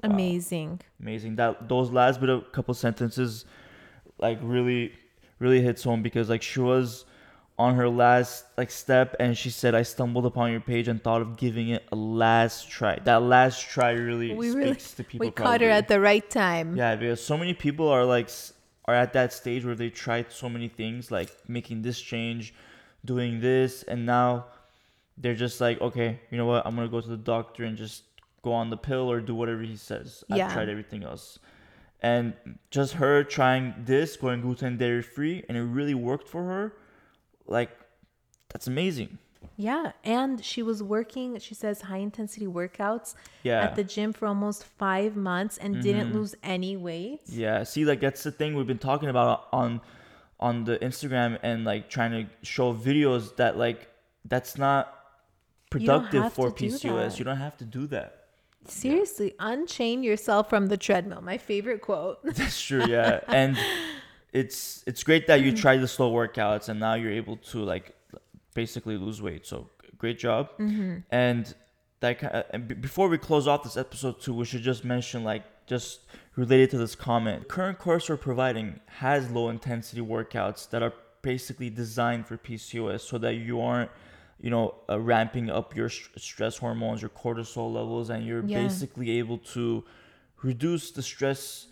Wow. 0.04 0.12
Amazing. 0.12 0.82
Amazing. 1.00 1.38
That 1.38 1.70
those 1.70 1.90
last 1.90 2.20
bit 2.20 2.30
of 2.30 2.52
couple 2.52 2.74
sentences 2.74 3.46
like 4.20 4.40
really 4.42 4.94
really 5.40 5.62
hits 5.62 5.84
home 5.84 6.02
because 6.02 6.30
like 6.30 6.42
she 6.42 6.60
was 6.60 7.06
on 7.64 7.76
her 7.76 7.88
last 7.88 8.44
like 8.58 8.70
step 8.70 9.16
and 9.22 9.38
she 9.38 9.50
said 9.50 9.74
I 9.74 9.84
stumbled 9.84 10.26
upon 10.26 10.52
your 10.52 10.60
page 10.60 10.90
and 10.90 11.02
thought 11.02 11.22
of 11.22 11.38
giving 11.38 11.70
it 11.70 11.84
a 11.94 11.96
last 11.96 12.70
try. 12.70 13.00
That 13.06 13.22
last 13.24 13.62
try 13.62 13.92
really 13.92 14.34
We 14.36 14.52
speaks 14.52 14.56
really 14.66 14.76
to 14.98 15.04
people 15.06 15.28
we 15.28 15.32
caught 15.32 15.62
her 15.62 15.70
at 15.70 15.88
the 15.88 16.02
right 16.02 16.30
time. 16.30 16.76
Yeah, 16.76 16.96
because 16.98 17.24
so 17.24 17.38
many 17.38 17.54
people 17.54 17.88
are 17.88 18.04
like 18.04 18.30
are 18.86 18.96
at 18.96 19.14
that 19.14 19.32
stage 19.32 19.64
where 19.64 19.76
they 19.76 19.90
tried 19.90 20.30
so 20.30 20.50
many 20.50 20.68
things, 20.68 21.10
like 21.10 21.32
making 21.48 21.84
this 21.84 22.02
change, 22.02 22.54
doing 23.06 23.40
this, 23.40 23.84
and 23.84 24.06
now 24.06 24.48
they're 25.18 25.42
just 25.46 25.62
like, 25.62 25.80
okay, 25.80 26.20
you 26.32 26.38
know 26.38 26.46
what? 26.46 26.68
I'm 26.68 26.76
gonna 26.76 26.90
go 26.90 27.00
to 27.00 27.08
the 27.08 27.24
doctor 27.36 27.64
and 27.64 27.78
just 27.78 28.04
go 28.42 28.52
on 28.52 28.70
the 28.70 28.78
pill 28.78 29.10
or 29.10 29.22
do 29.22 29.36
whatever 29.36 29.62
he 29.62 29.78
says. 29.78 30.26
Yeah. 30.28 30.48
I've 30.48 30.54
tried 30.54 30.68
everything 30.68 31.04
else, 31.06 31.40
and 32.02 32.34
just 32.72 32.96
her 32.96 33.24
trying 33.24 33.74
this, 33.86 34.18
going 34.18 34.42
gluten 34.42 34.76
dairy 34.76 35.02
free, 35.02 35.46
and 35.48 35.58
it 35.58 35.64
really 35.64 35.94
worked 35.94 36.28
for 36.28 36.44
her. 36.44 36.74
Like, 37.48 37.72
that's 38.50 38.68
amazing. 38.68 39.18
Yeah, 39.56 39.92
and 40.04 40.44
she 40.44 40.64
was 40.64 40.82
working, 40.82 41.38
she 41.40 41.54
says 41.54 41.82
high 41.82 41.98
intensity 41.98 42.48
workouts 42.48 43.14
Yeah. 43.44 43.62
at 43.62 43.76
the 43.76 43.84
gym 43.84 44.14
for 44.14 44.28
almost 44.28 44.64
5 44.64 45.16
months 45.16 45.58
and 45.58 45.82
didn't 45.82 46.08
mm-hmm. 46.08 46.18
lose 46.18 46.36
any 46.42 46.76
weight. 46.76 47.22
Yeah, 47.28 47.64
see, 47.64 47.86
like 47.86 48.00
that's 48.00 48.24
the 48.24 48.32
thing 48.32 48.56
we've 48.56 48.68
been 48.68 48.80
talking 48.80 49.10
about 49.10 49.48
on 49.52 49.82
on 50.40 50.66
the 50.66 50.78
Instagram 50.80 51.40
and 51.42 51.64
like 51.64 51.90
trying 51.90 52.12
to 52.12 52.46
show 52.46 52.74
videos 52.74 53.36
that 53.38 53.58
like 53.58 53.88
that's 54.26 54.58
not 54.58 54.94
productive 55.70 56.34
for 56.34 56.52
PCOS. 56.52 57.18
You 57.20 57.26
don't 57.26 57.38
have 57.38 57.58
to 57.58 57.66
do 57.66 57.88
that. 57.88 58.24
Seriously, 58.68 59.34
unchain 59.40 60.04
yourself 60.04 60.50
from 60.50 60.68
the 60.68 60.78
treadmill. 60.78 61.22
My 61.22 61.38
favorite 61.38 61.82
quote. 61.82 62.20
That's 62.24 62.62
true, 62.62 62.86
yeah. 62.88 63.20
and 63.28 63.58
it's 64.34 64.84
it's 64.88 65.04
great 65.04 65.28
that 65.28 65.40
you 65.42 65.52
Mm-hmm. 65.52 65.62
tried 65.62 65.78
the 65.78 65.88
slow 65.88 66.12
workouts 66.12 66.68
and 66.70 66.80
now 66.80 66.96
you're 66.96 67.12
able 67.24 67.38
to 67.52 67.58
like 67.64 67.96
basically 68.56 68.98
lose 68.98 69.22
weight. 69.22 69.46
So 69.46 69.70
great 69.98 70.20
job. 70.20 70.50
Mm-hmm. 70.60 70.98
And 71.12 71.54
that 72.02 72.24
uh, 72.24 72.44
and 72.54 72.68
b- 72.68 72.76
before 72.76 73.08
we 73.08 73.18
close 73.18 73.48
off 73.48 73.64
this 73.64 73.78
episode 73.78 74.20
too, 74.20 74.34
we 74.34 74.46
should 74.46 74.62
just 74.64 74.84
mention 74.84 75.24
like 75.24 75.44
just 75.68 76.02
related 76.36 76.72
to 76.72 76.78
this 76.78 76.96
comment. 76.96 77.48
Current 77.48 77.78
course 77.80 78.10
we're 78.10 78.18
providing 78.18 78.80
has 78.88 79.30
low 79.32 79.50
intensity 79.50 80.02
workouts 80.02 80.70
that 80.72 80.82
are 80.84 80.94
basically 81.22 81.70
designed 81.70 82.28
for 82.28 82.36
PCOS 82.38 83.02
so 83.02 83.18
that 83.20 83.36
you 83.36 83.62
aren't 83.62 83.90
you 84.42 84.50
know 84.50 84.76
uh, 84.90 85.00
ramping 85.00 85.50
up 85.50 85.76
your 85.76 85.90
st- 85.90 86.20
stress 86.20 86.58
hormones, 86.58 87.02
your 87.02 87.10
cortisol 87.24 87.72
levels, 87.72 88.10
and 88.10 88.26
you're 88.26 88.44
Yeah. 88.46 88.64
basically 88.64 89.12
able 89.20 89.38
to 89.56 89.84
reduce 90.42 90.92
the 90.92 91.02
stress 91.04 91.68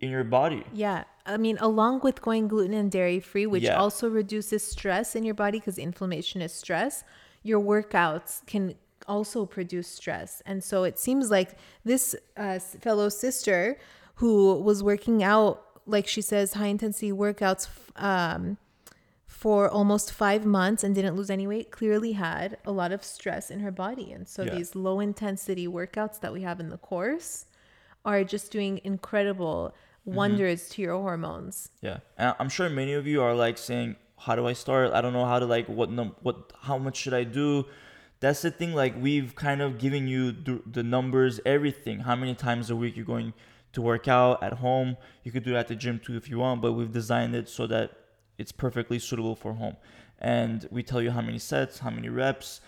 in 0.00 0.10
your 0.10 0.24
body. 0.24 0.64
Yeah. 0.72 1.04
I 1.24 1.36
mean, 1.36 1.58
along 1.58 2.00
with 2.02 2.20
going 2.22 2.48
gluten 2.48 2.74
and 2.74 2.90
dairy 2.90 3.20
free, 3.20 3.46
which 3.46 3.64
Yeah. 3.64 3.76
also 3.76 4.08
reduces 4.08 4.62
stress 4.62 5.16
in 5.16 5.24
your 5.24 5.34
body 5.34 5.58
because 5.58 5.78
inflammation 5.78 6.42
is 6.42 6.52
stress, 6.52 7.02
your 7.42 7.60
workouts 7.60 8.44
can 8.46 8.74
also 9.08 9.46
produce 9.46 9.88
stress. 9.88 10.42
And 10.46 10.62
so 10.62 10.84
it 10.84 10.98
seems 10.98 11.30
like 11.30 11.56
this 11.84 12.14
uh, 12.36 12.58
fellow 12.58 13.08
sister 13.08 13.78
who 14.16 14.54
was 14.60 14.82
working 14.82 15.22
out, 15.22 15.64
like 15.86 16.06
she 16.06 16.20
says, 16.22 16.54
high 16.54 16.66
intensity 16.66 17.12
workouts 17.12 17.68
um, 17.96 18.58
for 19.26 19.68
almost 19.68 20.12
five 20.12 20.44
months 20.44 20.82
and 20.82 20.94
didn't 20.94 21.14
lose 21.16 21.30
any 21.30 21.46
weight, 21.46 21.70
clearly 21.70 22.12
had 22.12 22.58
a 22.64 22.72
lot 22.72 22.90
of 22.92 23.04
stress 23.04 23.50
in 23.50 23.60
her 23.60 23.70
body. 23.70 24.10
And 24.12 24.26
so 24.26 24.42
Yeah. 24.42 24.54
these 24.56 24.74
low 24.74 25.00
intensity 25.00 25.66
workouts 25.68 26.20
that 26.20 26.32
we 26.32 26.42
have 26.42 26.58
in 26.60 26.68
the 26.70 26.78
course 26.78 27.46
are 28.04 28.24
just 28.24 28.50
doing 28.50 28.80
incredible 28.84 29.74
Mm-hmm. 30.06 30.16
wonders 30.16 30.68
to 30.70 30.82
your 30.82 30.94
hormones. 30.94 31.68
Yeah, 31.80 31.98
and 32.16 32.34
I'm 32.38 32.48
sure 32.48 32.68
many 32.70 32.92
of 32.92 33.06
you 33.06 33.22
are 33.22 33.34
like 33.34 33.58
saying, 33.58 33.96
"How 34.18 34.36
do 34.36 34.46
I 34.46 34.52
start? 34.52 34.92
I 34.92 35.00
don't 35.00 35.12
know 35.12 35.26
how 35.26 35.38
to 35.40 35.46
like 35.46 35.68
what 35.68 35.90
num 35.90 36.14
what 36.22 36.52
how 36.62 36.78
much 36.78 36.96
should 36.96 37.14
I 37.14 37.24
do?" 37.24 37.66
That's 38.20 38.42
the 38.42 38.50
thing. 38.50 38.72
Like 38.72 38.94
we've 39.00 39.34
kind 39.34 39.60
of 39.60 39.78
given 39.78 40.06
you 40.06 40.32
the, 40.32 40.62
the 40.70 40.82
numbers, 40.82 41.40
everything. 41.44 42.00
How 42.00 42.16
many 42.16 42.34
times 42.34 42.70
a 42.70 42.76
week 42.76 42.96
you're 42.96 43.04
going 43.04 43.34
to 43.72 43.82
work 43.82 44.08
out 44.08 44.42
at 44.42 44.54
home? 44.54 44.96
You 45.24 45.32
could 45.32 45.44
do 45.44 45.54
it 45.54 45.58
at 45.58 45.68
the 45.68 45.74
gym 45.74 45.98
too 45.98 46.16
if 46.16 46.30
you 46.30 46.38
want, 46.38 46.62
but 46.62 46.72
we've 46.72 46.92
designed 46.92 47.34
it 47.34 47.48
so 47.48 47.66
that 47.66 47.90
it's 48.38 48.52
perfectly 48.52 48.98
suitable 48.98 49.34
for 49.34 49.54
home. 49.54 49.76
And 50.18 50.66
we 50.70 50.82
tell 50.82 51.02
you 51.02 51.10
how 51.10 51.20
many 51.20 51.38
sets, 51.38 51.80
how 51.80 51.90
many 51.90 52.08
reps, 52.08 52.60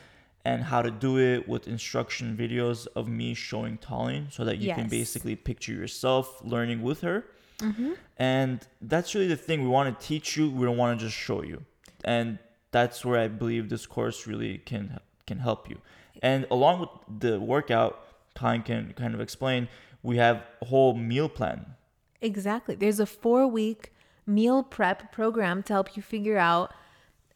and 0.44 0.62
how 0.62 0.82
to 0.82 0.90
do 0.90 1.18
it 1.18 1.48
with 1.48 1.68
instruction 1.68 2.36
videos 2.36 2.86
of 2.96 3.08
me 3.08 3.34
showing 3.34 3.78
Tallene 3.78 4.32
so 4.32 4.44
that 4.44 4.58
you 4.58 4.72
can 4.74 4.88
basically 4.88 5.36
picture 5.36 5.72
yourself 5.72 6.40
learning 6.42 6.82
with 6.82 7.00
her. 7.02 7.24
Mm-hmm. 7.58 7.92
And 8.18 8.66
that's 8.80 9.14
really 9.14 9.28
the 9.28 9.36
thing. 9.36 9.62
We 9.62 9.68
want 9.68 9.98
to 9.98 10.06
teach 10.06 10.36
you. 10.36 10.50
We 10.50 10.64
don't 10.64 10.76
want 10.76 10.98
to 10.98 11.06
just 11.06 11.16
show 11.16 11.42
you. 11.42 11.64
And 12.04 12.38
that's 12.70 13.04
where 13.04 13.20
I 13.20 13.28
believe 13.28 13.68
this 13.68 13.86
course 13.86 14.26
really 14.26 14.58
can 14.58 15.00
can 15.26 15.38
help 15.38 15.68
you. 15.68 15.78
And 16.22 16.46
along 16.50 16.80
with 16.80 17.20
the 17.20 17.38
workout, 17.38 18.04
Tyne 18.34 18.62
can 18.62 18.94
kind 18.94 19.14
of 19.14 19.20
explain. 19.20 19.68
We 20.02 20.16
have 20.16 20.42
a 20.62 20.66
whole 20.66 20.94
meal 20.94 21.28
plan. 21.28 21.74
Exactly. 22.20 22.74
There's 22.74 23.00
a 23.00 23.06
four 23.06 23.46
week 23.46 23.92
meal 24.26 24.62
prep 24.62 25.12
program 25.12 25.62
to 25.64 25.72
help 25.72 25.96
you 25.96 26.02
figure 26.02 26.38
out. 26.38 26.72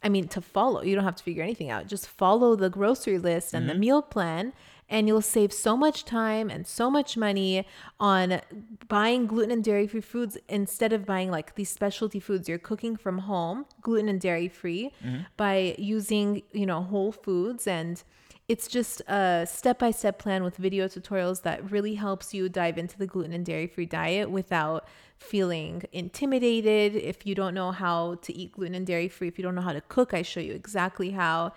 I 0.05 0.09
mean, 0.09 0.29
to 0.29 0.41
follow. 0.41 0.83
You 0.83 0.95
don't 0.95 1.05
have 1.05 1.17
to 1.17 1.23
figure 1.23 1.43
anything 1.43 1.71
out. 1.71 1.87
Just 1.87 2.09
follow 2.09 2.57
the 2.57 2.71
grocery 2.71 3.19
list 3.19 3.55
and 3.55 3.69
the 3.69 3.73
mm-hmm. 3.73 3.81
meal 3.81 4.03
plan, 4.03 4.53
and 4.89 5.07
you'll 5.07 5.23
save 5.23 5.53
so 5.53 5.77
much 5.77 6.05
time 6.05 6.51
and 6.51 6.67
so 6.67 6.91
much 6.91 7.17
money 7.17 7.67
on 7.99 8.41
buying 8.89 9.27
gluten 9.27 9.51
and 9.51 9.65
dairy 9.65 9.87
free 9.87 10.01
foods 10.01 10.37
instead 10.49 10.93
of 10.93 11.07
buying 11.07 11.31
like 11.31 11.55
these 11.55 11.71
specialty 11.71 12.21
foods 12.21 12.49
you're 12.49 12.59
cooking 12.59 12.97
from 12.97 13.19
home, 13.19 13.65
gluten 13.81 14.09
and 14.09 14.21
dairy 14.21 14.49
free, 14.49 14.93
mm-hmm. 15.05 15.23
by 15.37 15.75
using, 15.79 16.43
you 16.53 16.67
know, 16.67 16.83
whole 16.83 17.13
foods. 17.13 17.67
And 17.67 18.03
it's 18.49 18.67
just 18.67 19.01
a 19.09 19.47
step 19.49 19.79
by 19.79 19.93
step 19.93 20.19
plan 20.19 20.43
with 20.43 20.57
video 20.57 20.89
tutorials 20.89 21.43
that 21.43 21.71
really 21.71 21.95
helps 21.95 22.35
you 22.35 22.49
dive 22.49 22.77
into 22.77 22.99
the 22.99 23.07
gluten 23.07 23.33
and 23.33 23.47
dairy 23.47 23.69
free 23.69 23.87
diet 23.87 24.31
without 24.31 24.85
feeling 25.23 25.85
intimidated. 25.93 26.95
If 26.97 27.27
you 27.27 27.35
don't 27.35 27.55
know 27.55 27.71
how 27.73 28.17
to 28.23 28.33
eat 28.33 28.53
gluten 28.53 28.75
and 28.75 28.87
dairy 28.87 29.09
free, 29.09 29.29
if 29.29 29.39
you 29.39 29.43
don't 29.45 29.55
know 29.55 29.63
how 29.63 29.73
to 29.73 29.81
cook, 29.83 30.13
I 30.13 30.23
show 30.23 30.41
you 30.41 30.53
exactly 30.53 31.11
how. 31.11 31.53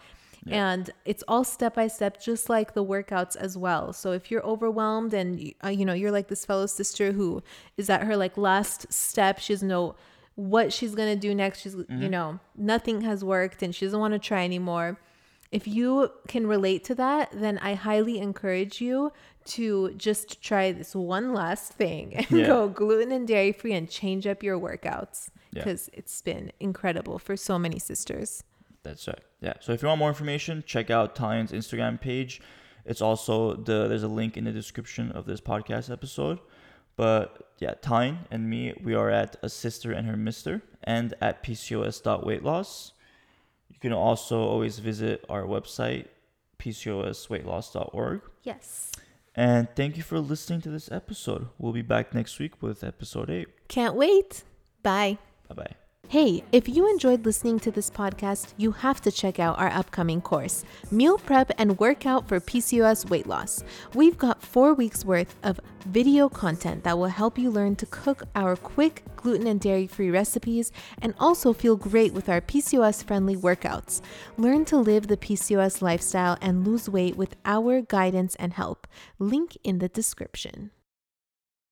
And 0.54 0.92
it's 1.06 1.24
all 1.28 1.44
step 1.44 1.74
by 1.74 1.88
step, 1.88 2.22
just 2.22 2.50
like 2.50 2.76
the 2.76 2.86
workouts 2.86 3.36
as 3.36 3.58
well. 3.58 3.94
So 3.94 4.12
if 4.12 4.30
you're 4.30 4.46
overwhelmed 4.46 5.12
and 5.14 5.54
uh, 5.64 5.70
you 5.70 5.86
know 5.86 5.94
you're 5.94 6.12
like 6.12 6.28
this 6.28 6.46
fellow 6.46 6.68
sister 6.68 7.14
who 7.14 7.42
is 7.78 7.90
at 7.90 8.04
her 8.04 8.16
like 8.16 8.38
last 8.38 8.94
step, 8.94 9.40
she 9.40 9.54
doesn't 9.54 9.68
know 9.68 9.96
what 10.36 10.72
she's 10.72 10.94
gonna 10.94 11.16
do 11.16 11.34
next. 11.34 11.62
She's 11.62 11.76
you 11.90 12.10
know 12.10 12.40
nothing 12.56 13.02
has 13.02 13.24
worked 13.24 13.64
and 13.64 13.74
she 13.74 13.86
doesn't 13.86 14.00
want 14.00 14.14
to 14.14 14.20
try 14.20 14.44
anymore. 14.44 15.00
If 15.56 15.68
you 15.68 16.12
can 16.28 16.48
relate 16.48 16.84
to 16.86 16.96
that, 16.96 17.30
then 17.34 17.58
I 17.60 17.74
highly 17.76 18.20
encourage 18.20 18.82
you 18.82 19.12
to 19.46 19.94
just 19.96 20.42
try 20.42 20.72
this 20.72 20.96
one 20.96 21.34
last 21.34 21.74
thing 21.74 22.16
and 22.16 22.30
Yeah. 22.32 22.48
go 22.48 22.68
gluten 22.68 23.12
and 23.12 23.28
dairy 23.28 23.52
free 23.52 23.74
and 23.74 23.90
change 23.90 24.26
up 24.28 24.44
your 24.44 24.60
workouts 24.60 25.30
Yeah. 25.52 25.64
because 25.64 25.90
it's 25.94 26.22
been 26.22 26.52
incredible 26.60 27.20
for 27.20 27.38
so 27.38 27.58
many 27.60 27.80
sisters. 27.80 28.44
That's 28.84 29.08
right. 29.08 29.22
Yeah. 29.42 29.54
So 29.62 29.72
if 29.72 29.82
you 29.82 29.88
want 29.88 30.00
more 30.00 30.10
information, 30.10 30.64
check 30.66 30.90
out 30.90 31.16
Tallene's 31.16 31.52
Instagram 31.52 32.00
page. 32.02 32.42
It's 32.86 33.02
also 33.02 33.56
the 33.56 33.88
there's 33.88 34.04
a 34.04 34.08
link 34.08 34.38
in 34.38 34.44
the 34.44 34.52
description 34.52 35.12
of 35.12 35.26
this 35.26 35.42
podcast 35.42 35.92
episode. 35.92 36.40
But 36.96 37.50
yeah, 37.60 37.74
Talion 37.82 38.20
and 38.32 38.50
me, 38.50 38.74
we 38.84 38.94
are 38.96 39.10
at 39.10 39.36
a 39.42 39.48
Cyster 39.48 39.92
and 39.98 40.08
her 40.08 40.16
mister 40.18 40.62
and 40.84 41.14
at 41.22 41.44
pcos.weightloss. 41.44 42.92
You 43.76 43.80
can 43.82 43.94
also 43.94 44.40
always 44.40 44.80
visit 44.80 45.24
our 45.30 45.44
website, 45.44 46.08
pcosweightloss.org. 46.60 48.22
Yes. 48.44 48.92
And 49.36 49.68
thank 49.76 49.98
you 49.98 50.04
for 50.04 50.20
listening 50.20 50.62
to 50.62 50.70
this 50.70 50.90
episode. 50.90 51.50
We'll 51.58 51.74
be 51.74 51.82
back 51.82 52.14
next 52.16 52.40
week 52.40 52.62
with 52.62 52.84
episode 52.84 53.30
8. 53.30 53.68
Can't 53.68 53.96
wait. 53.96 54.44
Bye. 54.82 55.18
Bye 55.50 55.56
bye. 55.56 55.85
Hey, 56.08 56.44
if 56.52 56.70
you 56.70 56.88
enjoyed 56.88 57.26
listening 57.26 57.60
to 57.62 57.72
this 57.72 57.90
podcast, 57.90 58.54
you 58.58 58.72
have 58.72 59.02
to 59.02 59.12
check 59.12 59.40
out 59.40 59.58
our 59.58 59.70
upcoming 59.70 60.22
course, 60.22 60.64
Meal 60.92 61.18
Prep 61.18 61.52
and 61.58 61.80
Workout 61.80 62.28
for 62.28 62.40
PCOS 62.40 63.10
Weight 63.10 63.26
Loss. 63.26 63.64
We've 63.96 64.18
got 64.18 64.44
four 64.44 64.76
weeks 64.76 65.04
worth 65.04 65.36
of 65.42 65.60
video 65.88 66.30
content 66.30 66.84
that 66.84 67.00
will 67.00 67.08
help 67.08 67.40
you 67.40 67.50
learn 67.50 67.76
to 67.78 67.88
cook 67.88 68.22
our 68.36 68.56
quick 68.56 69.02
gluten 69.16 69.48
and 69.48 69.60
dairy 69.60 69.88
free 69.88 70.12
recipes 70.12 70.72
and 71.02 71.16
also 71.20 71.54
feel 71.54 71.76
great 71.76 72.14
with 72.14 72.30
our 72.30 72.40
PCOS 72.40 73.04
friendly 73.04 73.36
workouts. 73.36 74.02
Learn 74.38 74.64
to 74.66 74.78
live 74.78 75.08
the 75.08 75.18
PCOS 75.18 75.82
lifestyle 75.82 76.38
and 76.40 76.68
lose 76.68 76.88
weight 76.88 77.18
with 77.18 77.36
our 77.46 77.82
guidance 77.82 78.36
and 78.36 78.54
help. 78.54 78.88
Link 79.18 79.58
in 79.64 79.80
the 79.80 79.90
description. 79.90 80.70